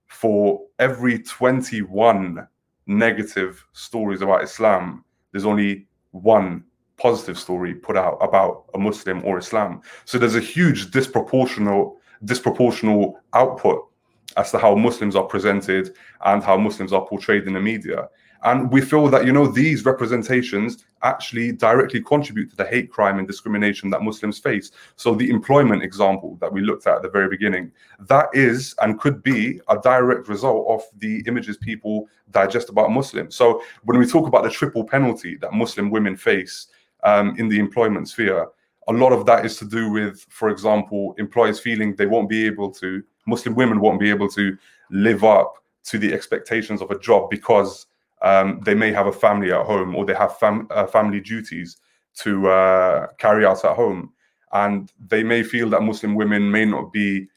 for 0.08 0.60
every 0.78 1.20
21 1.22 2.46
negative 2.86 3.64
stories 3.72 4.22
about 4.22 4.42
Islam, 4.42 5.04
there's 5.30 5.44
only 5.44 5.86
one 6.10 6.64
positive 6.96 7.38
story 7.38 7.74
put 7.74 7.96
out 7.96 8.18
about 8.20 8.64
a 8.74 8.78
Muslim 8.78 9.24
or 9.24 9.38
Islam. 9.38 9.80
So 10.04 10.18
there's 10.18 10.36
a 10.36 10.40
huge 10.40 10.90
disproportional 10.90 11.96
disproportional 12.24 13.14
output 13.32 13.88
as 14.36 14.50
to 14.50 14.58
how 14.58 14.74
Muslims 14.74 15.16
are 15.16 15.24
presented 15.24 15.94
and 16.24 16.42
how 16.42 16.56
Muslims 16.56 16.92
are 16.92 17.06
portrayed 17.06 17.46
in 17.46 17.54
the 17.54 17.60
media. 17.60 18.08
And 18.44 18.70
we 18.70 18.82
feel 18.82 19.08
that, 19.08 19.24
you 19.24 19.32
know, 19.32 19.46
these 19.46 19.86
representations 19.86 20.84
actually 21.02 21.52
directly 21.52 22.02
contribute 22.02 22.50
to 22.50 22.56
the 22.56 22.66
hate 22.66 22.90
crime 22.90 23.18
and 23.18 23.26
discrimination 23.26 23.88
that 23.90 24.02
Muslims 24.02 24.38
face. 24.38 24.70
So 24.96 25.14
the 25.14 25.30
employment 25.30 25.82
example 25.82 26.36
that 26.42 26.52
we 26.52 26.60
looked 26.60 26.86
at 26.86 26.96
at 26.96 27.02
the 27.02 27.08
very 27.08 27.28
beginning, 27.28 27.72
that 28.00 28.26
is 28.34 28.74
and 28.82 29.00
could 29.00 29.22
be 29.22 29.60
a 29.68 29.78
direct 29.78 30.28
result 30.28 30.66
of 30.68 30.82
the 30.98 31.22
images 31.26 31.56
people 31.56 32.06
digest 32.32 32.68
about 32.68 32.90
Muslims. 32.90 33.34
So 33.34 33.62
when 33.84 33.98
we 33.98 34.06
talk 34.06 34.26
about 34.26 34.44
the 34.44 34.50
triple 34.50 34.84
penalty 34.84 35.36
that 35.38 35.54
Muslim 35.54 35.90
women 35.90 36.14
face 36.14 36.66
um, 37.02 37.34
in 37.38 37.48
the 37.48 37.58
employment 37.58 38.10
sphere, 38.10 38.48
a 38.88 38.92
lot 38.92 39.12
of 39.12 39.26
that 39.26 39.44
is 39.44 39.56
to 39.58 39.64
do 39.64 39.90
with, 39.90 40.24
for 40.28 40.50
example, 40.50 41.14
employers 41.18 41.58
feeling 41.58 41.94
they 41.94 42.06
won't 42.06 42.28
be 42.28 42.46
able 42.46 42.70
to, 42.72 43.02
Muslim 43.26 43.54
women 43.54 43.80
won't 43.80 44.00
be 44.00 44.10
able 44.10 44.28
to 44.30 44.56
live 44.90 45.24
up 45.24 45.54
to 45.84 45.98
the 45.98 46.12
expectations 46.12 46.82
of 46.82 46.90
a 46.90 46.98
job 46.98 47.30
because 47.30 47.86
um, 48.22 48.60
they 48.64 48.74
may 48.74 48.92
have 48.92 49.06
a 49.06 49.12
family 49.12 49.52
at 49.52 49.64
home 49.64 49.94
or 49.94 50.04
they 50.04 50.14
have 50.14 50.36
fam- 50.38 50.66
uh, 50.70 50.86
family 50.86 51.20
duties 51.20 51.78
to 52.14 52.48
uh, 52.48 53.06
carry 53.18 53.44
out 53.44 53.64
at 53.64 53.76
home. 53.76 54.12
And 54.52 54.92
they 55.08 55.22
may 55.22 55.42
feel 55.42 55.68
that 55.70 55.82
Muslim 55.82 56.14
women 56.14 56.50
may 56.50 56.64
not 56.64 56.92
be 56.92 57.28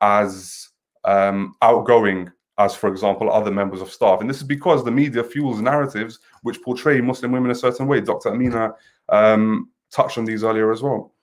as 0.00 0.68
um, 1.04 1.54
outgoing 1.62 2.30
as, 2.58 2.74
for 2.74 2.88
example, 2.88 3.30
other 3.30 3.50
members 3.50 3.80
of 3.80 3.90
staff. 3.90 4.20
And 4.20 4.28
this 4.28 4.38
is 4.38 4.42
because 4.42 4.84
the 4.84 4.90
media 4.90 5.22
fuels 5.22 5.60
narratives 5.60 6.20
which 6.42 6.62
portray 6.62 7.00
Muslim 7.00 7.32
women 7.32 7.50
a 7.50 7.54
certain 7.54 7.86
way. 7.86 8.00
Dr. 8.00 8.30
Amina 8.30 8.74
um, 9.08 9.70
touched 9.92 10.18
on 10.18 10.24
these 10.24 10.44
earlier 10.44 10.72
as 10.72 10.82
well. 10.82 11.14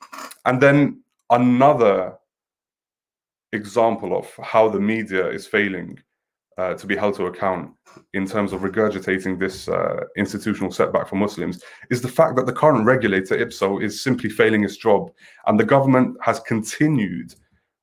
And 0.45 0.61
then 0.61 1.01
another 1.29 2.17
example 3.51 4.17
of 4.17 4.31
how 4.43 4.67
the 4.69 4.79
media 4.79 5.29
is 5.29 5.47
failing 5.47 5.99
uh, 6.57 6.73
to 6.75 6.85
be 6.85 6.95
held 6.95 7.15
to 7.15 7.25
account 7.25 7.71
in 8.13 8.27
terms 8.27 8.53
of 8.53 8.61
regurgitating 8.61 9.39
this 9.39 9.67
uh, 9.67 10.01
institutional 10.17 10.71
setback 10.71 11.07
for 11.07 11.15
Muslims 11.15 11.63
is 11.89 12.01
the 12.01 12.07
fact 12.07 12.35
that 12.35 12.45
the 12.45 12.53
current 12.53 12.85
regulator, 12.85 13.37
IPSO, 13.37 13.83
is 13.83 14.01
simply 14.01 14.29
failing 14.29 14.63
its 14.63 14.77
job. 14.77 15.11
And 15.47 15.59
the 15.59 15.65
government 15.65 16.17
has 16.21 16.39
continued 16.41 17.33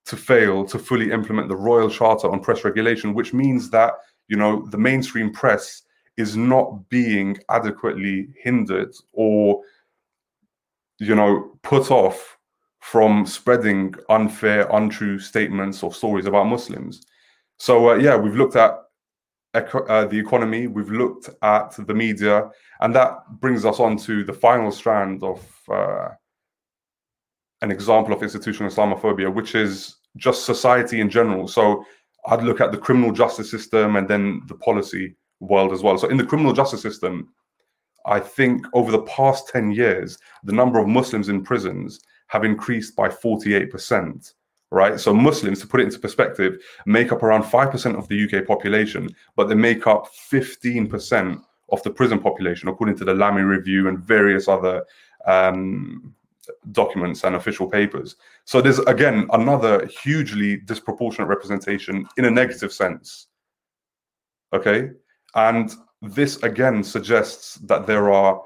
to 0.07 0.17
fail 0.17 0.65
to 0.67 0.79
fully 0.79 1.11
implement 1.13 1.49
the 1.49 1.57
Royal 1.57 1.91
Charter 1.91 2.31
on 2.31 2.41
Press 2.41 2.65
Regulation, 2.65 3.15
which 3.15 3.33
means 3.33 3.71
that, 3.71 3.95
you 4.29 4.37
know, 4.37 4.67
the 4.71 4.79
mainstream 4.79 5.33
press 5.33 5.83
is 6.17 6.37
not 6.37 6.89
being 6.89 7.39
adequately 7.49 8.29
hindered 8.43 8.95
or, 9.13 9.63
you 11.01 11.15
know, 11.15 11.59
put 11.63 11.91
off 11.91 12.39
from 12.81 13.27
spreading 13.27 13.95
unfair, 14.09 14.69
untrue 14.73 15.19
statements 15.19 15.83
or 15.83 15.93
stories 15.93 16.27
about 16.27 16.47
Muslims. 16.47 17.03
So 17.59 17.91
uh, 17.91 17.95
yeah, 17.95 18.17
we've 18.17 18.37
looked 18.37 18.57
at 18.57 18.79
uh, 19.55 20.05
the 20.05 20.19
economy, 20.19 20.67
we've 20.67 20.91
looked 20.91 21.31
at 21.43 21.75
the 21.87 21.95
media, 21.95 22.51
and 22.81 22.95
that 22.95 23.41
brings 23.41 23.65
us 23.65 23.81
on 23.81 23.97
to 23.99 24.25
the 24.25 24.33
final 24.33 24.71
strand 24.71 25.23
of 25.25 25.45
uh, 25.71 26.09
an 27.63 27.71
example 27.71 28.15
of 28.15 28.23
institutional 28.23 28.71
Islamophobia, 28.71 29.33
which 29.33 29.55
is 29.55 29.97
just 30.17 30.45
society 30.45 31.01
in 31.01 31.11
general. 31.11 31.49
So 31.49 31.85
I'd 32.27 32.43
look 32.43 32.61
at 32.61 32.73
the 32.73 32.79
criminal 32.79 33.13
justice 33.13 33.51
system 33.51 33.97
and 33.97 34.07
then 34.07 34.43
the 34.47 34.55
policy 34.55 35.17
world 35.41 35.73
as 35.73 35.83
well. 35.83 35.97
So 35.99 36.09
in 36.09 36.19
the 36.19 36.25
criminal 36.25 36.53
justice 36.53 36.83
system, 36.83 37.29
I 38.07 38.21
think 38.21 38.67
over 38.73 38.91
the 38.91 39.03
past 39.03 39.49
10 39.49 39.73
years, 39.73 40.19
the 40.45 40.53
number 40.53 40.79
of 40.79 40.89
Muslims 40.89 41.29
in 41.29 41.43
prisons 41.43 42.01
have 42.29 42.45
increased 42.45 42.97
by 42.97 43.09
48% 43.09 44.33
right? 44.71 45.01
So 45.01 45.13
Muslims, 45.13 45.61
to 45.61 45.67
put 45.67 45.81
it 45.81 45.85
into 45.85 45.99
perspective, 45.99 46.63
make 46.87 47.13
up 47.13 47.23
around 47.23 47.43
5% 47.43 47.99
of 47.99 48.09
the 48.09 48.25
UK 48.25 48.47
population, 48.47 49.15
but 49.37 49.49
they 49.49 49.55
make 49.55 49.87
up 49.87 50.09
15% 50.31 51.43
of 51.71 51.83
the 51.83 51.91
prison 51.91 52.19
population, 52.19 52.69
according 52.69 52.97
to 52.99 53.05
the 53.05 53.15
Lammy 53.15 53.43
Review 53.43 53.89
and 53.89 53.99
various 53.99 54.49
other 54.49 54.85
um, 55.27 56.15
documents 56.73 57.25
and 57.25 57.37
official 57.37 57.69
papers. 57.69 58.17
So 58.45 58.61
there's, 58.61 58.79
again, 58.81 59.29
another 59.33 59.87
hugely 59.87 60.57
disproportionate 60.57 61.29
representation 61.29 62.07
in 62.17 62.25
a 62.25 62.31
negative 62.31 62.73
sense. 62.73 63.29
Okay? 64.53 64.91
And 65.35 65.73
this, 66.03 66.43
again, 66.43 66.83
suggests 66.83 67.55
that 67.57 67.87
there 67.87 68.11
are 68.13 68.43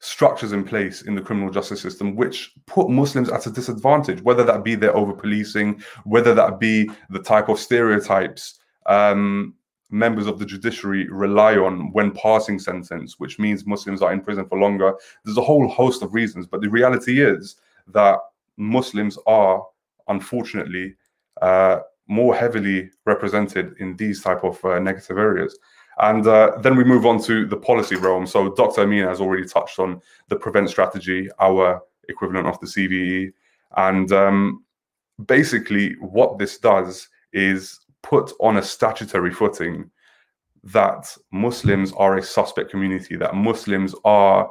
structures 0.00 0.52
in 0.52 0.64
place 0.64 1.02
in 1.02 1.14
the 1.14 1.20
criminal 1.20 1.50
justice 1.50 1.80
system 1.80 2.14
which 2.14 2.52
put 2.66 2.88
Muslims 2.88 3.28
at 3.30 3.46
a 3.46 3.50
disadvantage, 3.50 4.22
whether 4.22 4.44
that 4.44 4.62
be 4.62 4.74
their 4.74 4.96
over 4.96 5.12
policing, 5.12 5.82
whether 6.04 6.34
that 6.34 6.60
be 6.60 6.88
the 7.10 7.18
type 7.18 7.48
of 7.48 7.58
stereotypes 7.58 8.60
um, 8.86 9.54
members 9.90 10.26
of 10.26 10.38
the 10.38 10.46
judiciary 10.46 11.08
rely 11.10 11.56
on 11.56 11.92
when 11.92 12.10
passing 12.12 12.58
sentence, 12.58 13.18
which 13.18 13.38
means 13.38 13.66
Muslims 13.66 14.02
are 14.02 14.12
in 14.12 14.20
prison 14.20 14.46
for 14.46 14.58
longer. 14.58 14.94
There's 15.24 15.38
a 15.38 15.42
whole 15.42 15.66
host 15.68 16.02
of 16.02 16.14
reasons, 16.14 16.46
but 16.46 16.60
the 16.60 16.68
reality 16.68 17.22
is 17.22 17.56
that 17.88 18.18
Muslims 18.56 19.18
are 19.26 19.64
unfortunately 20.08 20.94
uh, 21.40 21.80
more 22.06 22.34
heavily 22.34 22.90
represented 23.04 23.74
in 23.78 23.96
these 23.96 24.22
type 24.22 24.44
of 24.44 24.62
uh, 24.64 24.78
negative 24.78 25.18
areas. 25.18 25.58
And 26.00 26.26
uh, 26.26 26.58
then 26.60 26.76
we 26.76 26.84
move 26.84 27.06
on 27.06 27.20
to 27.24 27.44
the 27.46 27.56
policy 27.56 27.96
realm. 27.96 28.26
So 28.26 28.54
Dr. 28.54 28.82
Amina 28.82 29.08
has 29.08 29.20
already 29.20 29.46
touched 29.46 29.78
on 29.78 30.00
the 30.28 30.36
prevent 30.36 30.70
strategy, 30.70 31.28
our 31.40 31.82
equivalent 32.08 32.46
of 32.46 32.60
the 32.60 32.66
CVE. 32.66 33.32
And 33.76 34.12
um, 34.12 34.64
basically, 35.26 35.94
what 36.00 36.38
this 36.38 36.58
does 36.58 37.08
is 37.32 37.80
put 38.02 38.32
on 38.40 38.58
a 38.58 38.62
statutory 38.62 39.32
footing 39.32 39.90
that 40.64 41.16
Muslims 41.32 41.92
are 41.94 42.18
a 42.18 42.22
suspect 42.22 42.70
community, 42.70 43.16
that 43.16 43.34
Muslims 43.34 43.94
are 44.04 44.50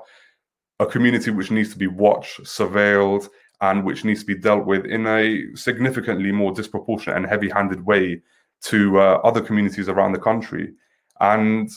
a 0.80 0.86
community 0.86 1.32
which 1.32 1.52
needs 1.52 1.72
to 1.72 1.78
be 1.78 1.88
watched, 1.88 2.42
surveilled, 2.44 3.30
and 3.62 3.84
which 3.84 4.06
needs 4.06 4.22
to 4.22 4.26
be 4.26 4.36
dealt 4.36 4.66
with 4.66 4.86
in 4.86 5.08
a 5.08 5.56
significantly 5.56 6.32
more 6.32 6.52
disproportionate 6.52 7.18
and 7.18 7.26
heavy 7.26 7.50
handed 7.50 7.86
way 7.86 8.22
to 8.62 9.00
uh, 9.00 9.20
other 9.24 9.42
communities 9.42 9.90
around 9.90 10.12
the 10.12 10.20
country. 10.20 10.74
And 11.20 11.70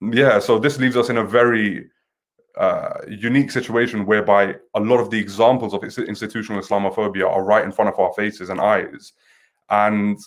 yeah, 0.00 0.38
so 0.38 0.58
this 0.58 0.78
leaves 0.78 0.96
us 0.96 1.10
in 1.10 1.18
a 1.18 1.24
very 1.24 1.86
uh, 2.56 3.00
unique 3.08 3.50
situation 3.50 4.06
whereby 4.06 4.54
a 4.74 4.80
lot 4.80 4.98
of 4.98 5.10
the 5.10 5.18
examples 5.18 5.74
of 5.74 5.84
institutional 5.84 6.62
Islamophobia 6.62 7.28
are 7.28 7.44
right 7.44 7.64
in 7.64 7.72
front 7.72 7.92
of 7.92 7.98
our 7.98 8.12
faces 8.14 8.48
and 8.48 8.60
eyes, 8.60 9.12
and 9.70 10.18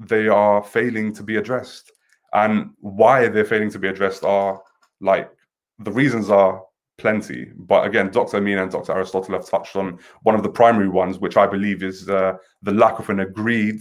they 0.00 0.28
are 0.28 0.62
failing 0.62 1.12
to 1.14 1.22
be 1.22 1.36
addressed. 1.36 1.92
And 2.32 2.70
why 2.80 3.28
they're 3.28 3.44
failing 3.44 3.70
to 3.70 3.78
be 3.78 3.88
addressed 3.88 4.24
are 4.24 4.62
like 5.00 5.30
the 5.78 5.92
reasons 5.92 6.30
are 6.30 6.62
plenty. 6.98 7.50
But 7.56 7.86
again, 7.86 8.10
Dr. 8.10 8.38
Amina 8.38 8.64
and 8.64 8.72
Dr. 8.72 8.92
Aristotle 8.92 9.34
have 9.34 9.46
touched 9.46 9.76
on 9.76 9.98
one 10.22 10.34
of 10.34 10.42
the 10.42 10.50
primary 10.50 10.88
ones, 10.88 11.18
which 11.18 11.36
I 11.36 11.46
believe 11.46 11.82
is 11.82 12.08
uh, 12.08 12.34
the 12.62 12.72
lack 12.72 12.98
of 12.98 13.08
an 13.08 13.20
agreed 13.20 13.80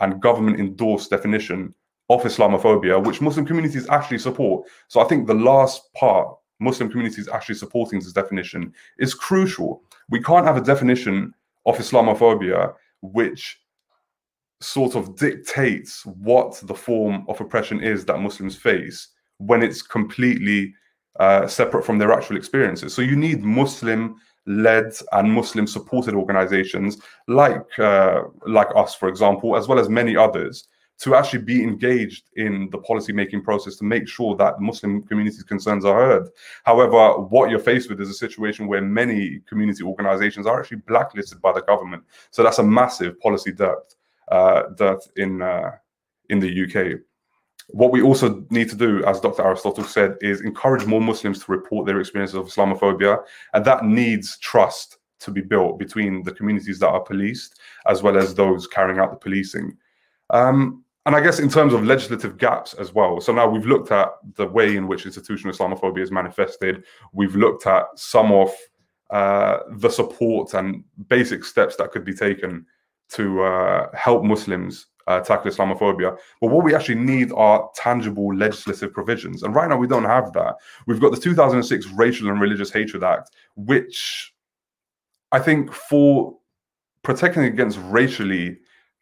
and 0.00 0.20
government 0.20 0.60
endorsed 0.60 1.10
definition 1.10 1.74
of 2.08 2.22
Islamophobia, 2.22 3.04
which 3.04 3.20
Muslim 3.20 3.44
communities 3.44 3.88
actually 3.88 4.18
support. 4.18 4.66
So 4.88 5.00
I 5.00 5.04
think 5.04 5.26
the 5.26 5.34
last 5.34 5.92
part, 5.94 6.34
Muslim 6.58 6.90
communities 6.90 7.28
actually 7.28 7.56
supporting 7.56 8.00
this 8.00 8.12
definition, 8.12 8.72
is 8.98 9.14
crucial. 9.14 9.82
We 10.08 10.22
can't 10.22 10.46
have 10.46 10.56
a 10.56 10.62
definition 10.62 11.34
of 11.66 11.76
Islamophobia 11.76 12.74
which 13.02 13.60
sort 14.60 14.96
of 14.96 15.16
dictates 15.16 16.04
what 16.04 16.60
the 16.64 16.74
form 16.74 17.24
of 17.28 17.40
oppression 17.40 17.80
is 17.82 18.04
that 18.06 18.20
Muslims 18.20 18.56
face 18.56 19.08
when 19.36 19.62
it's 19.62 19.82
completely 19.82 20.74
uh, 21.20 21.46
separate 21.46 21.84
from 21.84 21.98
their 21.98 22.12
actual 22.12 22.36
experiences. 22.36 22.92
So 22.94 23.02
you 23.02 23.16
need 23.16 23.42
Muslim 23.42 24.16
led 24.46 24.92
and 25.12 25.30
Muslim 25.30 25.66
supported 25.66 26.14
organizations 26.14 26.98
like 27.28 27.78
uh, 27.78 28.22
like 28.46 28.68
us, 28.74 28.94
for 28.94 29.08
example, 29.08 29.56
as 29.56 29.68
well 29.68 29.78
as 29.78 29.88
many 29.88 30.16
others 30.16 30.66
to 31.00 31.14
actually 31.14 31.42
be 31.42 31.62
engaged 31.62 32.24
in 32.36 32.68
the 32.70 32.78
policy 32.78 33.12
making 33.12 33.42
process 33.42 33.76
to 33.76 33.84
make 33.84 34.08
sure 34.08 34.34
that 34.36 34.60
Muslim 34.60 35.02
communities' 35.02 35.44
concerns 35.44 35.84
are 35.84 35.94
heard. 35.94 36.28
However, 36.64 37.18
what 37.20 37.50
you're 37.50 37.60
faced 37.60 37.88
with 37.88 38.00
is 38.00 38.10
a 38.10 38.14
situation 38.14 38.66
where 38.66 38.82
many 38.82 39.40
community 39.48 39.84
organizations 39.84 40.46
are 40.46 40.60
actually 40.60 40.78
blacklisted 40.88 41.40
by 41.40 41.52
the 41.52 41.62
government. 41.62 42.02
So 42.30 42.42
that's 42.42 42.58
a 42.58 42.64
massive 42.64 43.18
policy 43.20 43.52
dirt, 43.52 43.94
uh, 44.30 44.62
dirt 44.76 45.06
in 45.16 45.40
uh, 45.40 45.72
in 46.30 46.40
the 46.40 46.64
UK. 46.64 47.00
What 47.68 47.92
we 47.92 48.02
also 48.02 48.44
need 48.50 48.70
to 48.70 48.76
do, 48.76 49.04
as 49.04 49.20
Dr. 49.20 49.42
Aristotle 49.42 49.84
said, 49.84 50.16
is 50.20 50.40
encourage 50.40 50.86
more 50.86 51.02
Muslims 51.02 51.44
to 51.44 51.52
report 51.52 51.86
their 51.86 52.00
experiences 52.00 52.34
of 52.34 52.46
Islamophobia, 52.46 53.22
and 53.52 53.64
that 53.64 53.84
needs 53.84 54.38
trust 54.38 54.98
to 55.20 55.30
be 55.30 55.42
built 55.42 55.78
between 55.78 56.22
the 56.22 56.32
communities 56.32 56.78
that 56.78 56.88
are 56.88 57.00
policed 57.00 57.60
as 57.86 58.02
well 58.02 58.16
as 58.16 58.34
those 58.34 58.66
carrying 58.66 58.98
out 58.98 59.10
the 59.10 59.16
policing. 59.16 59.76
Um, 60.30 60.84
and 61.08 61.16
I 61.16 61.22
guess 61.22 61.38
in 61.38 61.48
terms 61.48 61.72
of 61.72 61.84
legislative 61.84 62.36
gaps 62.36 62.74
as 62.74 62.92
well. 62.92 63.18
So 63.18 63.32
now 63.32 63.48
we've 63.48 63.64
looked 63.64 63.90
at 63.90 64.10
the 64.34 64.46
way 64.46 64.76
in 64.76 64.86
which 64.86 65.06
institutional 65.06 65.54
Islamophobia 65.54 66.02
is 66.02 66.10
manifested. 66.10 66.84
We've 67.14 67.34
looked 67.34 67.66
at 67.66 67.86
some 67.96 68.30
of 68.30 68.50
uh, 69.08 69.60
the 69.78 69.88
support 69.88 70.52
and 70.52 70.84
basic 71.08 71.44
steps 71.44 71.76
that 71.76 71.92
could 71.92 72.04
be 72.04 72.12
taken 72.12 72.66
to 73.12 73.42
uh, 73.42 73.96
help 73.96 74.22
Muslims 74.22 74.88
uh, 75.06 75.20
tackle 75.20 75.50
Islamophobia. 75.50 76.14
But 76.42 76.48
what 76.48 76.62
we 76.62 76.74
actually 76.74 76.96
need 76.96 77.32
are 77.32 77.70
tangible 77.74 78.36
legislative 78.36 78.92
provisions. 78.92 79.44
And 79.44 79.54
right 79.54 79.70
now 79.70 79.78
we 79.78 79.86
don't 79.86 80.04
have 80.04 80.34
that. 80.34 80.56
We've 80.86 81.00
got 81.00 81.12
the 81.12 81.20
2006 81.20 81.86
Racial 81.92 82.28
and 82.28 82.38
Religious 82.38 82.70
Hatred 82.70 83.02
Act, 83.02 83.30
which 83.56 84.34
I 85.32 85.38
think 85.38 85.72
for 85.72 86.36
protecting 87.02 87.44
against 87.44 87.78
racially 87.84 88.58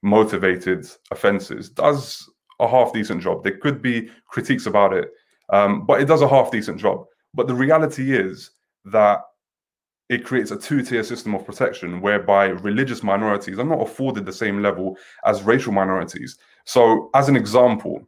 motivated 0.07 0.87
offences 1.11 1.69
does 1.69 2.31
a 2.61 2.69
half 2.69 2.93
decent 2.93 3.21
job. 3.23 3.43
There 3.43 3.59
could 3.59 3.83
be 3.83 4.09
critiques 4.29 4.67
about 4.67 4.95
it, 4.95 5.11
um, 5.53 5.85
but 5.85 6.01
it 6.01 6.07
does 6.07 6.23
a 6.23 6.29
half 6.29 6.51
decent 6.51 6.81
job. 6.81 7.05
But 7.35 7.49
the 7.49 7.55
reality 7.55 8.17
is 8.17 8.53
that 8.87 9.21
it 10.09 10.25
creates 10.25 10.53
a 10.53 10.59
two 10.59 10.83
tier 10.83 11.03
system 11.03 11.35
of 11.35 11.45
protection 11.45 12.01
whereby 12.01 12.47
religious 12.47 13.03
minorities 13.03 13.59
are 13.59 13.65
not 13.65 13.83
afforded 13.83 14.25
the 14.25 14.33
same 14.33 14.63
level 14.63 14.97
as 15.25 15.43
racial 15.43 15.73
minorities. 15.73 16.39
So, 16.65 17.11
as 17.15 17.29
an 17.29 17.37
example, 17.37 18.07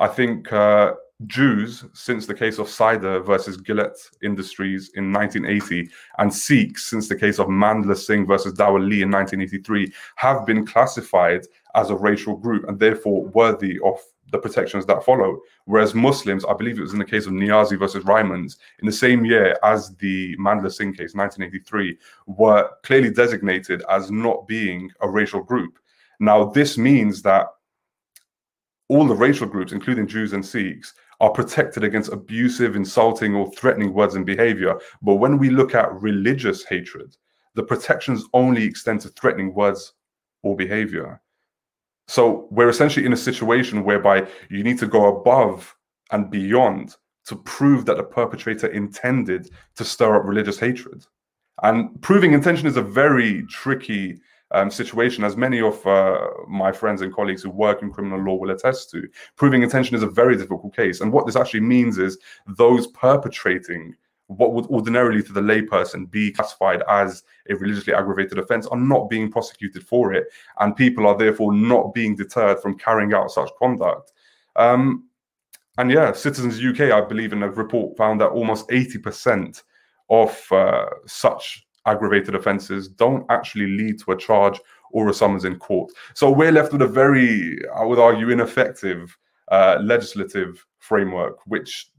I 0.00 0.08
think 0.08 0.52
uh, 0.52 0.94
Jews, 1.26 1.84
since 1.94 2.26
the 2.26 2.34
case 2.34 2.58
of 2.58 2.68
Seide 2.68 3.18
versus 3.18 3.56
Gillette 3.56 3.98
Industries 4.22 4.90
in 4.94 5.12
1980, 5.12 5.90
and 6.18 6.32
Sikhs, 6.32 6.84
since 6.84 7.08
the 7.08 7.16
case 7.16 7.40
of 7.40 7.48
Mandla 7.48 7.96
Singh 7.96 8.24
versus 8.24 8.52
Dowell 8.52 8.80
Lee 8.80 9.02
in 9.02 9.10
1983, 9.10 9.92
have 10.14 10.46
been 10.46 10.64
classified 10.64 11.44
as 11.74 11.90
a 11.90 11.96
racial 11.96 12.36
group 12.36 12.68
and 12.68 12.78
therefore 12.78 13.26
worthy 13.26 13.80
of 13.84 13.98
the 14.30 14.38
protections 14.38 14.86
that 14.86 15.04
follow. 15.04 15.40
Whereas 15.64 15.94
Muslims, 15.94 16.44
I 16.44 16.54
believe 16.54 16.78
it 16.78 16.82
was 16.82 16.92
in 16.92 17.00
the 17.00 17.04
case 17.04 17.26
of 17.26 17.32
Nyazi 17.32 17.76
versus 17.78 18.04
Rymans, 18.04 18.56
in 18.78 18.86
the 18.86 18.92
same 18.92 19.24
year 19.24 19.56
as 19.64 19.96
the 19.96 20.36
Mandla 20.36 20.72
Singh 20.72 20.92
case, 20.92 21.14
1983, 21.14 21.98
were 22.26 22.70
clearly 22.84 23.10
designated 23.10 23.82
as 23.90 24.10
not 24.10 24.46
being 24.46 24.90
a 25.00 25.08
racial 25.08 25.42
group. 25.42 25.78
Now, 26.20 26.44
this 26.44 26.78
means 26.78 27.22
that 27.22 27.46
all 28.88 29.06
the 29.06 29.14
racial 29.14 29.46
groups, 29.46 29.72
including 29.72 30.06
Jews 30.06 30.32
and 30.32 30.44
Sikhs, 30.44 30.94
are 31.20 31.30
protected 31.30 31.84
against 31.84 32.12
abusive, 32.12 32.76
insulting, 32.76 33.34
or 33.34 33.50
threatening 33.52 33.92
words 33.92 34.14
and 34.14 34.24
behavior. 34.24 34.78
But 35.02 35.16
when 35.16 35.38
we 35.38 35.50
look 35.50 35.74
at 35.74 35.92
religious 36.00 36.64
hatred, 36.64 37.16
the 37.54 37.62
protections 37.62 38.24
only 38.32 38.64
extend 38.64 39.00
to 39.02 39.08
threatening 39.08 39.52
words 39.52 39.94
or 40.42 40.56
behavior. 40.56 41.20
So 42.06 42.46
we're 42.50 42.68
essentially 42.68 43.04
in 43.04 43.12
a 43.12 43.16
situation 43.16 43.84
whereby 43.84 44.26
you 44.48 44.62
need 44.62 44.78
to 44.78 44.86
go 44.86 45.16
above 45.16 45.74
and 46.10 46.30
beyond 46.30 46.94
to 47.26 47.36
prove 47.36 47.84
that 47.84 47.98
the 47.98 48.02
perpetrator 48.02 48.68
intended 48.68 49.50
to 49.76 49.84
stir 49.84 50.16
up 50.16 50.24
religious 50.24 50.58
hatred. 50.58 51.04
And 51.62 52.00
proving 52.00 52.32
intention 52.32 52.66
is 52.66 52.76
a 52.76 52.82
very 52.82 53.44
tricky 53.46 54.20
um, 54.52 54.70
situation, 54.70 55.24
as 55.24 55.36
many 55.36 55.60
of 55.60 55.86
uh, 55.86 56.18
my 56.48 56.72
friends 56.72 57.02
and 57.02 57.14
colleagues 57.14 57.42
who 57.42 57.50
work 57.50 57.82
in 57.82 57.92
criminal 57.92 58.20
law 58.20 58.36
will 58.36 58.50
attest 58.50 58.90
to. 58.90 59.08
Proving 59.36 59.62
intention 59.62 59.96
is 59.96 60.02
a 60.02 60.08
very 60.08 60.36
difficult 60.36 60.74
case. 60.74 61.00
And 61.00 61.12
what 61.12 61.26
this 61.26 61.36
actually 61.36 61.60
means 61.60 61.98
is 61.98 62.18
those 62.46 62.86
perpetrating 62.88 63.94
what 64.28 64.52
would 64.52 64.66
ordinarily 64.66 65.22
to 65.22 65.32
the 65.32 65.40
layperson 65.40 66.10
be 66.10 66.30
classified 66.30 66.82
as 66.88 67.24
a 67.48 67.56
religiously 67.56 67.94
aggravated 67.94 68.38
offense 68.38 68.66
are 68.66 68.78
not 68.78 69.08
being 69.08 69.30
prosecuted 69.30 69.86
for 69.86 70.12
it. 70.12 70.28
And 70.60 70.76
people 70.76 71.06
are 71.06 71.16
therefore 71.16 71.54
not 71.54 71.94
being 71.94 72.14
deterred 72.14 72.60
from 72.60 72.78
carrying 72.78 73.14
out 73.14 73.30
such 73.30 73.48
conduct. 73.58 74.12
Um, 74.56 75.08
and 75.78 75.90
yeah, 75.90 76.12
Citizens 76.12 76.62
UK, 76.62 76.92
I 76.92 77.00
believe, 77.00 77.32
in 77.32 77.42
a 77.42 77.50
report 77.50 77.96
found 77.96 78.20
that 78.20 78.28
almost 78.28 78.68
80% 78.68 79.62
of 80.10 80.52
uh, 80.52 80.86
such 81.06 81.66
aggravated 81.86 82.34
offences 82.34 82.88
don't 82.88 83.24
actually 83.30 83.66
lead 83.66 83.98
to 84.00 84.12
a 84.12 84.16
charge 84.16 84.60
or 84.90 85.08
a 85.08 85.14
summons 85.14 85.44
in 85.44 85.56
court. 85.56 85.92
So 86.14 86.30
we're 86.30 86.52
left 86.52 86.72
with 86.72 86.82
a 86.82 86.86
very, 86.86 87.58
I 87.76 87.84
would 87.84 87.98
argue, 87.98 88.30
ineffective 88.30 89.16
uh, 89.50 89.78
legislative 89.82 90.64
framework, 90.78 91.38
which, 91.46 91.90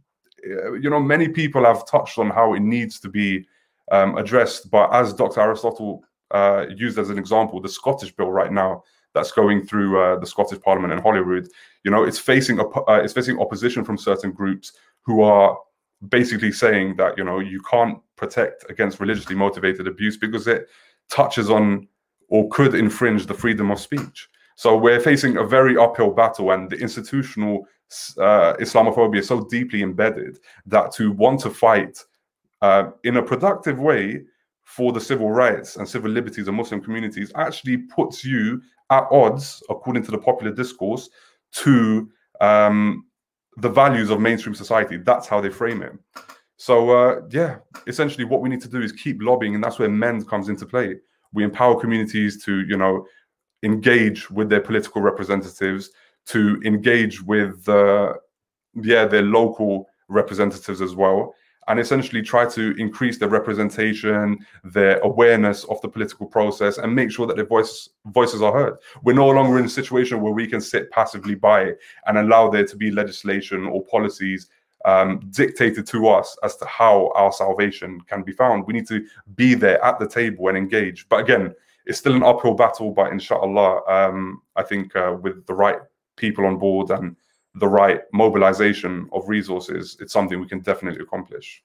uh, 0.46 0.74
you 0.74 0.90
know, 0.90 1.00
many 1.00 1.28
people 1.28 1.66
have 1.66 1.88
touched 1.88 2.18
on 2.18 2.30
how 2.30 2.54
it 2.54 2.62
needs 2.62 3.00
to 3.02 3.10
be 3.10 3.48
um, 3.92 4.18
addressed. 4.18 4.70
But 4.72 4.94
as 4.94 5.14
Dr. 5.14 5.42
Aristotle 5.42 6.04
uh, 6.32 6.66
used 6.76 6.98
as 6.98 7.10
an 7.10 7.18
example, 7.18 7.60
the 7.60 7.70
Scottish 7.70 8.12
bill 8.12 8.32
right 8.32 8.52
now 8.52 8.84
that's 9.14 9.32
going 9.32 9.66
through 9.66 10.00
uh, 10.00 10.20
the 10.20 10.28
Scottish 10.28 10.62
Parliament 10.62 10.94
in 10.94 11.00
Holyrood, 11.00 11.48
you 11.84 11.92
know, 11.92 12.04
it's 12.04 12.20
facing 12.20 12.60
uh, 12.60 12.66
it's 12.88 13.14
facing 13.14 13.40
opposition 13.40 13.84
from 13.84 13.98
certain 13.98 14.32
groups 14.32 14.74
who 15.02 15.22
are 15.22 15.58
basically 16.08 16.52
saying 16.52 16.96
that 16.98 17.18
you 17.18 17.24
know 17.24 17.40
you 17.40 17.62
can't 17.70 18.00
protect 18.16 18.70
against 18.70 19.00
religiously 19.00 19.36
motivated 19.36 19.88
abuse 19.88 20.18
because 20.18 20.48
it 20.48 20.68
touches 21.10 21.50
on 21.50 21.88
or 22.30 22.48
could 22.50 22.76
infringe 22.76 23.26
the 23.26 23.34
freedom 23.34 23.72
of 23.72 23.80
speech. 23.80 24.30
So 24.56 24.78
we're 24.78 25.00
facing 25.00 25.38
a 25.38 25.44
very 25.44 25.78
uphill 25.78 26.12
battle, 26.12 26.52
and 26.52 26.70
the 26.70 26.78
institutional 26.78 27.66
uh, 28.18 28.54
Islamophobia 28.60 29.20
is 29.20 29.28
so 29.28 29.46
deeply 29.46 29.82
embedded 29.82 30.38
that 30.66 30.92
to 30.94 31.12
want 31.12 31.40
to 31.42 31.50
fight 31.50 31.98
uh, 32.62 32.92
in 33.04 33.18
a 33.18 33.24
productive 33.24 33.80
way 33.80 34.22
for 34.64 34.92
the 34.92 35.02
civil 35.02 35.32
rights 35.32 35.78
and 35.78 35.90
civil 35.90 36.12
liberties 36.12 36.48
of 36.48 36.54
Muslim 36.54 36.82
communities 36.82 37.32
actually 37.36 37.78
puts 37.78 38.24
you 38.24 38.62
at 38.92 39.08
odds, 39.12 39.64
according 39.70 40.04
to 40.04 40.12
the 40.12 40.18
popular 40.18 40.54
discourse, 40.54 41.10
to 41.52 42.10
um, 42.42 43.06
the 43.62 43.70
values 43.70 44.10
of 44.10 44.20
mainstream 44.20 44.56
society. 44.56 44.98
That's 44.98 45.28
how 45.28 45.42
they 45.42 45.50
frame 45.50 45.82
it. 45.82 45.94
So 46.58 46.90
uh, 46.90 47.22
yeah, 47.30 47.58
essentially 47.88 48.26
what 48.26 48.42
we 48.42 48.50
need 48.50 48.62
to 48.62 48.68
do 48.68 48.82
is 48.82 48.92
keep 48.92 49.22
lobbying, 49.22 49.56
and 49.56 49.64
that's 49.64 49.80
where 49.80 49.90
MEND 49.90 50.28
comes 50.28 50.50
into 50.50 50.66
play. 50.66 50.96
We 51.34 51.44
empower 51.44 51.80
communities 51.80 52.44
to, 52.44 52.62
you 52.62 52.78
know, 52.78 53.06
engage 53.64 54.30
with 54.30 54.50
their 54.50 54.62
political 54.62 55.02
representatives, 55.02 55.92
to 56.28 56.62
engage 56.66 57.22
with, 57.22 57.68
uh, 57.70 58.14
yeah, 58.76 59.06
their 59.06 59.22
local 59.22 59.88
representatives 60.08 60.82
as 60.82 60.96
well, 60.96 61.34
and 61.70 61.80
essentially 61.80 62.22
try 62.22 62.46
to 62.46 62.76
increase 62.78 63.18
their 63.18 63.30
representation, 63.30 64.40
their 64.64 65.00
awareness 65.00 65.64
of 65.66 65.80
the 65.82 65.88
political 65.88 66.26
process, 66.26 66.80
and 66.80 66.94
make 66.94 67.12
sure 67.12 67.28
that 67.28 67.36
their 67.36 67.46
voice, 67.46 67.90
voices 68.08 68.42
are 68.42 68.52
heard. 68.52 68.78
We're 69.04 69.14
no 69.14 69.30
longer 69.30 69.60
in 69.60 69.66
a 69.66 69.70
situation 69.70 70.20
where 70.20 70.34
we 70.34 70.48
can 70.48 70.62
sit 70.62 70.90
passively 70.90 71.36
by 71.36 71.74
and 72.08 72.18
allow 72.18 72.50
there 72.50 72.66
to 72.66 72.76
be 72.76 72.92
legislation 72.92 73.68
or 73.68 73.86
policies 73.86 74.50
um, 74.86 75.20
dictated 75.30 75.86
to 75.88 76.08
us 76.08 76.38
as 76.44 76.56
to 76.58 76.66
how 76.66 77.12
our 77.16 77.32
salvation 77.32 78.02
can 78.02 78.24
be 78.24 78.32
found. 78.32 78.66
We 78.66 78.74
need 78.74 78.88
to 78.88 79.06
be 79.36 79.54
there 79.54 79.84
at 79.84 80.00
the 80.00 80.08
table 80.08 80.48
and 80.48 80.58
engage. 80.58 81.08
But 81.08 81.20
again, 81.20 81.54
it's 81.86 82.00
still 82.00 82.16
an 82.16 82.24
uphill 82.24 82.56
battle. 82.56 82.92
But 82.92 83.12
inshallah, 83.12 83.82
um, 83.88 84.42
I 84.56 84.64
think 84.64 84.96
uh, 84.96 85.18
with 85.22 85.46
the 85.46 85.54
right 85.54 85.78
people 86.16 86.46
on 86.46 86.58
board 86.58 86.90
and 86.92 87.16
the 87.56 87.68
right 87.68 88.02
mobilization 88.14 89.10
of 89.12 89.28
resources, 89.28 89.98
it's 90.00 90.14
something 90.14 90.40
we 90.40 90.48
can 90.48 90.60
definitely 90.60 91.02
accomplish. 91.02 91.64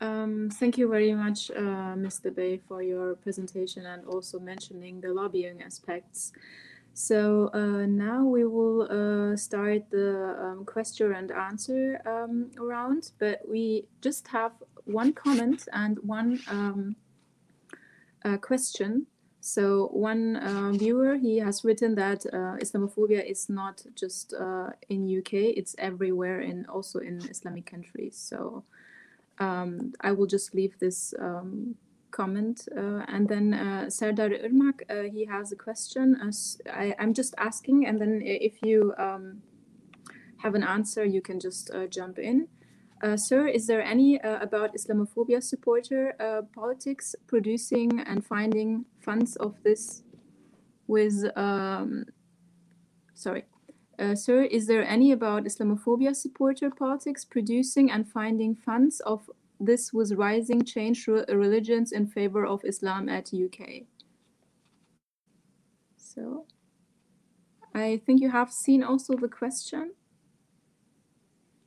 Um, 0.00 0.50
thank 0.52 0.76
you 0.76 0.88
very 0.88 1.14
much, 1.14 1.50
uh, 1.50 1.94
Mr. 1.96 2.34
Bay, 2.34 2.60
for 2.68 2.82
your 2.82 3.14
presentation 3.16 3.86
and 3.86 4.04
also 4.04 4.38
mentioning 4.38 5.00
the 5.00 5.12
lobbying 5.12 5.62
aspects. 5.62 6.32
So 6.92 7.50
uh, 7.52 7.86
now 7.86 8.24
we 8.24 8.44
will 8.44 8.88
uh, 8.90 9.36
start 9.36 9.90
the 9.90 10.36
um, 10.40 10.64
question 10.64 11.14
and 11.14 11.30
answer 11.30 12.00
um, 12.06 12.50
round, 12.58 13.12
but 13.18 13.40
we 13.48 13.86
just 14.00 14.28
have 14.28 14.52
one 14.84 15.12
comment 15.12 15.68
and 15.72 15.98
one 15.98 16.40
um, 16.48 16.96
uh, 18.24 18.36
question 18.38 19.06
so 19.46 19.90
one 19.92 20.34
uh, 20.34 20.72
viewer, 20.72 21.14
he 21.14 21.38
has 21.38 21.62
written 21.62 21.94
that 21.94 22.26
uh, 22.26 22.58
Islamophobia 22.60 23.24
is 23.24 23.48
not 23.48 23.80
just 23.94 24.34
uh, 24.34 24.70
in 24.88 25.18
UK, 25.18 25.34
it's 25.34 25.76
everywhere 25.78 26.40
and 26.40 26.66
also 26.66 26.98
in 26.98 27.20
Islamic 27.30 27.64
countries. 27.64 28.16
So 28.16 28.64
um, 29.38 29.92
I 30.00 30.10
will 30.10 30.26
just 30.26 30.52
leave 30.52 30.76
this 30.80 31.14
um, 31.20 31.76
comment. 32.10 32.66
Uh, 32.76 33.04
and 33.06 33.28
then 33.28 33.54
uh, 33.54 33.88
Serdar 33.88 34.30
Irmak, 34.30 34.82
uh, 34.90 35.08
he 35.08 35.24
has 35.26 35.52
a 35.52 35.56
question. 35.56 36.16
I, 36.68 36.96
am 36.98 37.14
just 37.14 37.32
asking, 37.38 37.86
and 37.86 38.00
then 38.00 38.22
if 38.24 38.54
you 38.64 38.94
um, 38.98 39.42
have 40.38 40.56
an 40.56 40.64
answer, 40.64 41.04
you 41.04 41.20
can 41.20 41.38
just 41.38 41.70
jump 41.90 42.18
in. 42.18 42.48
Uh, 43.02 43.16
sir, 43.16 43.46
is 43.46 43.66
there 43.66 43.82
any 43.82 44.20
uh, 44.22 44.38
about 44.40 44.74
Islamophobia 44.74 45.42
supporter 45.42 46.14
uh, 46.18 46.42
politics 46.54 47.14
producing 47.26 48.00
and 48.00 48.24
finding 48.24 48.86
funds 49.00 49.36
of 49.36 49.54
this 49.62 50.02
with, 50.86 51.24
um, 51.36 52.06
sorry, 53.14 53.44
uh, 53.98 54.14
sir, 54.14 54.44
is 54.44 54.66
there 54.66 54.86
any 54.86 55.12
about 55.12 55.44
Islamophobia 55.44 56.16
supporter 56.16 56.70
politics 56.70 57.24
producing 57.24 57.90
and 57.90 58.08
finding 58.10 58.54
funds 58.54 59.00
of 59.00 59.28
this 59.60 59.92
with 59.92 60.12
rising 60.12 60.62
change 60.64 61.06
re 61.06 61.24
religions 61.28 61.92
in 61.92 62.06
favor 62.06 62.46
of 62.46 62.64
Islam 62.64 63.08
at 63.10 63.30
UK? 63.32 63.84
So, 65.96 66.46
I 67.74 68.00
think 68.06 68.22
you 68.22 68.30
have 68.30 68.50
seen 68.50 68.82
also 68.82 69.14
the 69.14 69.28
question. 69.28 69.92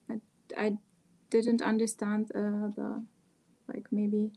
I, 0.10 0.22
I 0.58 0.78
didn't 1.30 1.62
understand 1.62 2.32
uh, 2.36 2.70
the 2.76 3.04
like 3.68 3.86
maybe 3.92 4.32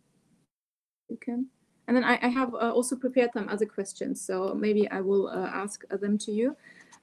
you 1.08 1.16
can 1.20 1.46
and 1.88 1.96
then 1.96 2.04
I, 2.04 2.18
I 2.22 2.28
have 2.28 2.54
uh, 2.54 2.72
also 2.72 2.96
prepared 2.96 3.32
them 3.34 3.48
as 3.48 3.62
a 3.62 3.66
question 3.66 4.14
so 4.14 4.54
maybe 4.54 4.90
I 4.90 5.00
will 5.00 5.28
uh, 5.28 5.50
ask 5.52 5.82
them 5.88 6.18
to 6.18 6.32
you 6.32 6.56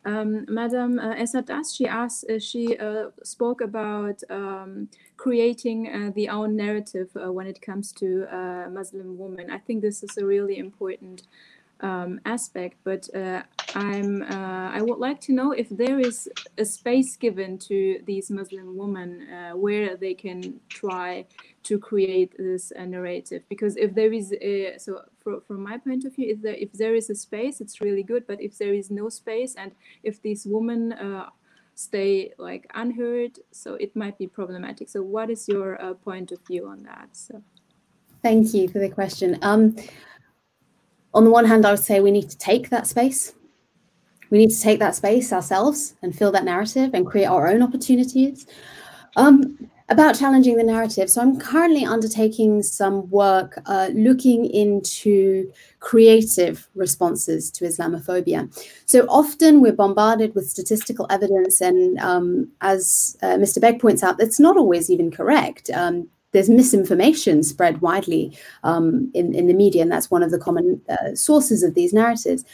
um, 0.05 0.45
Madam 0.47 0.97
uh, 0.97 1.15
Easat-Daas, 1.15 1.75
she 1.75 1.85
asked, 1.85 2.25
uh, 2.29 2.39
she 2.39 2.77
uh, 2.77 3.09
spoke 3.23 3.59
about 3.59 4.23
um, 4.29 4.87
creating 5.17 5.89
uh, 5.89 6.11
the 6.15 6.29
own 6.29 6.55
narrative 6.55 7.09
uh, 7.15 7.31
when 7.31 7.47
it 7.47 7.61
comes 7.61 7.91
to 7.93 8.25
uh, 8.33 8.69
Muslim 8.69 9.17
women. 9.17 9.51
I 9.51 9.57
think 9.57 9.81
this 9.81 10.01
is 10.01 10.17
a 10.17 10.25
really 10.25 10.57
important 10.57 11.23
um, 11.81 12.19
aspect, 12.25 12.77
but 12.83 13.07
uh, 13.15 13.43
I'm 13.75 14.23
uh, 14.23 14.69
I 14.71 14.81
would 14.81 14.99
like 14.99 15.21
to 15.21 15.33
know 15.33 15.51
if 15.51 15.69
there 15.69 15.99
is 15.99 16.29
a 16.57 16.65
space 16.65 17.15
given 17.15 17.57
to 17.59 18.01
these 18.05 18.29
Muslim 18.29 18.77
women 18.77 19.27
uh, 19.29 19.51
where 19.55 19.95
they 19.95 20.13
can 20.13 20.59
try 20.69 21.25
to 21.63 21.79
create 21.79 22.35
this 22.37 22.71
uh, 22.77 22.85
narrative. 22.85 23.43
Because 23.49 23.77
if 23.77 23.93
there 23.93 24.11
is 24.11 24.33
a, 24.41 24.77
so 24.77 25.01
for, 25.21 25.41
from 25.41 25.61
my 25.63 25.77
point 25.77 26.05
of 26.05 26.15
view, 26.15 26.29
if 26.29 26.41
there 26.41 26.55
if 26.55 26.71
there 26.73 26.95
is 26.95 27.09
a 27.09 27.15
space, 27.15 27.61
it's 27.61 27.81
really 27.81 28.03
good. 28.03 28.25
But 28.27 28.41
if 28.41 28.57
there 28.57 28.73
is 28.73 28.89
no 28.91 29.09
space, 29.09 29.55
and 29.55 29.71
if 30.03 30.21
these 30.21 30.45
women 30.45 30.93
uh, 30.93 31.29
stay 31.75 32.33
like 32.37 32.69
unheard, 32.73 33.39
so 33.51 33.75
it 33.75 33.95
might 33.95 34.17
be 34.17 34.27
problematic. 34.27 34.89
So 34.89 35.01
what 35.01 35.29
is 35.29 35.47
your 35.47 35.81
uh, 35.81 35.93
point 35.93 36.31
of 36.31 36.39
view 36.47 36.67
on 36.67 36.83
that? 36.83 37.09
So. 37.13 37.41
Thank 38.21 38.53
you 38.53 38.67
for 38.67 38.79
the 38.79 38.89
question. 38.89 39.39
Um, 39.41 39.77
on 41.13 41.23
the 41.23 41.31
one 41.31 41.45
hand, 41.45 41.65
I 41.65 41.71
would 41.71 41.83
say 41.83 41.99
we 41.99 42.11
need 42.11 42.29
to 42.29 42.37
take 42.37 42.69
that 42.69 42.87
space. 42.87 43.33
We 44.29 44.37
need 44.37 44.51
to 44.51 44.61
take 44.61 44.79
that 44.79 44.95
space 44.95 45.33
ourselves 45.33 45.95
and 46.01 46.15
fill 46.15 46.31
that 46.33 46.45
narrative 46.45 46.91
and 46.93 47.05
create 47.05 47.25
our 47.25 47.47
own 47.47 47.63
opportunities. 47.63 48.45
Um, 49.15 49.69
about 49.89 50.17
challenging 50.17 50.55
the 50.55 50.63
narrative. 50.63 51.09
So 51.09 51.21
I'm 51.21 51.39
currently 51.39 51.83
undertaking 51.83 52.61
some 52.61 53.09
work 53.09 53.59
uh, 53.65 53.89
looking 53.93 54.45
into 54.45 55.51
creative 55.79 56.69
responses 56.75 57.49
to 57.51 57.65
Islamophobia. 57.65 58.49
So 58.85 59.05
often 59.09 59.61
we're 59.61 59.73
bombarded 59.73 60.35
with 60.35 60.49
statistical 60.49 61.07
evidence, 61.09 61.59
and 61.59 61.99
um, 61.99 62.51
as 62.61 63.17
uh, 63.23 63.37
Mr. 63.37 63.59
Begg 63.59 63.79
points 63.79 64.03
out, 64.03 64.17
that's 64.17 64.39
not 64.39 64.57
always 64.57 64.89
even 64.89 65.09
correct. 65.09 65.69
Um, 65.73 66.07
there's 66.31 66.49
misinformation 66.49 67.43
spread 67.43 67.81
widely 67.81 68.37
um, 68.63 69.11
in, 69.13 69.33
in 69.33 69.47
the 69.47 69.53
media, 69.53 69.81
and 69.81 69.91
that's 69.91 70.11
one 70.11 70.23
of 70.23 70.31
the 70.31 70.39
common 70.39 70.81
uh, 70.89 71.15
sources 71.15 71.63
of 71.63 71.73
these 71.73 71.93
narratives. 71.93 72.45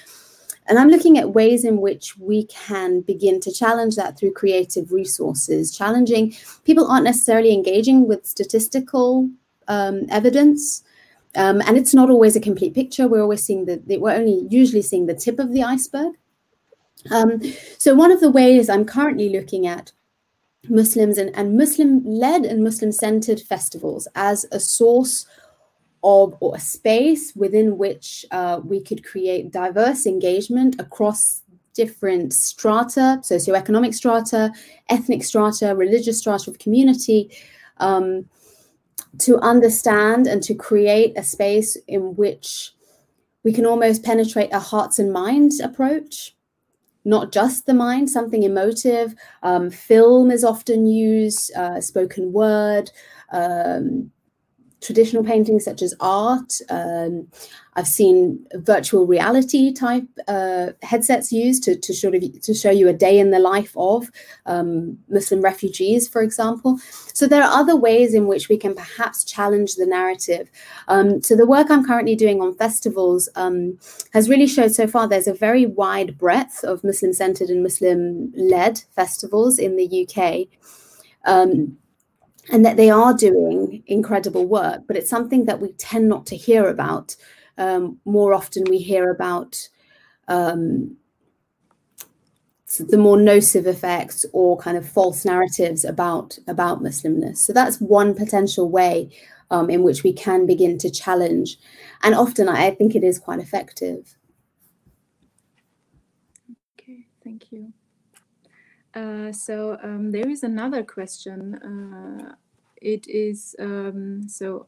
And 0.67 0.79
I'm 0.79 0.89
looking 0.89 1.17
at 1.17 1.33
ways 1.33 1.63
in 1.63 1.79
which 1.79 2.17
we 2.17 2.45
can 2.45 3.01
begin 3.01 3.39
to 3.41 3.51
challenge 3.51 3.95
that 3.97 4.17
through 4.17 4.33
creative 4.33 4.91
resources. 4.91 5.75
Challenging 5.75 6.35
people 6.63 6.87
aren't 6.87 7.03
necessarily 7.03 7.53
engaging 7.53 8.07
with 8.07 8.25
statistical 8.25 9.29
um, 9.67 10.05
evidence. 10.09 10.83
Um, 11.35 11.61
and 11.67 11.77
it's 11.77 11.93
not 11.93 12.09
always 12.09 12.35
a 12.35 12.39
complete 12.39 12.73
picture. 12.73 13.07
We're 13.07 13.21
always 13.21 13.43
seeing 13.43 13.65
the, 13.65 13.81
we're 13.97 14.15
only 14.15 14.47
usually 14.49 14.81
seeing 14.81 15.05
the 15.05 15.13
tip 15.13 15.37
of 15.37 15.51
the 15.51 15.63
iceberg. 15.63 16.13
Um, 17.11 17.41
so 17.77 17.93
one 17.93 18.11
of 18.11 18.19
the 18.19 18.31
ways 18.31 18.67
I'm 18.67 18.85
currently 18.85 19.29
looking 19.29 19.67
at 19.67 19.91
Muslims 20.69 21.17
and, 21.17 21.35
and 21.35 21.57
Muslim-led 21.57 22.45
and 22.45 22.63
Muslim-centered 22.63 23.41
festivals 23.41 24.07
as 24.15 24.45
a 24.51 24.59
source 24.59 25.25
of 26.03 26.35
or 26.39 26.55
a 26.55 26.59
space 26.59 27.35
within 27.35 27.77
which 27.77 28.25
uh, 28.31 28.61
we 28.63 28.81
could 28.81 29.03
create 29.03 29.51
diverse 29.51 30.05
engagement 30.05 30.79
across 30.79 31.41
different 31.73 32.31
strata, 32.31 33.19
socioeconomic 33.21 33.93
strata, 33.93 34.51
ethnic 34.89 35.23
strata, 35.23 35.75
religious 35.75 36.19
strata 36.19 36.49
of 36.49 36.59
community, 36.59 37.29
um, 37.77 38.29
to 39.17 39.37
understand 39.39 40.27
and 40.27 40.43
to 40.43 40.53
create 40.53 41.17
a 41.17 41.23
space 41.23 41.75
in 41.87 42.15
which 42.15 42.71
we 43.43 43.51
can 43.53 43.65
almost 43.65 44.03
penetrate 44.03 44.53
a 44.53 44.59
hearts 44.59 44.99
and 44.99 45.11
minds 45.11 45.59
approach, 45.59 46.34
not 47.05 47.31
just 47.31 47.65
the 47.65 47.73
mind, 47.73 48.09
something 48.09 48.43
emotive. 48.43 49.15
Um, 49.43 49.69
film 49.69 50.31
is 50.31 50.43
often 50.43 50.87
used, 50.87 51.55
uh, 51.55 51.79
spoken 51.79 52.33
word, 52.33 52.91
um, 53.31 54.11
traditional 54.81 55.23
paintings 55.23 55.65
such 55.65 55.81
as 55.81 55.93
art. 55.99 56.53
Um, 56.69 57.27
I've 57.77 57.87
seen 57.87 58.45
virtual 58.53 59.05
reality 59.05 59.73
type 59.73 60.07
uh, 60.27 60.67
headsets 60.81 61.31
used 61.31 61.63
to, 61.63 61.75
to 61.75 61.93
sort 61.93 62.15
of 62.15 62.41
to 62.41 62.53
show 62.53 62.71
you 62.71 62.87
a 62.87 62.93
day 62.93 63.19
in 63.19 63.31
the 63.31 63.39
life 63.39 63.73
of 63.75 64.09
um, 64.45 64.97
Muslim 65.09 65.41
refugees, 65.41 66.07
for 66.07 66.21
example. 66.21 66.77
So 67.13 67.27
there 67.27 67.43
are 67.43 67.59
other 67.59 67.75
ways 67.75 68.13
in 68.13 68.27
which 68.27 68.47
we 68.47 68.57
can 68.57 68.75
perhaps 68.75 69.25
challenge 69.25 69.75
the 69.75 69.85
narrative. 69.85 70.49
Um, 70.87 71.21
so 71.21 71.35
the 71.35 71.45
work 71.45 71.69
I'm 71.69 71.85
currently 71.85 72.15
doing 72.15 72.41
on 72.41 72.55
festivals 72.55 73.27
um, 73.35 73.77
has 74.13 74.29
really 74.29 74.47
showed 74.47 74.73
so 74.73 74.87
far 74.87 75.07
there's 75.07 75.27
a 75.27 75.33
very 75.33 75.65
wide 75.65 76.17
breadth 76.17 76.63
of 76.63 76.83
Muslim-centered 76.83 77.49
and 77.49 77.61
Muslim-led 77.61 78.83
festivals 78.95 79.59
in 79.59 79.75
the 79.75 80.07
UK. 80.07 80.47
And 82.51 82.63
that 82.65 82.77
they 82.77 82.89
are 82.89 83.13
doing 83.13 83.83
incredible 83.87 84.45
work, 84.45 84.83
but 84.87 84.95
it's 84.95 85.09
something 85.09 85.45
that 85.45 85.59
we 85.59 85.71
tend 85.73 86.07
not 86.07 86.25
to 86.27 86.35
hear 86.35 86.67
about. 86.67 87.15
Um, 87.57 87.99
more 88.05 88.33
often, 88.33 88.63
we 88.69 88.77
hear 88.77 89.09
about 89.09 89.67
um, 90.27 90.97
the 92.79 92.97
more 92.97 93.17
nocive 93.17 93.65
effects 93.65 94.25
or 94.33 94.57
kind 94.57 94.77
of 94.77 94.87
false 94.87 95.25
narratives 95.25 95.85
about 95.85 96.37
about 96.47 96.83
Muslimness. 96.83 97.37
So 97.37 97.53
that's 97.53 97.79
one 97.79 98.13
potential 98.13 98.69
way 98.69 99.09
um, 99.49 99.69
in 99.69 99.83
which 99.83 100.03
we 100.03 100.13
can 100.13 100.45
begin 100.45 100.77
to 100.79 100.89
challenge, 100.89 101.57
and 102.03 102.13
often 102.13 102.49
I 102.49 102.71
think 102.71 102.95
it 102.95 103.03
is 103.03 103.19
quite 103.19 103.39
effective. 103.39 104.17
Okay, 106.79 107.05
thank 107.23 107.51
you. 107.51 107.73
Uh, 108.95 109.29
so 109.31 109.77
um, 109.83 110.11
there 110.11 110.29
is 110.29 110.43
another 110.43 110.81
question. 110.81 111.55
Uh, 111.55 112.35
it 112.81 113.05
is 113.07 113.55
um, 113.59 114.27
so 114.27 114.67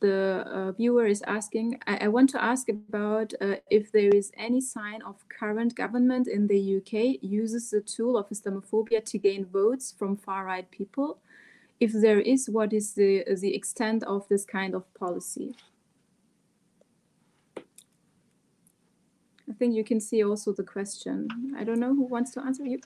the 0.00 0.44
uh, 0.46 0.72
viewer 0.72 1.06
is 1.06 1.22
asking. 1.26 1.78
I, 1.86 2.04
I, 2.04 2.08
want 2.08 2.30
to 2.30 2.42
ask 2.42 2.68
about 2.68 3.34
uh, 3.40 3.56
if 3.70 3.92
there 3.92 4.10
is 4.10 4.32
any 4.36 4.60
sign 4.60 5.02
of 5.02 5.16
current 5.28 5.74
government 5.74 6.26
in 6.26 6.46
the 6.46 6.76
UK 6.78 7.18
uses 7.22 7.70
the 7.70 7.80
tool 7.80 8.16
of 8.16 8.28
Islamophobia 8.30 9.04
to 9.04 9.18
gain 9.18 9.44
votes 9.44 9.94
from 9.96 10.16
far 10.16 10.44
right 10.44 10.68
people. 10.70 11.18
If 11.80 11.92
there 11.92 12.20
is, 12.20 12.48
what 12.50 12.72
is 12.72 12.94
the 12.94 13.24
the 13.40 13.54
extent 13.54 14.02
of 14.04 14.28
this 14.28 14.44
kind 14.44 14.74
of 14.74 14.92
policy? 14.94 15.54
I 19.48 19.54
think 19.58 19.74
you 19.74 19.84
can 19.84 20.00
see 20.00 20.22
also 20.24 20.52
the 20.52 20.64
question. 20.64 21.28
I 21.56 21.64
don't 21.64 21.80
know 21.80 21.94
who 21.94 22.04
wants 22.04 22.32
to 22.32 22.40
answer 22.40 22.64
you. 22.64 22.80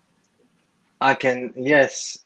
I 1.03 1.15
can, 1.15 1.53
yes. 1.57 2.19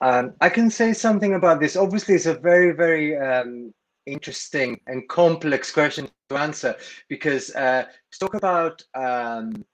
Um, 0.00 0.34
I 0.40 0.48
can 0.48 0.70
say 0.70 0.92
something 0.92 1.34
about 1.34 1.60
this. 1.60 1.76
Obviously, 1.76 2.14
it's 2.14 2.26
a 2.26 2.34
very, 2.34 2.72
very 2.72 3.16
um, 3.16 3.72
interesting 4.06 4.80
and 4.86 5.08
complex 5.08 5.70
question 5.70 6.08
to 6.28 6.36
answer 6.36 6.76
because 7.08 7.54
uh, 7.54 7.84
to 8.10 8.18
talk 8.18 8.34
about 8.34 8.82
um, 8.94 9.64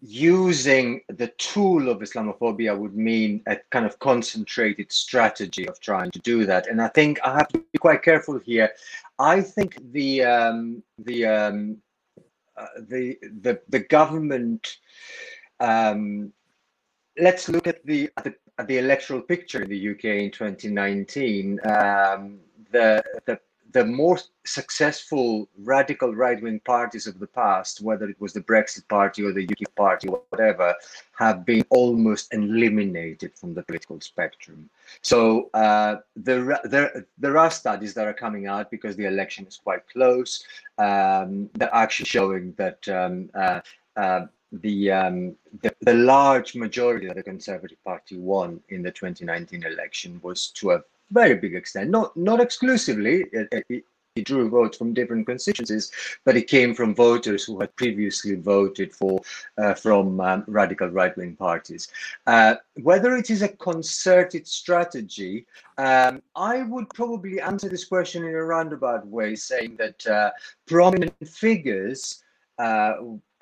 using 0.00 1.00
the 1.08 1.28
tool 1.38 1.88
of 1.88 1.98
Islamophobia 1.98 2.76
would 2.76 2.94
mean 2.94 3.42
a 3.46 3.56
kind 3.70 3.86
of 3.86 3.98
concentrated 3.98 4.92
strategy 4.92 5.66
of 5.68 5.80
trying 5.80 6.10
to 6.10 6.18
do 6.20 6.44
that. 6.46 6.68
And 6.68 6.80
I 6.80 6.88
think 6.88 7.18
I 7.24 7.34
have 7.38 7.48
to 7.48 7.58
be 7.58 7.78
quite 7.78 8.02
careful 8.02 8.38
here. 8.38 8.70
I 9.18 9.40
think 9.40 9.78
the 9.92 10.24
um, 10.24 10.82
the 10.98 11.26
um, 11.26 11.78
uh, 12.56 12.66
the 12.88 13.16
the 13.40 13.60
the 13.68 13.80
government 13.80 14.76
um, 15.60 16.32
let's 17.18 17.48
look 17.48 17.66
at 17.66 17.84
the, 17.84 18.10
at 18.16 18.24
the, 18.24 18.34
at 18.58 18.68
the 18.68 18.78
electoral 18.78 19.20
picture 19.20 19.62
in 19.62 19.70
the 19.70 19.90
UK 19.90 20.04
in 20.04 20.30
2019. 20.30 21.60
Um, 21.64 22.38
the 22.70 23.02
the 23.26 23.38
the 23.74 23.84
more 23.84 24.18
successful 24.44 25.48
radical 25.58 26.14
right-wing 26.14 26.60
parties 26.60 27.08
of 27.08 27.18
the 27.18 27.26
past, 27.26 27.80
whether 27.80 28.08
it 28.08 28.18
was 28.20 28.32
the 28.32 28.40
Brexit 28.40 28.86
Party 28.88 29.24
or 29.24 29.32
the 29.32 29.44
UKIP 29.44 29.74
Party 29.74 30.08
or 30.08 30.22
whatever, 30.30 30.72
have 31.18 31.44
been 31.44 31.64
almost 31.70 32.32
eliminated 32.32 33.32
from 33.34 33.52
the 33.52 33.64
political 33.64 34.00
spectrum. 34.00 34.70
So 35.02 35.50
uh, 35.54 35.96
there, 36.14 36.60
there, 36.62 37.04
there 37.18 37.36
are 37.36 37.50
studies 37.50 37.94
that 37.94 38.06
are 38.06 38.14
coming 38.14 38.46
out 38.46 38.70
because 38.70 38.94
the 38.94 39.06
election 39.06 39.44
is 39.44 39.56
quite 39.56 39.88
close. 39.88 40.44
Um, 40.78 41.50
they're 41.54 41.74
actually 41.74 42.06
showing 42.06 42.54
that 42.56 42.88
um, 42.88 43.28
uh, 43.34 43.60
uh, 43.96 44.26
the, 44.62 44.90
um, 44.90 45.34
the, 45.62 45.74
the 45.80 45.94
large 45.94 46.54
majority 46.54 47.06
that 47.06 47.16
the 47.16 47.22
Conservative 47.22 47.82
Party 47.84 48.16
won 48.16 48.60
in 48.68 48.82
the 48.82 48.90
2019 48.90 49.64
election 49.64 50.20
was 50.22 50.48
to 50.48 50.72
a 50.72 50.82
very 51.10 51.34
big 51.34 51.54
extent, 51.54 51.90
not 51.90 52.16
not 52.16 52.40
exclusively. 52.40 53.24
It, 53.32 53.64
it, 53.68 53.84
drew 54.22 54.48
votes 54.48 54.78
from 54.78 54.94
different 54.94 55.26
constituencies, 55.26 55.90
but 56.24 56.36
it 56.36 56.46
came 56.46 56.72
from 56.72 56.94
voters 56.94 57.44
who 57.44 57.58
had 57.58 57.74
previously 57.74 58.36
voted 58.36 58.94
for 58.94 59.20
uh, 59.58 59.74
from 59.74 60.20
um, 60.20 60.44
radical 60.46 60.88
right-wing 60.88 61.34
parties. 61.34 61.88
Uh, 62.28 62.54
whether 62.82 63.16
it 63.16 63.28
is 63.28 63.42
a 63.42 63.48
concerted 63.48 64.46
strategy, 64.46 65.44
um, 65.78 66.22
I 66.36 66.62
would 66.62 66.88
probably 66.90 67.40
answer 67.40 67.68
this 67.68 67.86
question 67.86 68.22
in 68.22 68.36
a 68.36 68.44
roundabout 68.44 69.04
way, 69.04 69.34
saying 69.34 69.74
that 69.78 70.06
uh, 70.06 70.30
prominent 70.64 71.12
figures 71.26 72.22
uh, 72.58 72.94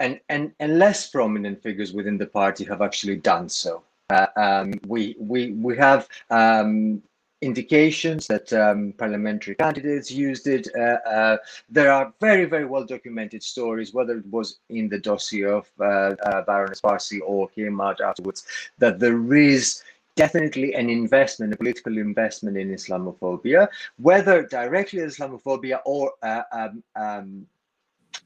and, 0.03 0.20
and, 0.28 0.53
and 0.59 0.78
less 0.78 1.09
prominent 1.09 1.62
figures 1.62 1.92
within 1.92 2.18
the 2.18 2.26
party 2.26 2.64
have 2.64 2.82
actually 2.82 3.16
done 3.16 3.48
so. 3.48 3.84
Uh, 4.11 4.26
um, 4.36 4.74
we, 4.86 5.14
we, 5.18 5.53
we 5.53 5.76
have 5.76 6.09
um, 6.28 7.00
indications 7.40 8.26
that 8.26 8.53
um, 8.53 8.92
parliamentary 8.98 9.55
candidates 9.55 10.11
used 10.11 10.48
it. 10.48 10.66
Uh, 10.76 10.98
uh, 11.09 11.36
there 11.70 11.92
are 11.92 12.12
very, 12.20 12.46
very 12.46 12.64
well 12.64 12.84
documented 12.84 13.44
stories, 13.44 13.94
whether 13.94 14.18
it 14.18 14.26
was 14.26 14.59
in 14.70 14.88
the 14.88 14.98
dossier 14.98 15.44
of 15.44 15.70
uh, 15.80 16.14
uh 16.24 16.42
Baroness 16.42 16.80
Warsi 16.80 17.20
or 17.24 17.48
came 17.48 17.80
out 17.80 18.00
afterwards, 18.00 18.44
that 18.78 18.98
there 18.98 19.34
is 19.34 19.82
definitely 20.16 20.74
an 20.74 20.90
investment, 20.90 21.55
a 21.55 21.57
political 21.57 21.96
investment 21.96 22.57
in 22.57 22.70
Islamophobia, 22.70 23.68
whether 23.98 24.42
directly 24.42 24.98
Islamophobia 24.98 25.78
or 25.86 26.12
uh, 26.22 26.42
um, 26.53 26.82
um, 26.96 27.46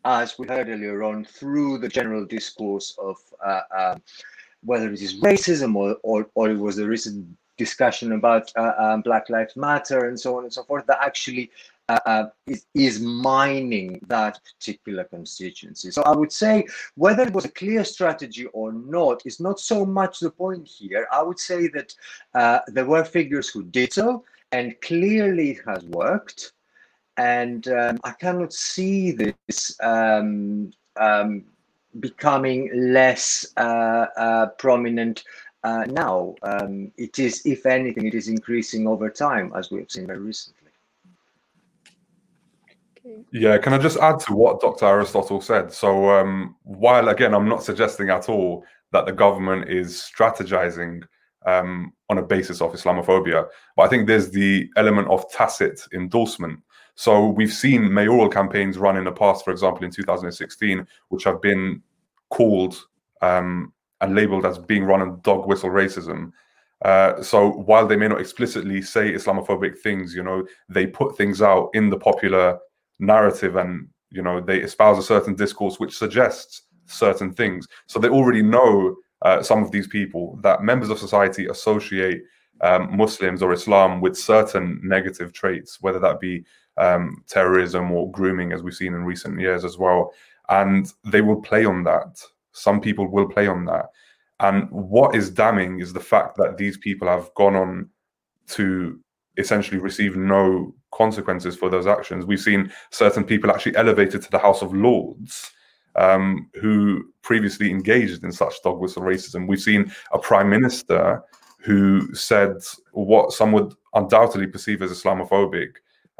as 0.05 0.39
we 0.39 0.47
heard 0.47 0.69
earlier 0.69 1.03
on, 1.03 1.25
through 1.25 1.79
the 1.79 1.89
general 1.89 2.25
discourse 2.25 2.97
of 2.99 3.17
uh, 3.45 3.61
uh, 3.77 3.97
whether 4.65 4.91
it 4.91 5.01
is 5.01 5.21
racism 5.21 5.75
or, 5.75 5.97
or, 6.03 6.29
or 6.35 6.51
it 6.51 6.59
was 6.59 6.77
the 6.77 6.87
recent 6.87 7.27
discussion 7.57 8.13
about 8.13 8.53
uh, 8.57 8.73
um, 8.79 9.01
Black 9.03 9.31
Lives 9.31 9.57
Matter 9.57 10.09
and 10.09 10.19
so 10.19 10.37
on 10.37 10.45
and 10.45 10.53
so 10.53 10.63
forth, 10.65 10.87
that 10.87 10.99
actually 11.01 11.51
uh, 11.89 11.99
uh, 12.05 12.25
is, 12.47 12.67
is 12.75 13.01
mining 13.01 14.01
that 14.09 14.41
particular 14.45 15.05
constituency. 15.05 15.91
So 15.91 16.03
I 16.03 16.15
would 16.15 16.33
say 16.33 16.67
whether 16.97 17.23
it 17.23 17.33
was 17.33 17.45
a 17.45 17.51
clear 17.51 17.85
strategy 17.85 18.47
or 18.47 18.73
not 18.73 19.23
is 19.25 19.41
not 19.41 19.61
so 19.61 19.87
much 19.87 20.21
the 20.21 20.31
point 20.31 20.67
here. 20.67 21.07
I 21.13 21.23
would 21.23 21.39
say 21.39 21.69
that 21.69 21.95
uh, 22.35 22.61
there 22.67 22.87
were 22.87 23.05
figures 23.05 23.49
who 23.49 23.63
did 23.63 23.93
so, 23.93 24.25
and 24.53 24.75
clearly 24.81 25.53
it 25.53 25.61
has 25.67 25.85
worked. 25.85 26.53
And 27.17 27.67
um, 27.69 27.99
I 28.05 28.13
cannot 28.13 28.53
see 28.53 29.13
this 29.13 29.77
um, 29.83 30.73
um, 31.01 31.45
becoming 32.01 32.71
less 32.75 33.47
uh, 33.57 34.07
uh, 34.17 34.47
prominent 34.59 35.25
uh, 35.65 35.85
now. 35.89 36.35
Um, 36.43 36.93
it 36.97 37.19
is, 37.19 37.45
if 37.47 37.67
anything, 37.67 38.07
it 38.07 38.15
is 38.15 38.29
increasing 38.29 38.87
over 38.87 39.11
time, 39.11 39.53
as 39.57 39.71
we 39.71 39.81
have 39.81 39.91
seen 39.91 40.07
very 40.07 40.21
recently. 40.21 40.67
Yeah, 43.33 43.59
can 43.59 43.73
I 43.73 43.79
just 43.79 43.99
add 43.99 44.19
to 44.21 44.35
what 44.35 44.61
Dr. 44.61 44.87
Aristotle 44.87 45.41
said? 45.41 45.73
So, 45.73 46.11
um, 46.11 46.57
while 46.63 47.09
again, 47.09 47.35
I'm 47.35 47.49
not 47.49 47.63
suggesting 47.63 48.11
at 48.11 48.29
all 48.29 48.65
that 48.93 49.07
the 49.07 49.13
government 49.13 49.69
is 49.69 50.03
strategizing 50.03 51.03
um, 51.47 51.93
on 52.11 52.19
a 52.19 52.23
basis 52.23 52.61
of 52.61 52.73
Islamophobia, 52.73 53.47
but 53.77 53.83
I 53.83 53.89
think 53.89 54.07
there's 54.07 54.31
the 54.31 54.69
element 54.77 55.09
of 55.09 55.31
tacit 55.31 55.81
endorsement. 55.95 56.61
So, 56.97 57.27
we've 57.27 57.53
seen 57.53 57.93
mayoral 57.93 58.29
campaigns 58.29 58.79
run 58.79 58.97
in 58.97 59.05
the 59.05 59.13
past, 59.13 59.45
for 59.45 59.53
example, 59.53 59.85
in 59.85 59.91
2016, 59.91 60.87
which 61.09 61.25
have 61.25 61.41
been 61.41 61.83
called 62.31 62.87
um, 63.23 63.73
and 64.01 64.15
labeled 64.15 64.45
as 64.45 64.59
being 64.59 64.85
run 64.85 65.01
on 65.01 65.21
dog 65.23 65.47
whistle 65.47 65.71
racism. 65.71 66.33
Uh, 66.85 67.23
so 67.23 67.51
while 67.51 67.87
they 67.87 67.97
may 67.97 68.07
not 68.09 68.21
explicitly 68.21 68.83
say 68.83 69.13
Islamophobic 69.13 69.79
things, 69.79 70.15
you 70.15 70.23
know, 70.23 70.47
they 70.69 70.87
put 70.87 71.17
things 71.17 71.41
out 71.41 71.71
in 71.73 71.89
the 71.89 71.97
popular 71.97 72.59
narrative 72.99 73.57
and 73.57 73.89
you 74.11 74.23
know 74.23 74.41
they 74.41 74.59
espouse 74.59 74.99
a 74.99 75.03
certain 75.03 75.35
discourse 75.35 75.79
which 75.79 75.97
suggests 75.97 76.63
certain 76.87 77.33
things 77.33 77.67
so 77.87 77.99
they 77.99 78.09
already 78.09 78.43
know 78.43 78.95
uh, 79.23 79.43
some 79.43 79.63
of 79.63 79.71
these 79.71 79.89
people 79.89 80.39
that 80.43 80.63
members 80.63 80.91
of 80.91 80.99
society 80.99 81.47
associate 81.47 82.23
um, 82.61 82.97
muslims 82.97 83.43
or 83.43 83.53
islam 83.53 84.01
with 84.01 84.17
certain 84.17 84.81
negative 84.83 85.33
traits 85.33 85.81
whether 85.81 85.99
that 85.99 86.21
be 86.21 86.45
um, 86.79 87.23
terrorism 87.27 87.91
or 87.91 88.11
grooming 88.11 88.53
as 88.53 88.63
we've 88.63 88.75
seen 88.75 88.95
in 88.95 89.05
recent 89.05 89.41
years 89.41 89.65
as 89.65 89.79
well 89.79 90.13
and 90.49 90.93
they 91.05 91.21
will 91.21 91.41
play 91.41 91.65
on 91.65 91.83
that 91.85 92.21
some 92.53 92.81
people 92.81 93.09
will 93.09 93.29
play 93.29 93.47
on 93.47 93.65
that 93.65 93.87
and 94.41 94.71
what 94.71 95.15
is 95.15 95.31
damning 95.31 95.81
is 95.81 95.93
the 95.93 96.01
fact 96.01 96.37
that 96.37 96.59
these 96.59 96.77
people 96.77 97.09
have 97.09 97.33
gone 97.35 97.57
on 97.57 97.89
to 98.49 99.01
essentially 99.39 99.79
receive 99.79 100.17
no 100.17 100.75
consequences 100.93 101.57
for 101.57 101.69
those 101.69 101.87
actions. 101.87 102.25
We've 102.25 102.41
seen 102.41 102.73
certain 102.91 103.25
people 103.25 103.51
actually 103.51 103.77
elevated 103.77 104.23
to 104.23 104.31
the 104.31 104.39
House 104.39 104.63
of 104.63 104.75
Lords 104.75 105.51
um, 105.97 106.51
who 106.61 107.05
previously 107.23 107.71
engaged 107.71 108.25
in 108.25 108.33
such 108.33 108.63
dog 108.63 108.79
whistle 108.79 109.03
racism. 109.03 109.47
We've 109.47 109.61
seen 109.61 109.91
a 110.13 110.19
prime 110.19 110.49
minister 110.49 111.23
who 111.67 112.15
said 112.15 112.53
what 112.93 113.33
some 113.33 113.51
would 113.51 113.75
undoubtedly 113.95 114.47
perceive 114.47 114.83
as 114.83 114.93
Islamophobic, 114.93 115.71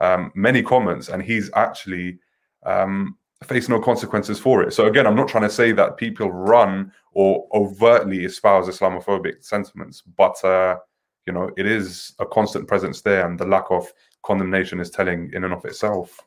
um, 0.01 0.33
many 0.35 0.61
comments, 0.61 1.09
and 1.09 1.23
he's 1.23 1.51
actually 1.55 2.19
um, 2.65 3.17
faced 3.45 3.69
no 3.69 3.81
consequences 3.81 4.41
for 4.41 4.65
it. 4.65 4.73
So 4.73 4.87
again, 4.87 5.07
I'm 5.07 5.15
not 5.15 5.29
trying 5.29 5.45
to 5.45 5.51
say 5.61 5.71
that 5.71 5.99
people 5.99 6.33
run 6.33 6.93
or 7.13 7.47
overtly 7.55 8.25
espouse 8.25 8.67
Islamophobic 8.69 9.45
sentiments, 9.45 10.03
but 10.17 10.43
uh, 10.45 10.77
you 11.27 11.33
know, 11.33 11.51
it 11.57 11.67
is 11.67 12.13
a 12.19 12.27
constant 12.27 12.67
presence 12.67 13.03
there, 13.03 13.25
and 13.25 13.39
the 13.39 13.47
lack 13.47 13.67
of 13.71 13.87
condemnation 14.25 14.81
is 14.81 14.91
telling 14.91 15.31
in 15.33 15.45
and 15.45 15.55
of 15.55 15.65
itself. 15.65 16.21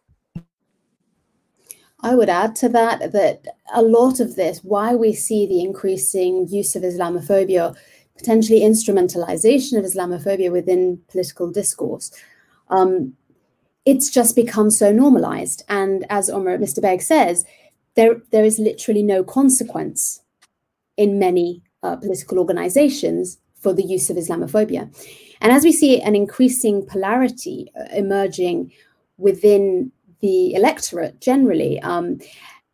I 2.01 2.15
would 2.15 2.29
add 2.29 2.55
to 2.57 2.69
that 2.69 3.11
that 3.11 3.45
a 3.73 3.81
lot 3.81 4.21
of 4.21 4.37
this, 4.37 4.63
why 4.63 4.95
we 4.95 5.11
see 5.11 5.45
the 5.45 5.61
increasing 5.61 6.47
use 6.47 6.77
of 6.77 6.83
Islamophobia, 6.83 7.75
potentially 8.19 8.59
instrumentalization 8.59 9.77
of 9.79 9.85
Islamophobia 9.85 10.51
within 10.51 11.01
political 11.07 11.49
discourse, 11.49 12.11
um, 12.69 13.13
it's 13.85 14.09
just 14.09 14.35
become 14.35 14.69
so 14.69 14.91
normalized. 14.91 15.63
And 15.69 16.05
as 16.09 16.29
Omar, 16.29 16.57
Mr. 16.57 16.81
Beg 16.81 17.01
says, 17.01 17.45
there, 17.95 18.21
there 18.31 18.43
is 18.43 18.59
literally 18.59 19.03
no 19.03 19.23
consequence 19.23 20.21
in 20.97 21.17
many 21.17 21.63
uh, 21.81 21.95
political 21.95 22.39
organizations 22.39 23.39
for 23.55 23.73
the 23.73 23.83
use 23.83 24.09
of 24.09 24.17
Islamophobia. 24.17 24.93
And 25.41 25.51
as 25.53 25.63
we 25.63 25.71
see 25.71 26.01
an 26.01 26.13
increasing 26.13 26.85
polarity 26.85 27.71
uh, 27.79 27.85
emerging 27.93 28.71
within 29.17 29.91
the 30.19 30.53
electorate 30.53 31.21
generally, 31.21 31.79
um, 31.81 32.19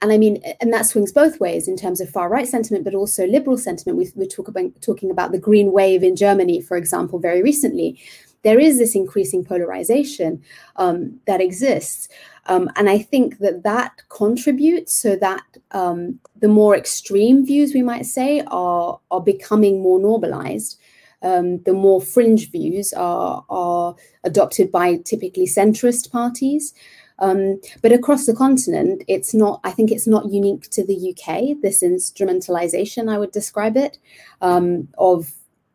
and 0.01 0.11
I 0.11 0.17
mean, 0.17 0.41
and 0.61 0.73
that 0.73 0.85
swings 0.85 1.11
both 1.11 1.39
ways 1.39 1.67
in 1.67 1.77
terms 1.77 2.01
of 2.01 2.09
far 2.09 2.29
right 2.29 2.47
sentiment, 2.47 2.83
but 2.83 2.95
also 2.95 3.25
liberal 3.25 3.57
sentiment. 3.57 3.97
We, 3.97 4.11
we're 4.15 4.27
talk 4.27 4.47
about, 4.47 4.65
talking 4.81 5.09
about 5.09 5.31
the 5.31 5.39
Green 5.39 5.71
Wave 5.71 6.03
in 6.03 6.15
Germany, 6.15 6.61
for 6.61 6.77
example, 6.77 7.19
very 7.19 7.41
recently. 7.41 7.99
There 8.43 8.59
is 8.59 8.77
this 8.77 8.93
increasing 8.93 9.43
polarization 9.43 10.43
um, 10.75 11.19
that 11.25 11.41
exists. 11.41 12.07
Um, 12.45 12.69
and 12.75 12.89
I 12.89 12.99
think 12.99 13.39
that 13.39 13.63
that 13.63 14.03
contributes 14.09 14.93
so 14.93 15.15
that 15.15 15.43
um, 15.71 16.19
the 16.39 16.47
more 16.47 16.75
extreme 16.75 17.43
views, 17.43 17.73
we 17.73 17.81
might 17.81 18.05
say, 18.05 18.41
are, 18.47 18.99
are 19.09 19.21
becoming 19.21 19.81
more 19.81 19.99
normalized 19.99 20.79
um, 21.25 21.61
the 21.63 21.73
more 21.73 22.01
fringe 22.01 22.51
views 22.51 22.93
are, 22.93 23.43
are 23.49 23.95
adopted 24.23 24.71
by 24.71 24.97
typically 24.97 25.47
centrist 25.47 26.11
parties. 26.11 26.73
Um, 27.19 27.61
but 27.81 27.91
across 27.91 28.25
the 28.25 28.35
continent, 28.35 29.03
it's 29.07 29.33
not, 29.33 29.61
I 29.63 29.71
think 29.71 29.91
it's 29.91 30.07
not 30.07 30.31
unique 30.31 30.69
to 30.71 30.85
the 30.85 31.11
UK, 31.11 31.61
this 31.61 31.81
instrumentalization, 31.81 33.09
I 33.09 33.17
would 33.17 33.31
describe 33.31 33.77
it, 33.77 33.97
um, 34.41 34.87
of 34.97 35.31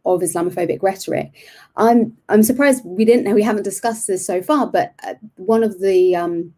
of 0.06 0.22
Islamophobic 0.22 0.82
rhetoric. 0.82 1.30
I'm 1.76 2.16
I'm 2.28 2.42
surprised 2.42 2.84
we 2.84 3.04
didn't 3.04 3.24
know 3.24 3.34
we 3.34 3.42
haven't 3.42 3.64
discussed 3.64 4.06
this 4.06 4.26
so 4.26 4.42
far, 4.42 4.66
but 4.66 4.94
uh, 5.06 5.14
one 5.36 5.62
of 5.62 5.80
the 5.80 6.16
um, 6.16 6.54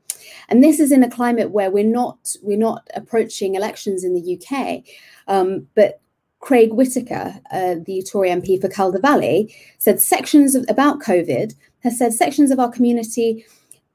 and 0.49 0.62
this 0.62 0.80
is 0.80 0.93
in 0.93 1.03
a 1.03 1.11
climate 1.11 1.51
where 1.51 1.70
we're 1.70 1.85
not 1.85 2.37
we're 2.43 2.59
not 2.59 2.87
approaching 2.95 3.55
elections 3.55 4.05
in 4.05 4.14
the 4.14 4.39
UK, 4.39 4.85
um, 5.28 5.66
but 5.74 6.01
Craig 6.41 6.72
Whittaker, 6.72 7.41
uh, 7.53 7.76
the 7.87 8.05
Tory 8.11 8.30
MP 8.30 8.61
for 8.61 8.68
Calder 8.68 8.99
Valley, 8.99 9.55
said 9.78 10.01
sections 10.01 10.55
of, 10.55 10.64
about 10.68 11.01
COVID 11.01 11.55
has 11.85 11.99
said 11.99 12.12
sections 12.12 12.51
of 12.51 12.59
our 12.59 12.70
community, 12.70 13.45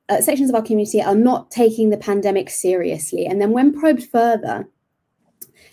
uh, 0.09 0.21
sections 0.21 0.49
of 0.49 0.55
our 0.55 0.61
community 0.61 1.01
are 1.01 1.15
not 1.15 1.51
taking 1.51 1.89
the 1.89 1.97
pandemic 1.97 2.49
seriously. 2.49 3.25
And 3.25 3.41
then 3.41 3.51
when 3.51 3.77
probed 3.77 4.03
further 4.03 4.67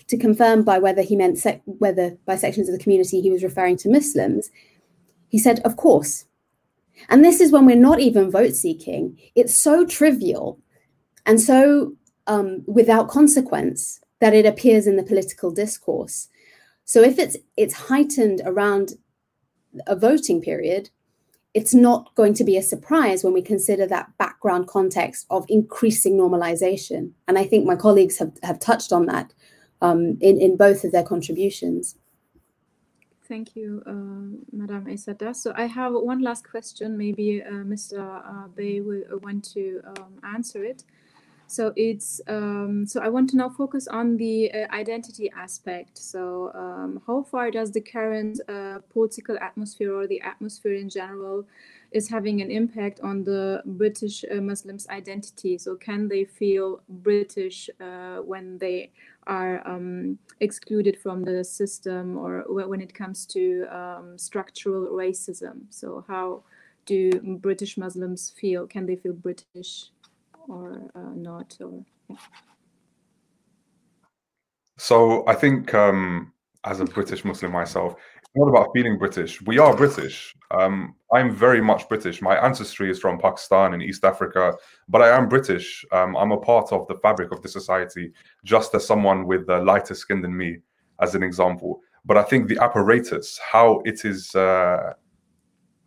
to 0.07 0.17
confirm 0.17 0.63
by 0.63 0.79
whether 0.79 1.01
he 1.01 1.15
meant 1.15 1.37
sec- 1.37 1.61
whether 1.65 2.17
by 2.25 2.35
sections 2.35 2.69
of 2.69 2.77
the 2.77 2.83
community 2.83 3.21
he 3.21 3.31
was 3.31 3.43
referring 3.43 3.77
to 3.77 3.89
Muslims, 3.89 4.49
he 5.27 5.39
said, 5.39 5.59
"Of 5.61 5.77
course." 5.77 6.25
And 7.09 7.23
this 7.23 7.41
is 7.41 7.51
when 7.51 7.65
we're 7.65 7.75
not 7.75 7.99
even 7.99 8.31
vote 8.31 8.55
seeking. 8.55 9.19
It's 9.35 9.55
so 9.61 9.85
trivial 9.85 10.59
and 11.25 11.41
so 11.41 11.93
um, 12.27 12.63
without 12.67 13.09
consequence 13.09 13.99
that 14.21 14.33
it 14.33 14.45
appears 14.45 14.87
in 14.87 14.95
the 14.95 15.03
political 15.03 15.51
discourse. 15.51 16.27
So 16.85 17.01
if 17.01 17.19
it's 17.19 17.37
it's 17.57 17.73
heightened 17.73 18.41
around 18.45 18.93
a 19.87 19.95
voting 19.95 20.41
period, 20.41 20.89
it's 21.55 21.73
not 21.73 22.13
going 22.15 22.33
to 22.33 22.43
be 22.43 22.57
a 22.57 22.61
surprise 22.61 23.23
when 23.23 23.31
we 23.31 23.41
consider 23.41 23.87
that 23.87 24.11
background 24.17 24.67
context 24.67 25.25
of 25.29 25.45
increasing 25.47 26.17
normalization. 26.17 27.11
And 27.29 27.39
I 27.39 27.45
think 27.45 27.65
my 27.65 27.77
colleagues 27.77 28.17
have, 28.19 28.33
have 28.43 28.59
touched 28.59 28.91
on 28.91 29.05
that 29.05 29.33
um, 29.81 30.17
in, 30.19 30.39
in 30.39 30.57
both 30.57 30.83
of 30.83 30.91
their 30.91 31.01
contributions. 31.03 31.95
Thank 33.25 33.55
you, 33.55 33.81
uh, 33.87 34.45
Madam 34.51 34.85
Aissata. 34.85 35.33
So 35.33 35.53
I 35.55 35.65
have 35.65 35.93
one 35.93 36.21
last 36.21 36.47
question. 36.47 36.97
Maybe 36.97 37.41
uh, 37.41 37.63
Mr. 37.73 37.99
Uh, 37.99 38.49
Bey 38.49 38.81
will 38.81 39.03
want 39.23 39.45
to 39.53 39.81
um, 39.85 40.19
answer 40.23 40.63
it. 40.65 40.83
So 41.47 41.73
it's 41.75 42.21
um, 42.27 42.85
so 42.87 43.01
I 43.01 43.09
want 43.09 43.29
to 43.29 43.37
now 43.37 43.49
focus 43.49 43.87
on 43.87 44.17
the 44.17 44.51
uh, 44.51 44.67
identity 44.73 45.31
aspect. 45.37 45.97
So 45.97 46.51
um, 46.55 47.01
how 47.05 47.23
far 47.23 47.51
does 47.51 47.71
the 47.71 47.81
current 47.81 48.39
uh, 48.49 48.79
political 48.91 49.37
atmosphere 49.39 49.93
or 49.93 50.07
the 50.07 50.21
atmosphere 50.21 50.73
in 50.73 50.89
general 50.89 51.45
is 51.91 52.09
having 52.09 52.41
an 52.41 52.49
impact 52.49 52.99
on 53.01 53.23
the 53.23 53.61
British 53.65 54.25
uh, 54.25 54.41
Muslims' 54.41 54.87
identity? 54.89 55.57
So 55.57 55.75
can 55.75 56.07
they 56.07 56.25
feel 56.25 56.81
British 56.89 57.69
uh, 57.79 58.17
when 58.17 58.57
they 58.57 58.91
are 59.27 59.65
um, 59.67 60.17
excluded 60.39 60.97
from 60.97 61.23
the 61.23 61.43
system 61.43 62.17
or 62.17 62.43
when 62.47 62.81
it 62.81 62.93
comes 62.93 63.25
to 63.27 63.65
um, 63.69 64.17
structural 64.17 64.87
racism? 64.91 65.61
So 65.69 66.03
how 66.07 66.43
do 66.85 67.11
British 67.41 67.77
Muslims 67.77 68.31
feel? 68.31 68.67
Can 68.67 68.85
they 68.85 68.95
feel 68.95 69.13
British? 69.13 69.91
Or 70.47 70.89
uh, 70.95 71.13
not 71.15 71.55
or 71.61 71.83
yeah. 72.09 72.15
so 74.77 75.23
i 75.27 75.33
think 75.33 75.73
um, 75.73 76.31
as 76.63 76.79
a 76.79 76.85
british 76.85 77.23
muslim 77.25 77.51
myself 77.51 77.95
it's 78.35 78.41
not 78.41 78.49
about 78.49 78.73
feeling 78.73 78.97
British. 78.97 79.41
We 79.43 79.59
are 79.59 79.73
British. 79.73 80.35
Um, 80.51 80.95
I'm 81.13 81.33
very 81.33 81.61
much 81.61 81.87
British. 81.87 82.21
My 82.21 82.35
ancestry 82.37 82.91
is 82.91 82.99
from 82.99 83.17
Pakistan 83.17 83.73
and 83.73 83.81
East 83.81 84.03
Africa, 84.03 84.53
but 84.89 85.01
I 85.01 85.15
am 85.15 85.29
British. 85.29 85.85
Um, 85.93 86.17
I'm 86.17 86.33
a 86.33 86.37
part 86.37 86.73
of 86.73 86.85
the 86.87 86.95
fabric 86.95 87.31
of 87.31 87.41
the 87.41 87.47
society, 87.47 88.11
just 88.43 88.75
as 88.75 88.85
someone 88.85 89.25
with 89.25 89.49
uh, 89.49 89.61
lighter 89.61 89.95
skin 89.95 90.21
than 90.21 90.35
me, 90.35 90.57
as 90.99 91.15
an 91.15 91.23
example. 91.23 91.79
But 92.03 92.17
I 92.17 92.23
think 92.23 92.49
the 92.49 92.61
apparatus, 92.61 93.39
how 93.39 93.81
it 93.85 94.03
is 94.03 94.35
uh, 94.35 94.95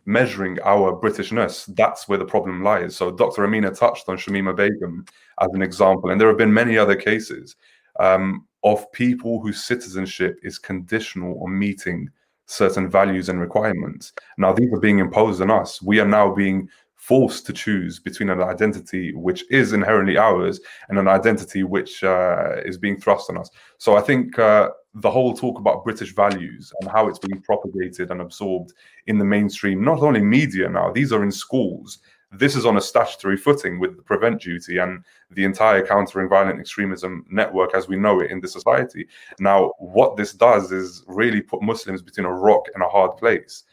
measuring 0.09 0.57
our 0.63 0.99
Britishness, 0.99 1.73
that's 1.75 2.07
where 2.07 2.17
the 2.17 2.25
problem 2.25 2.63
lies. 2.63 2.95
So 2.95 3.11
Dr. 3.11 3.43
Amina 3.43 3.69
touched 3.69 4.09
on 4.09 4.17
Shamima 4.17 4.55
Begum 4.55 5.05
as 5.39 5.49
an 5.53 5.61
example, 5.61 6.09
and 6.09 6.19
there 6.19 6.27
have 6.27 6.37
been 6.37 6.53
many 6.53 6.79
other 6.79 6.95
cases 6.95 7.55
um, 7.99 8.47
of 8.63 8.91
people 8.91 9.39
whose 9.39 9.63
citizenship 9.63 10.39
is 10.41 10.57
conditional 10.57 11.39
on 11.43 11.57
meeting 11.57 12.09
certain 12.47 12.89
values 12.89 13.29
and 13.29 13.39
requirements. 13.39 14.11
Now, 14.39 14.51
these 14.51 14.73
are 14.73 14.79
being 14.79 14.97
imposed 14.97 15.41
on 15.43 15.51
us. 15.51 15.79
We 15.79 15.99
are 15.99 16.07
now 16.07 16.33
being 16.33 16.67
forced 16.99 17.45
to 17.45 17.53
choose 17.53 17.97
between 17.97 18.29
an 18.29 18.41
identity 18.41 19.13
which 19.13 19.49
is 19.49 19.71
inherently 19.71 20.17
ours 20.17 20.59
and 20.89 20.99
an 20.99 21.07
identity 21.07 21.63
which 21.63 22.03
uh, 22.03 22.57
is 22.65 22.77
being 22.77 22.99
thrust 22.99 23.29
on 23.29 23.37
us. 23.37 23.49
So 23.77 23.95
I 23.95 24.01
think 24.01 24.37
uh, 24.37 24.69
the 24.95 25.09
whole 25.09 25.33
talk 25.33 25.57
about 25.59 25.85
British 25.85 26.13
values 26.13 26.73
and 26.81 26.91
how 26.91 27.07
it's 27.07 27.17
being 27.17 27.41
propagated 27.41 28.11
and 28.11 28.19
absorbed 28.19 28.73
in 29.07 29.17
the 29.17 29.23
mainstream, 29.23 29.81
not 29.81 30.01
only 30.01 30.21
media 30.21 30.67
now, 30.67 30.91
these 30.91 31.13
are 31.13 31.23
in 31.23 31.31
schools. 31.31 31.99
This 32.33 32.55
is 32.55 32.65
on 32.65 32.77
a 32.77 32.81
statutory 32.81 33.37
footing 33.37 33.79
with 33.79 33.95
the 33.95 34.03
prevent 34.03 34.41
duty 34.41 34.77
and 34.77 35.03
the 35.31 35.45
entire 35.45 35.85
countering 35.85 36.27
violent 36.27 36.59
extremism 36.59 37.25
network 37.31 37.73
as 37.73 37.87
we 37.87 37.95
know 37.95 38.19
it 38.19 38.29
in 38.29 38.41
the 38.41 38.47
society. 38.47 39.07
Now, 39.39 39.71
what 39.79 40.17
this 40.17 40.33
does 40.33 40.73
is 40.73 41.03
really 41.07 41.41
put 41.41 41.61
Muslims 41.61 42.01
between 42.01 42.25
a 42.25 42.33
rock 42.33 42.65
and 42.73 42.83
a 42.83 42.89
hard 42.89 43.15
place. 43.15 43.63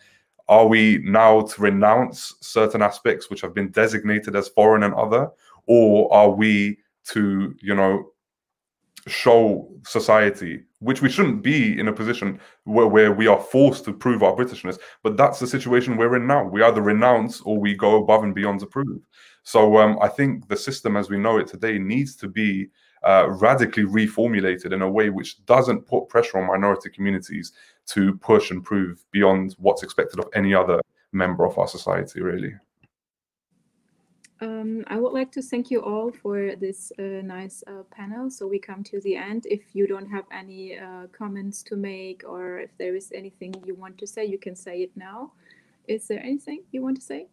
Are 0.49 0.67
we 0.67 0.99
now 0.99 1.43
to 1.43 1.63
renounce 1.63 2.35
certain 2.41 2.83
aspects 2.83 3.29
which 3.29 3.41
have 3.41 3.55
been 3.55 3.71
designated 3.71 4.37
as 4.37 4.49
foreign 4.49 4.85
and 4.85 4.95
other, 4.95 5.29
or 5.67 6.13
are 6.13 6.31
we 6.31 6.79
to, 7.09 7.55
you 7.61 7.75
know, 7.75 8.11
show 9.07 9.69
society, 9.85 10.63
which 10.81 11.01
we 11.01 11.09
shouldn't 11.09 11.43
be 11.43 11.79
in 11.79 11.89
a 11.89 11.93
position 11.93 12.41
where, 12.65 12.87
where 12.87 13.13
we 13.13 13.27
are 13.27 13.41
forced 13.41 13.85
to 13.85 13.93
prove 13.93 14.23
our 14.23 14.35
Britishness, 14.35 14.79
but 15.03 15.17
that's 15.17 15.39
the 15.39 15.47
situation 15.47 15.97
we're 15.97 16.17
in 16.17 16.27
now. 16.27 16.45
We 16.45 16.63
either 16.63 16.83
renounce 16.83 17.41
or 17.43 17.59
we 17.59 17.75
go 17.75 18.03
above 18.03 18.25
and 18.25 18.35
beyond 18.35 18.61
to 18.61 18.67
prove. 18.67 19.01
So 19.45 19.79
um, 19.79 19.99
I 20.03 20.09
think 20.09 20.49
the 20.49 20.57
system 20.57 20.97
as 20.97 21.09
we 21.09 21.19
know 21.19 21.39
it 21.39 21.47
today 21.47 21.79
needs 21.79 22.17
to 22.17 22.29
be 22.29 22.69
uh, 23.05 23.29
radically 23.29 23.85
reformulated 23.85 24.73
in 24.73 24.83
a 24.83 24.91
way 24.91 25.11
which 25.11 25.45
doesn't 25.47 25.87
put 25.87 26.09
pressure 26.09 26.39
on 26.39 26.47
minority 26.47 26.91
communities 26.91 27.53
to 27.87 28.17
push 28.19 28.51
and 28.51 28.65
prove 28.65 29.05
beyond 29.13 29.55
what's 29.59 29.83
expected 29.83 30.19
of 30.19 30.29
any 30.35 30.55
other 30.55 30.81
member 31.13 31.45
of 31.47 31.59
our 31.59 31.69
society, 31.69 32.21
really. 32.21 32.55
Um, 34.41 34.85
I 34.89 34.99
would 34.99 35.13
like 35.13 35.33
to 35.33 35.43
thank 35.43 35.71
you 35.71 35.81
all 35.83 36.13
for 36.13 36.57
this 36.57 36.93
uh, 36.99 37.23
nice 37.23 37.65
uh, 37.67 37.85
panel. 37.91 38.31
So 38.31 38.47
we 38.47 38.59
come 38.59 38.85
to 38.85 39.01
the 39.01 39.17
end. 39.17 39.47
If 39.47 39.75
you 39.75 39.87
don't 39.87 40.11
have 40.11 40.25
any 40.31 40.79
uh, 40.79 41.07
comments 41.13 41.63
to 41.65 41.77
make 41.77 42.23
or 42.29 42.59
if 42.59 42.77
there 42.77 42.95
is 42.95 43.13
anything 43.15 43.55
you 43.65 43.75
want 43.75 43.97
to 43.99 44.07
say, 44.07 44.27
you 44.27 44.39
can 44.39 44.55
say 44.55 44.83
it 44.83 44.91
now. 44.95 45.33
Is 45.89 46.07
there 46.09 46.21
anything 46.21 46.65
you 46.71 46.83
want 46.83 46.97
to 46.97 47.03
say? 47.03 47.29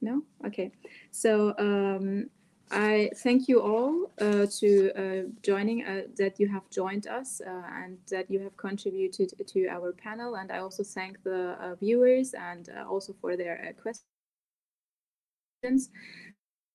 No? 0.00 0.22
Okay. 0.46 0.70
So 1.10 1.54
um, 1.58 2.30
I 2.70 3.10
thank 3.16 3.48
you 3.48 3.60
all 3.60 4.10
uh, 4.20 4.46
to 4.58 4.92
uh, 4.96 5.22
joining, 5.42 5.84
uh, 5.84 6.02
that 6.16 6.40
you 6.40 6.48
have 6.48 6.68
joined 6.70 7.06
us 7.06 7.40
and 7.46 7.98
that 8.10 8.30
you 8.30 8.40
have 8.40 8.56
contributed 8.56 9.32
to 9.46 9.66
our 9.68 9.92
panel. 9.92 10.36
And 10.36 10.50
I 10.50 10.58
also 10.58 10.82
thank 10.82 11.22
the 11.22 11.76
viewers 11.80 12.34
and 12.34 12.68
also 12.88 13.14
for 13.20 13.36
their 13.36 13.74
questions. 13.80 14.04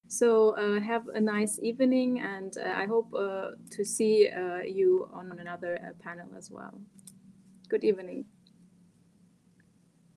So 0.07 0.55
uh, 0.55 0.79
have 0.79 1.07
a 1.09 1.21
nice 1.21 1.59
evening, 1.61 2.19
and 2.19 2.57
uh, 2.57 2.73
I 2.75 2.85
hope 2.87 3.13
uh, 3.13 3.51
to 3.69 3.85
see 3.85 4.27
you 4.65 5.07
on 5.13 5.37
another 5.39 5.95
panel 5.99 6.27
as 6.35 6.49
well. 6.49 6.81
Good 7.67 7.83
evening. 7.83 8.25